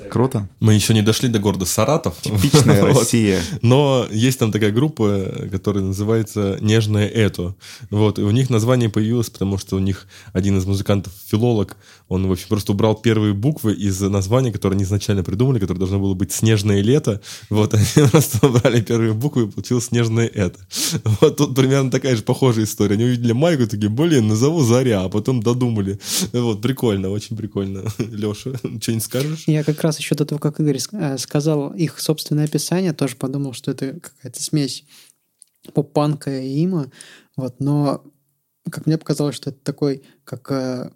Круто. 0.09 0.47
Мы 0.59 0.73
еще 0.73 0.93
не 0.93 1.01
дошли 1.01 1.29
до 1.29 1.39
города 1.39 1.65
Саратов. 1.65 2.15
Типичная 2.21 2.81
Вот. 2.89 2.99
Россия. 2.99 3.41
Но 3.61 4.07
есть 4.09 4.39
там 4.39 4.51
такая 4.51 4.71
группа, 4.71 5.47
которая 5.51 5.83
называется 5.83 6.57
«Нежное 6.61 7.07
это». 7.07 7.55
Вот, 7.89 8.19
и 8.19 8.21
у 8.21 8.31
них 8.31 8.49
название 8.49 8.89
появилось, 8.89 9.29
потому 9.29 9.57
что 9.57 9.75
у 9.75 9.79
них 9.79 10.07
один 10.33 10.57
из 10.57 10.65
музыкантов, 10.65 11.13
филолог, 11.27 11.75
он, 12.09 12.27
в 12.27 12.31
общем, 12.31 12.47
просто 12.49 12.71
убрал 12.71 12.95
первые 12.95 13.33
буквы 13.33 13.73
из 13.73 14.01
названия, 14.01 14.51
которое 14.51 14.75
они 14.75 14.83
изначально 14.83 15.23
придумали, 15.23 15.59
которое 15.59 15.79
должно 15.79 15.99
было 15.99 16.15
быть 16.15 16.31
«Снежное 16.31 16.81
лето». 16.81 17.21
Вот, 17.49 17.73
они 17.95 18.07
просто 18.09 18.47
убрали 18.47 18.81
первые 18.81 19.13
буквы, 19.13 19.43
и 19.43 19.47
получилось 19.47 19.85
«Снежное 19.85 20.27
это». 20.27 20.59
Вот 21.21 21.37
тут 21.37 21.55
примерно 21.55 21.91
такая 21.91 22.15
же 22.15 22.23
похожая 22.23 22.65
история. 22.65 22.95
Они 22.95 23.05
увидели 23.05 23.31
майку, 23.31 23.67
такие, 23.67 23.89
блин, 23.89 24.27
назову 24.27 24.61
«Заря», 24.61 25.03
а 25.03 25.09
потом 25.09 25.41
додумали. 25.41 25.99
Вот, 26.33 26.61
прикольно, 26.61 27.09
очень 27.09 27.37
прикольно. 27.37 27.83
Леша, 27.99 28.53
что-нибудь 28.57 29.03
скажешь? 29.03 29.43
Я 29.45 29.63
как 29.63 29.81
раз 29.81 29.99
еще 29.99 30.15
до 30.15 30.25
того, 30.25 30.39
как 30.39 30.59
Игорь 30.59 30.79
э, 30.91 31.17
сказал 31.19 31.73
их 31.73 31.99
собственное 31.99 32.45
описание, 32.45 32.93
тоже 32.93 33.17
подумал, 33.17 33.53
что 33.53 33.69
это 33.69 33.99
какая-то 33.99 34.41
смесь 34.41 34.83
поп-панка 35.73 36.39
и 36.41 36.59
има. 36.59 36.91
Вот, 37.35 37.59
но 37.59 38.03
как 38.71 38.87
мне 38.87 38.97
показалось, 38.97 39.35
что 39.35 39.51
это 39.51 39.59
такой, 39.63 40.03
как 40.23 40.51
э, 40.51 40.91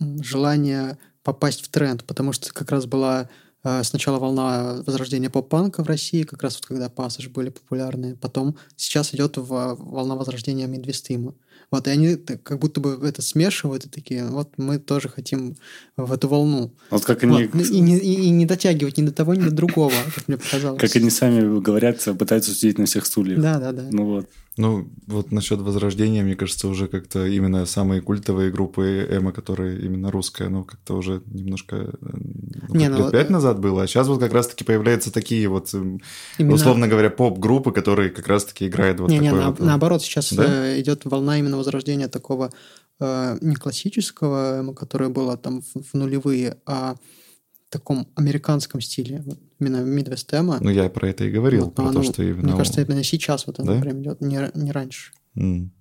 желание 0.00 0.98
попасть 1.22 1.62
в 1.64 1.68
тренд, 1.68 2.04
потому 2.04 2.32
что 2.32 2.52
как 2.52 2.70
раз 2.70 2.86
была 2.86 3.28
э, 3.64 3.82
сначала 3.82 4.18
волна 4.18 4.82
возрождения 4.86 5.28
поп-панка 5.30 5.82
в 5.82 5.86
России, 5.88 6.22
как 6.22 6.42
раз 6.42 6.54
вот 6.56 6.66
когда 6.66 6.88
пассаж 6.88 7.28
были 7.28 7.48
популярны, 7.50 8.16
потом 8.16 8.56
сейчас 8.76 9.12
идет 9.14 9.36
волна 9.36 10.14
возрождения 10.14 10.66
мидвестима. 10.66 11.34
Вот, 11.72 11.88
и 11.88 11.90
они 11.90 12.14
как 12.14 12.60
будто 12.60 12.80
бы 12.80 13.00
это 13.02 13.22
смешивают 13.22 13.86
и 13.86 13.88
такие, 13.88 14.24
вот 14.26 14.50
мы 14.56 14.78
тоже 14.78 15.08
хотим 15.08 15.56
в 15.96 16.12
эту 16.12 16.28
волну. 16.28 16.72
Вот 16.90 17.04
как 17.04 17.24
они, 17.24 17.46
Вот, 17.46 17.54
ну, 17.54 17.60
и, 17.64 17.80
не, 17.80 17.98
и- 17.98 18.26
и 18.26 18.30
не 18.30 18.46
дотягивать 18.46 18.98
ни 18.98 19.02
до 19.06 19.10
того, 19.12 19.34
ни 19.34 19.40
до 19.40 19.50
другого, 19.50 19.92
как 20.14 20.28
мне 20.28 20.36
показалось. 20.50 20.80
как 20.80 20.94
они 20.94 21.10
сами 21.10 21.58
говорят, 21.60 21.98
пытаются 22.18 22.52
сидеть 22.54 22.78
на 22.78 22.86
всех 22.86 23.04
стульях. 23.04 23.40
Да, 23.42 23.58
да, 23.58 23.72
да. 23.72 23.88
Ну 23.90 24.04
вот. 24.06 24.28
Ну, 24.58 24.88
вот 25.06 25.32
насчет 25.32 25.60
возрождения, 25.60 26.22
мне 26.22 26.34
кажется, 26.34 26.68
уже 26.68 26.88
как-то 26.88 27.26
именно 27.26 27.66
самые 27.66 28.00
культовые 28.00 28.50
группы 28.50 29.06
эмо, 29.10 29.30
которые 29.32 29.78
именно 29.84 30.10
русская, 30.10 30.48
ну, 30.48 30.64
как-то 30.64 30.96
уже 30.96 31.22
немножко 31.26 31.76
э, 31.76 31.88
ну, 32.00 32.74
Не, 32.74 32.88
ну, 32.88 32.98
лет 32.98 33.12
пять 33.12 33.28
э, 33.28 33.32
назад 33.32 33.60
было, 33.60 33.82
а 33.82 33.86
сейчас 33.86 34.08
вот 34.08 34.18
как 34.18 34.32
раз-таки 34.32 34.64
появляются 34.64 35.12
такие 35.12 35.46
вот, 35.48 35.74
эм, 35.74 36.00
Именно- 36.38 36.54
условно 36.54 36.88
говоря, 36.88 37.10
поп-группы, 37.10 37.70
которые 37.70 38.08
как 38.08 38.26
раз-таки 38.28 38.66
играют 38.66 38.98
вот 38.98 39.10
не, 39.10 39.18
не, 39.18 39.28
такой 39.28 39.40
на- 39.40 39.50
вот... 39.50 39.60
наоборот, 39.60 40.02
сейчас 40.02 40.32
Да? 40.32 40.44
э, 40.46 40.80
идет 40.80 41.04
волна 41.04 41.38
именно 41.38 41.58
возрождения 41.58 42.08
такого 42.08 42.50
э, 42.98 43.38
не 43.42 43.56
классического, 43.56 44.72
которое 44.74 45.10
было 45.10 45.36
там 45.36 45.60
в, 45.60 45.82
в 45.82 45.94
нулевые, 45.94 46.56
а 46.64 46.94
в 46.94 47.70
таком 47.70 48.08
американском 48.14 48.80
стиле, 48.80 49.22
именно 49.58 49.78
Midwest 49.78 50.28
эмо. 50.38 50.58
Ну, 50.60 50.70
я 50.70 50.88
про 50.88 51.08
это 51.08 51.24
и 51.24 51.30
говорил, 51.30 51.66
Вот, 51.66 51.74
про 51.74 51.92
то, 51.92 52.02
что 52.02 52.22
именно... 52.22 52.42
Мне 52.48 52.56
кажется, 52.56 52.82
именно 52.82 53.02
сейчас 53.02 53.46
вот 53.46 53.60
оно 53.60 53.74
Да? 53.74 53.80
прям 53.80 54.02
идет, 54.02 54.20
не, 54.20 54.50
не 54.54 54.72
раньше. 54.72 55.12
М. 55.34 55.72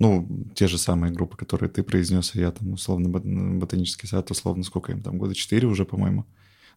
Ну, 0.00 0.28
те 0.54 0.66
же 0.66 0.76
самые 0.78 1.12
группы, 1.12 1.36
которые 1.36 1.70
ты 1.70 1.82
произнес, 1.82 2.34
и 2.34 2.40
я 2.40 2.50
там, 2.50 2.72
условно, 2.72 3.08
бот- 3.08 3.24
ботанический 3.24 4.06
сад, 4.08 4.30
условно, 4.30 4.64
сколько 4.64 4.92
им 4.92 5.02
там, 5.02 5.18
года 5.18 5.34
четыре 5.34 5.68
уже, 5.68 5.84
по-моему. 5.84 6.26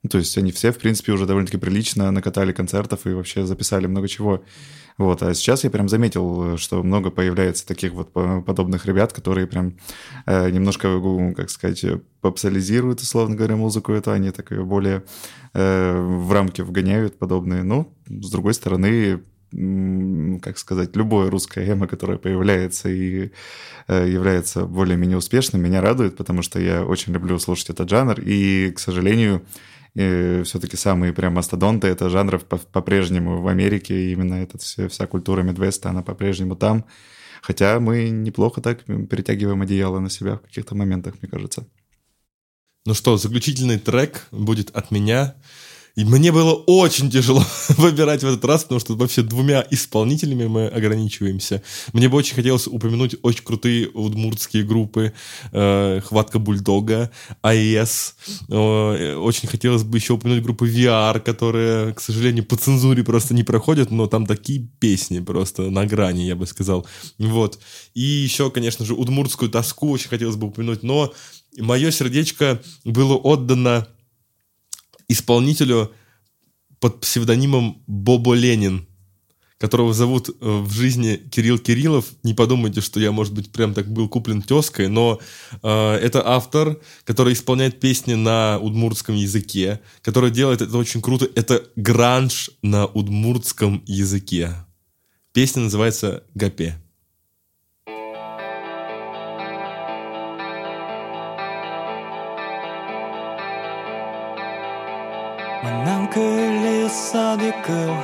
Ну, 0.03 0.09
то 0.09 0.17
есть 0.17 0.37
они 0.37 0.51
все, 0.51 0.71
в 0.71 0.77
принципе, 0.77 1.11
уже 1.11 1.25
довольно-таки 1.25 1.57
прилично 1.57 2.11
накатали 2.11 2.51
концертов 2.53 3.05
и 3.05 3.13
вообще 3.13 3.45
записали 3.45 3.87
много 3.87 4.07
чего. 4.07 4.43
Вот, 4.97 5.21
а 5.21 5.33
сейчас 5.35 5.63
я 5.63 5.69
прям 5.69 5.89
заметил, 5.89 6.57
что 6.57 6.81
много 6.81 7.11
появляется 7.11 7.67
таких 7.67 7.93
вот 7.93 8.11
по- 8.11 8.41
подобных 8.41 8.85
ребят, 8.87 9.13
которые 9.13 9.45
прям 9.45 9.77
э, 10.25 10.49
немножко, 10.49 10.87
ну, 10.87 11.33
как 11.35 11.51
сказать, 11.51 11.85
попсализируют, 12.21 13.01
условно 13.01 13.35
говоря, 13.35 13.55
музыку 13.55 13.91
эту, 13.91 14.11
они 14.11 14.31
так 14.31 14.51
ее 14.51 14.65
более 14.65 15.03
э, 15.53 16.01
в 16.01 16.31
рамки 16.31 16.61
вгоняют 16.61 17.19
подобные. 17.19 17.61
Ну, 17.61 17.93
с 18.07 18.31
другой 18.31 18.55
стороны, 18.55 19.21
как 20.41 20.57
сказать, 20.57 20.95
любое 20.95 21.29
русское 21.29 21.71
эмо, 21.71 21.87
которое 21.87 22.17
появляется 22.17 22.89
и 22.89 23.31
э, 23.87 24.09
является 24.09 24.65
более-менее 24.65 25.17
успешным, 25.17 25.61
меня 25.61 25.81
радует, 25.81 26.17
потому 26.17 26.41
что 26.41 26.59
я 26.59 26.83
очень 26.83 27.13
люблю 27.13 27.39
слушать 27.39 27.69
этот 27.69 27.89
жанр, 27.89 28.19
и, 28.19 28.71
к 28.71 28.79
сожалению, 28.79 29.43
все-таки 30.43 30.77
самые 30.77 31.11
прям 31.13 31.33
мастодонты 31.33 31.87
это 31.87 32.09
жанров 32.09 32.45
по- 32.45 32.57
по-прежнему 32.57 33.41
в 33.41 33.47
Америке, 33.47 33.95
и 33.95 34.11
именно 34.11 34.35
эта 34.35 34.57
вся, 34.57 34.87
вся 34.87 35.07
культура 35.07 35.41
Мидвеста, 35.41 35.89
она 35.89 36.03
по-прежнему 36.03 36.55
там, 36.55 36.85
хотя 37.41 37.79
мы 37.79 38.09
неплохо 38.09 38.61
так 38.61 38.83
перетягиваем 38.85 39.61
одеяло 39.61 39.99
на 39.99 40.09
себя 40.09 40.35
в 40.35 40.41
каких-то 40.41 40.75
моментах, 40.75 41.15
мне 41.21 41.29
кажется. 41.29 41.67
Ну 42.85 42.93
что, 42.93 43.17
заключительный 43.17 43.79
трек 43.79 44.27
будет 44.31 44.69
от 44.75 44.91
меня. 44.91 45.35
И 45.97 46.05
мне 46.05 46.31
было 46.31 46.53
очень 46.53 47.09
тяжело 47.09 47.43
выбирать 47.69 48.21
в 48.21 48.27
этот 48.27 48.45
раз, 48.45 48.61
потому 48.61 48.79
что 48.79 48.95
вообще 48.95 49.23
двумя 49.23 49.65
исполнителями 49.71 50.45
мы 50.45 50.67
ограничиваемся. 50.67 51.63
Мне 51.91 52.07
бы 52.07 52.17
очень 52.17 52.35
хотелось 52.35 52.67
упомянуть 52.67 53.15
очень 53.23 53.43
крутые 53.43 53.89
удмуртские 53.89 54.63
группы 54.63 55.13
э, 55.51 56.01
«Хватка 56.05 56.37
бульдога», 56.37 57.09
АЭС. 57.41 58.15
Э, 58.47 59.15
очень 59.15 59.49
хотелось 59.49 59.81
бы 59.81 59.97
еще 59.97 60.13
упомянуть 60.13 60.43
группу 60.43 60.67
VR, 60.67 61.19
которые, 61.19 61.95
к 61.95 61.99
сожалению, 61.99 62.45
по 62.45 62.57
цензуре 62.57 63.03
просто 63.03 63.33
не 63.33 63.43
проходят, 63.43 63.89
но 63.89 64.05
там 64.05 64.27
такие 64.27 64.67
песни 64.79 65.19
просто 65.19 65.63
на 65.71 65.87
грани, 65.87 66.21
я 66.21 66.35
бы 66.35 66.45
сказал. 66.45 66.85
Вот. 67.17 67.57
И 67.95 68.03
еще, 68.03 68.51
конечно 68.51 68.85
же, 68.85 68.93
удмуртскую 68.93 69.49
тоску 69.49 69.89
очень 69.89 70.09
хотелось 70.09 70.35
бы 70.35 70.45
упомянуть, 70.49 70.83
но 70.83 71.11
мое 71.57 71.89
сердечко 71.89 72.61
было 72.85 73.15
отдано 73.15 73.87
исполнителю 75.07 75.91
под 76.79 77.01
псевдонимом 77.01 77.83
Бобо 77.87 78.33
Ленин, 78.33 78.87
которого 79.57 79.93
зовут 79.93 80.29
э, 80.29 80.33
в 80.39 80.71
жизни 80.71 81.15
Кирилл 81.15 81.57
Кириллов. 81.57 82.05
Не 82.23 82.33
подумайте, 82.33 82.81
что 82.81 82.99
я, 82.99 83.11
может 83.11 83.33
быть, 83.33 83.51
прям 83.51 83.73
так 83.73 83.91
был 83.91 84.07
куплен 84.07 84.41
тезкой, 84.41 84.87
но 84.87 85.19
э, 85.63 85.93
это 85.95 86.27
автор, 86.27 86.79
который 87.03 87.33
исполняет 87.33 87.79
песни 87.79 88.13
на 88.13 88.59
удмуртском 88.59 89.15
языке, 89.15 89.81
который 90.01 90.29
делает 90.29 90.61
это 90.61 90.77
очень 90.77 91.01
круто. 91.01 91.27
Это 91.33 91.63
гранж 91.75 92.51
на 92.61 92.85
удмуртском 92.85 93.83
языке. 93.87 94.53
Песня 95.33 95.63
называется 95.63 96.23
«Гапе». 96.35 96.79
Манам 106.06 106.06
кыли 106.14 106.88
сады 106.88 107.50
кыл 107.66 107.94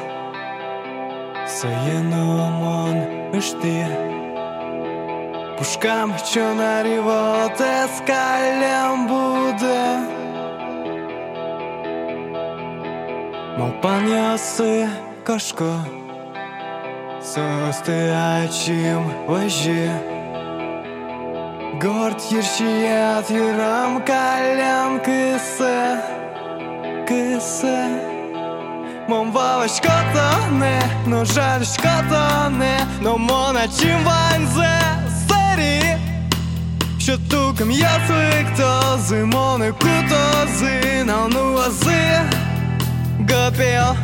Sayını 1.46 2.24
aman 2.46 2.96
ышты 3.38 3.76
Пушкам 5.57 6.09
чонаривот 6.28 7.61
эскалем 7.78 9.07
буде 9.11 9.82
Малпан 13.59 14.05
ясы 14.32 14.88
кашка 15.24 15.74
Стоячим 17.78 19.03
вожі 19.28 19.90
Горд 21.82 22.20
гіршієт 22.32 23.30
юрам 23.30 24.03
калям 24.09 25.01
кисе 25.07 26.18
Кисе 27.09 27.88
Мом 29.09 29.32
вавочкото 29.32 30.28
не, 30.53 30.82
но 31.07 31.24
жаршкото 31.24 32.51
не 32.51 32.78
Но 33.01 33.18
мона 33.18 33.66
чим 33.80 34.05
ванзе 34.05 34.80
сері 35.28 35.96
Що 36.99 37.16
туком 37.30 37.70
я 37.70 38.01
звик 38.07 38.57
то 38.57 38.99
зимони 38.99 39.72
кутози 39.72 41.05
На 41.05 41.28
ну 41.28 41.59
ази 41.59 42.20
Гопіл 43.18 43.96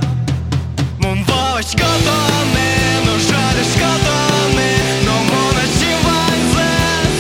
Мом 0.99 1.25
вавочкото 1.29 2.17
не, 2.55 2.73
но 3.07 3.19
жаршкото 3.19 4.17
не 4.57 4.73
Но 5.07 5.13
мона 5.13 5.65
чим 5.79 5.99
ванзе 6.07 6.71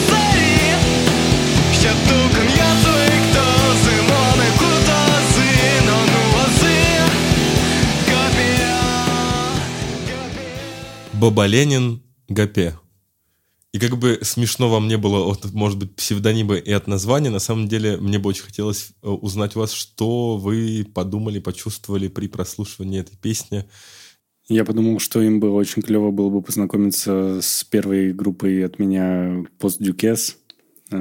сері 0.09 0.75
Що 1.81 1.91
туком 2.09 2.49
я 2.57 2.58
Боба 11.20 11.48
Ленин 11.48 12.02
Гапе. 12.30 12.80
И 13.74 13.80
как 13.80 13.98
бы 13.98 14.20
смешно 14.22 14.70
вам 14.70 14.88
не 14.88 14.98
было 14.98 15.30
от, 15.30 15.52
может 15.52 15.78
быть, 15.78 15.94
псевдонима 15.94 16.56
и 16.56 16.72
от 16.72 16.88
названия, 16.88 17.30
на 17.30 17.40
самом 17.40 17.68
деле 17.68 17.98
мне 17.98 18.20
бы 18.20 18.30
очень 18.30 18.44
хотелось 18.44 18.92
э, 19.04 19.10
узнать 19.10 19.58
у 19.58 19.60
вас, 19.60 19.74
что 19.74 20.38
вы 20.38 20.88
подумали, 20.94 21.40
почувствовали 21.40 22.08
при 22.08 22.28
прослушивании 22.28 23.02
этой 23.02 23.18
песни. 23.18 23.66
Я 24.48 24.64
подумал, 24.64 25.00
что 25.00 25.22
им 25.22 25.42
бы 25.42 25.52
очень 25.52 25.82
клево 25.82 26.12
было 26.12 26.30
бы 26.30 26.42
познакомиться 26.42 27.40
с 27.42 27.66
первой 27.66 28.14
группой 28.14 28.66
от 28.66 28.80
меня 28.80 29.44
Duques 29.60 30.36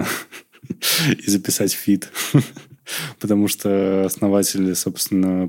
и 1.17 1.31
записать 1.31 1.73
фит. 1.73 2.11
Потому 3.21 3.47
что 3.47 4.05
основатель, 4.05 4.75
собственно, 4.75 5.45
а, 5.45 5.49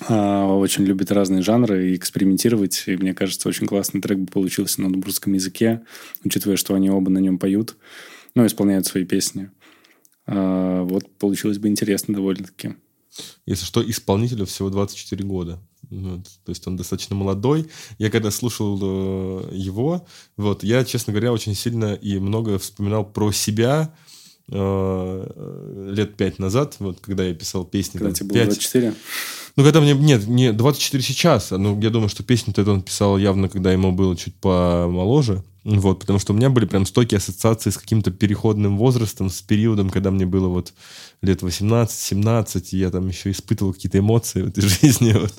очень 0.00 0.84
любит 0.84 1.10
разные 1.10 1.42
жанры 1.42 1.90
и 1.90 1.96
экспериментировать. 1.96 2.84
И 2.86 2.96
мне 2.96 3.14
кажется, 3.14 3.48
очень 3.48 3.66
классный 3.66 4.00
трек 4.00 4.18
бы 4.18 4.26
получился 4.26 4.80
на 4.80 4.88
удмуртском 4.88 5.32
языке, 5.32 5.82
учитывая, 6.24 6.56
что 6.56 6.74
они 6.74 6.90
оба 6.90 7.10
на 7.10 7.18
нем 7.18 7.38
поют, 7.38 7.76
ну, 8.34 8.46
исполняют 8.46 8.86
свои 8.86 9.04
песни. 9.04 9.50
А, 10.26 10.82
Вот 10.82 11.10
получилось 11.18 11.58
бы 11.58 11.68
интересно 11.68 12.14
довольно-таки. 12.14 12.76
Если 13.46 13.64
что, 13.64 13.88
исполнителю 13.88 14.46
всего 14.46 14.70
24 14.70 15.24
года. 15.24 15.60
Вот. 15.90 16.24
То 16.44 16.50
есть 16.50 16.66
он 16.66 16.76
достаточно 16.76 17.16
молодой. 17.16 17.68
Я 17.98 18.10
когда 18.10 18.30
слушал 18.30 18.78
э, 18.80 19.54
его, 19.54 20.06
вот, 20.36 20.62
я, 20.62 20.84
честно 20.84 21.12
говоря, 21.12 21.32
очень 21.32 21.54
сильно 21.54 21.94
и 21.94 22.18
много 22.18 22.58
вспоминал 22.58 23.10
про 23.10 23.32
себя 23.32 23.94
э, 24.50 25.90
лет 25.90 26.16
пять 26.16 26.38
назад, 26.38 26.76
вот, 26.78 27.00
когда 27.00 27.24
я 27.24 27.34
писал 27.34 27.64
песни. 27.64 27.98
Когда 27.98 28.08
там, 28.08 28.14
тебе 28.14 28.28
было 28.28 28.34
5, 28.34 28.44
24? 28.46 28.94
Ну, 29.58 29.64
когда 29.64 29.80
мне... 29.80 29.92
Нет, 29.92 30.28
не 30.28 30.52
24 30.52 31.02
сейчас. 31.02 31.50
Ну, 31.50 31.80
я 31.80 31.90
думаю, 31.90 32.08
что 32.08 32.22
песню-то 32.22 32.62
он 32.70 32.80
писал 32.80 33.18
явно, 33.18 33.48
когда 33.48 33.72
ему 33.72 33.90
было 33.90 34.16
чуть 34.16 34.36
помоложе. 34.36 35.42
Вот, 35.68 36.00
потому 36.00 36.18
что 36.18 36.32
у 36.32 36.36
меня 36.36 36.48
были 36.48 36.64
прям 36.64 36.86
стойкие 36.86 37.18
ассоциации 37.18 37.68
с 37.68 37.76
каким-то 37.76 38.10
переходным 38.10 38.78
возрастом, 38.78 39.28
с 39.28 39.42
периодом, 39.42 39.90
когда 39.90 40.10
мне 40.10 40.24
было 40.24 40.48
вот 40.48 40.72
лет 41.20 41.42
18-17, 41.42 42.68
и 42.70 42.78
я 42.78 42.90
там 42.90 43.06
еще 43.06 43.30
испытывал 43.30 43.74
какие-то 43.74 43.98
эмоции 43.98 44.40
в 44.40 44.48
этой 44.48 44.62
жизни. 44.66 45.12
Вот. 45.12 45.34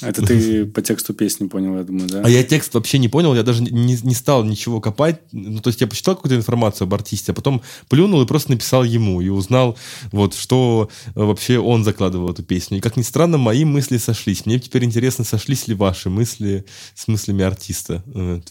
Это 0.00 0.24
ты 0.24 0.66
по 0.66 0.82
тексту 0.82 1.14
песни 1.14 1.48
понял, 1.48 1.76
я 1.76 1.82
думаю, 1.82 2.08
да? 2.08 2.22
А 2.24 2.28
я 2.28 2.44
текст 2.44 2.72
вообще 2.74 2.98
не 2.98 3.08
понял, 3.08 3.34
я 3.34 3.42
даже 3.42 3.64
не, 3.64 3.98
не 4.00 4.14
стал 4.14 4.44
ничего 4.44 4.80
копать. 4.80 5.20
Ну, 5.32 5.58
то 5.60 5.68
есть 5.68 5.80
я 5.80 5.88
почитал 5.88 6.14
какую-то 6.14 6.36
информацию 6.36 6.86
об 6.86 6.94
артисте, 6.94 7.32
а 7.32 7.34
потом 7.34 7.60
плюнул 7.88 8.22
и 8.22 8.26
просто 8.26 8.52
написал 8.52 8.84
ему, 8.84 9.20
и 9.20 9.30
узнал, 9.30 9.76
вот, 10.12 10.34
что 10.34 10.90
э, 11.06 11.10
вообще 11.14 11.58
он 11.58 11.82
закладывал 11.82 12.30
эту 12.30 12.44
песню. 12.44 12.78
И, 12.78 12.80
как 12.80 12.96
ни 12.96 13.02
странно, 13.02 13.36
мои 13.36 13.64
мысли 13.64 13.96
сошлись. 13.96 14.46
Мне 14.46 14.60
теперь 14.60 14.84
интересно, 14.84 15.24
сошлись 15.24 15.66
ли 15.66 15.74
ваши 15.74 16.08
мысли 16.08 16.66
с 16.94 17.08
мыслями 17.08 17.42
артиста. 17.42 18.04
Вот. 18.06 18.44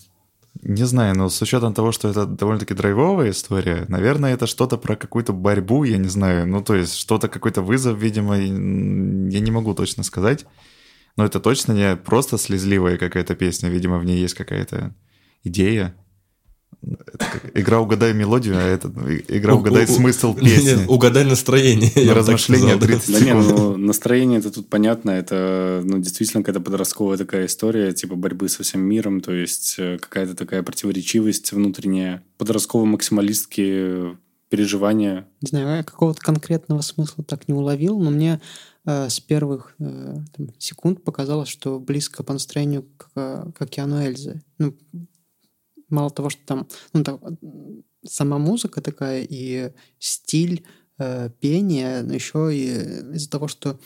Не 0.63 0.85
знаю, 0.85 1.17
но 1.17 1.27
с 1.29 1.41
учетом 1.41 1.73
того, 1.73 1.91
что 1.91 2.09
это 2.09 2.25
довольно-таки 2.27 2.75
драйвовая 2.75 3.31
история, 3.31 3.85
наверное, 3.87 4.33
это 4.33 4.45
что-то 4.45 4.77
про 4.77 4.95
какую-то 4.95 5.33
борьбу, 5.33 5.83
я 5.83 5.97
не 5.97 6.07
знаю. 6.07 6.47
Ну, 6.47 6.61
то 6.61 6.75
есть 6.75 6.95
что-то, 6.95 7.29
какой-то 7.29 7.63
вызов, 7.63 7.97
видимо, 7.97 8.37
я 8.37 9.39
не 9.39 9.51
могу 9.51 9.73
точно 9.73 10.03
сказать. 10.03 10.45
Но 11.17 11.25
это 11.25 11.39
точно 11.39 11.73
не 11.73 11.95
просто 11.95 12.37
слезливая 12.37 12.97
какая-то 12.97 13.35
песня. 13.35 13.69
Видимо, 13.69 13.97
в 13.97 14.05
ней 14.05 14.19
есть 14.19 14.35
какая-то 14.35 14.95
идея. 15.43 15.95
Игра 17.53 17.79
«Угадай 17.79 18.13
мелодию», 18.13 18.57
а 18.57 18.61
это 18.61 18.87
ну, 18.89 19.09
игра 19.11 19.55
«Угадай 19.55 19.87
смысл 19.87 20.35
Нет, 20.39 20.55
песни». 20.55 20.85
угадай 20.87 21.23
настроение. 21.25 21.89
сказал, 22.39 22.79
да. 22.79 22.87
30 22.87 23.11
Да 23.11 23.19
не, 23.19 23.25
секунд. 23.25 23.47
ну, 23.49 23.77
настроение 23.77 24.39
это 24.39 24.51
тут 24.51 24.69
понятно. 24.69 25.11
Это, 25.11 25.81
ну, 25.83 25.99
действительно 25.99 26.43
какая-то 26.43 26.61
подростковая 26.63 27.17
такая 27.17 27.45
история, 27.45 27.93
типа 27.93 28.15
борьбы 28.15 28.49
со 28.49 28.63
всем 28.63 28.81
миром, 28.81 29.21
то 29.21 29.33
есть 29.33 29.75
э, 29.77 29.97
какая-то 29.99 30.35
такая 30.35 30.63
противоречивость 30.63 31.51
внутренняя, 31.51 32.23
подростково-максималистские 32.37 34.17
переживания. 34.51 35.27
Не 35.41 35.47
знаю, 35.47 35.77
я 35.77 35.83
какого-то 35.83 36.21
конкретного 36.21 36.81
смысла 36.81 37.23
так 37.23 37.47
не 37.47 37.53
уловил, 37.53 37.97
но 37.99 38.09
мне 38.11 38.41
э, 38.85 39.09
с 39.09 39.19
первых 39.21 39.75
э, 39.79 40.17
там, 40.35 40.49
секунд 40.59 41.03
показалось, 41.03 41.47
что 41.47 41.79
близко 41.79 42.21
по 42.21 42.33
настроению 42.33 42.83
к, 42.97 43.09
э, 43.15 43.45
к 43.55 43.61
океану 43.61 44.03
Эльзы. 44.03 44.41
Ну, 44.57 44.75
мало 45.91 46.09
того, 46.09 46.29
что 46.29 46.41
там 46.45 46.67
ну, 46.93 47.03
там, 47.03 47.19
м, 47.41 47.83
сама 48.05 48.37
музыка 48.37 48.81
такая 48.81 49.25
и 49.29 49.71
стиль 49.99 50.65
э, 50.97 51.29
пения, 51.39 52.01
но 52.03 52.13
еще 52.13 52.49
и 52.55 52.65
из-за 53.15 53.29
того, 53.29 53.47
что 53.47 53.79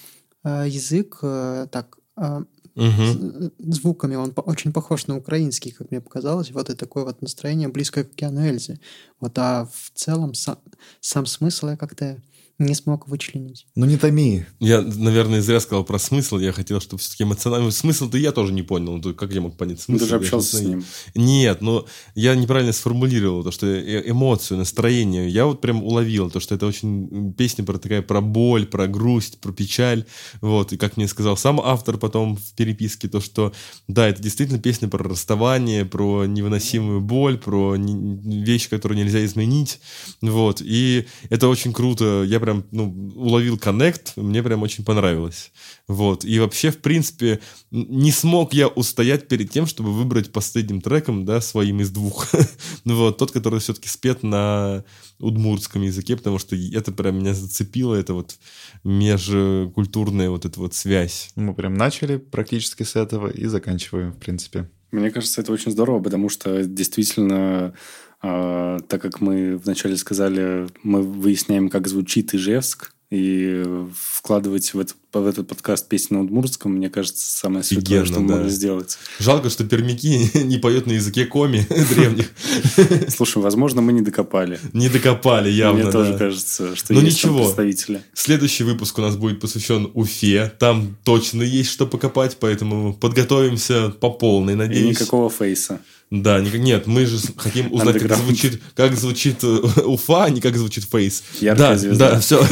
э, 0.43 0.65
язык 0.67 1.19
э, 1.23 1.67
так 1.71 1.97
э, 2.17 2.43
з- 2.77 3.51
звуками 3.59 4.15
он 4.15 4.33
очень 4.35 4.73
похож 4.73 5.07
на 5.07 5.15
украинский, 5.17 5.71
как 5.71 5.91
мне 5.91 6.01
показалось. 6.01 6.51
Вот 6.51 6.69
и 6.69 6.75
такое 6.75 7.05
вот 7.05 7.21
настроение 7.21 7.69
близкое 7.69 8.03
к 8.03 8.11
океану 8.11 8.41
Эльзы. 8.45 8.79
Вот, 9.21 9.37
а 9.39 9.65
в 9.71 9.91
целом 9.93 10.31
са- 10.33 10.57
сам 10.99 11.25
смысл 11.25 11.69
я 11.69 11.77
как-то 11.77 12.21
не 12.57 12.73
смог 12.73 13.07
вычленить. 13.09 13.67
Ну 13.75 13.85
не 13.85 13.97
томи. 13.97 14.45
Я, 14.59 14.81
наверное, 14.81 15.41
зря 15.41 15.59
сказал 15.59 15.83
про 15.83 15.99
смысл. 15.99 16.37
Я 16.37 16.53
хотел, 16.53 16.79
чтобы 16.79 17.01
все-таки 17.01 17.23
эмоциональный 17.23 17.71
смысл-то 17.71 18.17
я 18.17 18.31
тоже 18.31 18.53
не 18.53 18.63
понял. 18.63 18.97
Ну, 18.97 19.13
Как 19.13 19.33
я 19.33 19.41
мог 19.41 19.57
понять 19.57 19.81
смысл? 19.81 20.03
ты 20.05 20.09
же 20.09 20.15
Я 20.15 20.21
общался 20.21 20.57
с 20.57 20.61
не- 20.61 20.67
ним. 20.67 20.85
Нет, 21.15 21.61
но 21.61 21.85
я 22.15 22.33
неправильно 22.35 22.71
сформулировал 22.71 23.43
то, 23.43 23.51
что 23.51 23.65
эмоцию, 24.09 24.57
настроение. 24.59 25.27
Я 25.29 25.45
вот 25.47 25.59
прям 25.59 25.83
уловил 25.83 26.29
то, 26.31 26.39
что 26.39 26.55
это 26.55 26.65
очень 26.65 27.33
песня 27.33 27.65
про 27.65 27.77
такая 27.77 28.01
про 28.01 28.21
боль, 28.21 28.65
про 28.65 28.87
грусть, 28.87 29.39
про 29.41 29.51
печаль. 29.51 30.05
Вот, 30.39 30.71
и 30.71 30.77
как 30.77 30.95
мне 30.95 31.07
сказал 31.09 31.35
сам 31.35 31.59
автор 31.59 31.97
потом 31.97 32.37
в 32.37 32.53
переписке, 32.55 33.09
то, 33.09 33.19
что 33.19 33.51
да, 33.89 34.07
это 34.07 34.21
действительно 34.23 34.59
песня 34.59 34.87
про 34.87 35.03
расставание, 35.03 35.83
про 35.83 36.25
невыносимую 36.25 37.01
боль, 37.01 37.37
про 37.37 37.75
не- 37.75 38.43
вещи, 38.45 38.69
которые 38.69 39.03
нельзя 39.03 39.25
изменить. 39.25 39.79
Вот, 40.21 40.61
и 40.63 41.05
это 41.29 41.49
очень 41.49 41.73
круто. 41.73 42.23
Я 42.25 42.39
прям, 42.45 42.63
ну, 42.71 43.11
уловил 43.15 43.57
коннект, 43.57 44.13
мне 44.15 44.43
прям 44.43 44.61
очень 44.61 44.85
понравилось. 44.85 45.51
Вот, 45.87 46.23
и 46.23 46.39
вообще, 46.39 46.69
в 46.69 46.77
принципе, 46.77 47.39
не 47.71 48.11
смог 48.11 48.53
я 48.53 48.67
устоять 48.67 49.27
перед 49.27 49.49
тем, 49.49 49.65
чтобы 49.65 49.91
выбрать 49.91 50.31
последним 50.31 50.81
треком, 50.81 51.25
да, 51.25 51.41
своим 51.41 51.81
из 51.81 51.89
двух. 51.89 52.27
ну 52.85 52.95
вот, 52.95 53.17
тот, 53.17 53.31
который 53.31 53.59
все-таки 53.59 53.89
спет 53.89 54.21
на 54.21 54.83
удмуртском 55.19 55.81
языке, 55.81 56.15
потому 56.15 56.37
что 56.37 56.55
это 56.55 56.91
прям 56.91 57.17
меня 57.17 57.33
зацепило, 57.33 57.95
это 57.95 58.13
вот 58.13 58.37
межкультурная 58.83 60.29
вот 60.29 60.45
эта 60.45 60.59
вот 60.59 60.75
связь. 60.75 61.31
Мы 61.35 61.53
прям 61.55 61.73
начали 61.73 62.17
практически 62.17 62.83
с 62.83 62.95
этого 62.95 63.27
и 63.27 63.45
заканчиваем, 63.45 64.11
в 64.11 64.17
принципе. 64.17 64.69
Мне 64.91 65.11
кажется, 65.11 65.41
это 65.41 65.51
очень 65.51 65.71
здорово, 65.71 66.01
потому 66.01 66.29
что 66.29 66.63
действительно, 66.63 67.73
а, 68.21 68.79
так 68.87 69.01
как 69.01 69.21
мы 69.21 69.57
вначале 69.57 69.97
сказали, 69.97 70.67
мы 70.83 71.01
выясняем, 71.01 71.69
как 71.69 71.87
звучит 71.87 72.33
Ижевск, 72.33 72.91
и 73.11 73.63
вкладывать 73.95 74.73
в 74.73 74.79
этот, 74.79 74.95
в 75.13 75.27
этот 75.27 75.47
подкаст 75.47 75.87
песни 75.87 76.15
на 76.15 76.21
удмуртском, 76.21 76.73
мне 76.73 76.89
кажется, 76.89 77.37
самое 77.37 77.63
святое, 77.63 78.01
Офигенно, 78.01 78.05
что 78.05 78.15
да. 78.27 78.35
могли 78.37 78.49
сделать. 78.49 78.97
Жалко, 79.19 79.51
что 79.51 79.63
пермяки 79.63 80.31
не 80.43 80.57
поют 80.57 80.87
на 80.87 80.93
языке 80.93 81.25
коми 81.25 81.65
древних. 81.93 82.31
Слушай, 83.09 83.43
возможно, 83.43 83.81
мы 83.81 83.93
не 83.93 84.01
докопали. 84.01 84.59
Не 84.73 84.89
докопали 84.89 85.49
явно, 85.51 85.83
Мне 85.83 85.91
тоже 85.91 86.17
кажется, 86.17 86.75
что 86.75 86.93
Ну, 86.93 87.01
есть 87.01 87.17
ничего. 87.17 87.43
представители. 87.43 88.01
Следующий 88.13 88.63
выпуск 88.63 88.97
у 88.97 89.01
нас 89.01 89.15
будет 89.15 89.39
посвящен 89.39 89.91
Уфе. 89.93 90.51
Там 90.57 90.97
точно 91.03 91.43
есть 91.43 91.69
что 91.69 91.85
покопать, 91.85 92.37
поэтому 92.39 92.93
подготовимся 92.95 93.91
по 93.91 94.09
полной, 94.09 94.53
И 94.53 94.57
надеюсь. 94.57 94.99
никакого 94.99 95.29
фейса. 95.29 95.79
Да, 96.11 96.39
ник- 96.39 96.55
нет, 96.55 96.85
мы 96.85 97.05
же 97.05 97.17
хотим 97.35 97.73
узнать, 97.73 97.99
как 97.99 98.15
звучит, 98.17 98.61
как 98.75 98.95
звучит 98.95 99.43
э, 99.43 99.81
Уфа, 99.85 100.25
а 100.25 100.29
не 100.29 100.39
как 100.39 100.55
звучит 100.55 100.83
Фейс. 100.85 101.23
Яркая 101.41 101.69
да, 101.69 101.77
звезда. 101.77 102.11
да, 102.11 102.19
все. 102.19 102.45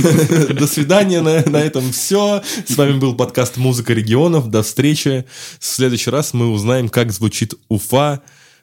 До 0.54 0.68
свидания, 0.68 1.22
на, 1.22 1.47
на 1.47 1.58
этом 1.58 1.91
все. 1.91 2.41
С 2.66 2.76
вами 2.76 2.97
был 2.97 3.16
подкаст 3.16 3.58
«Музыка 3.58 3.93
регионов». 3.93 4.49
До 4.49 4.64
встречи. 4.64 5.26
В 5.60 5.66
следующий 5.66 6.10
раз 6.10 6.34
мы 6.34 6.49
узнаем, 6.51 6.89
как 6.89 7.12
звучит 7.12 7.54
Уфа. 7.70 8.22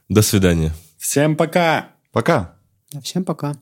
До 0.08 0.22
свидания. 0.22 0.74
Всем 0.98 1.36
пока! 1.36 1.90
Пока! 2.12 2.56
Всем 3.02 3.24
пока. 3.24 3.56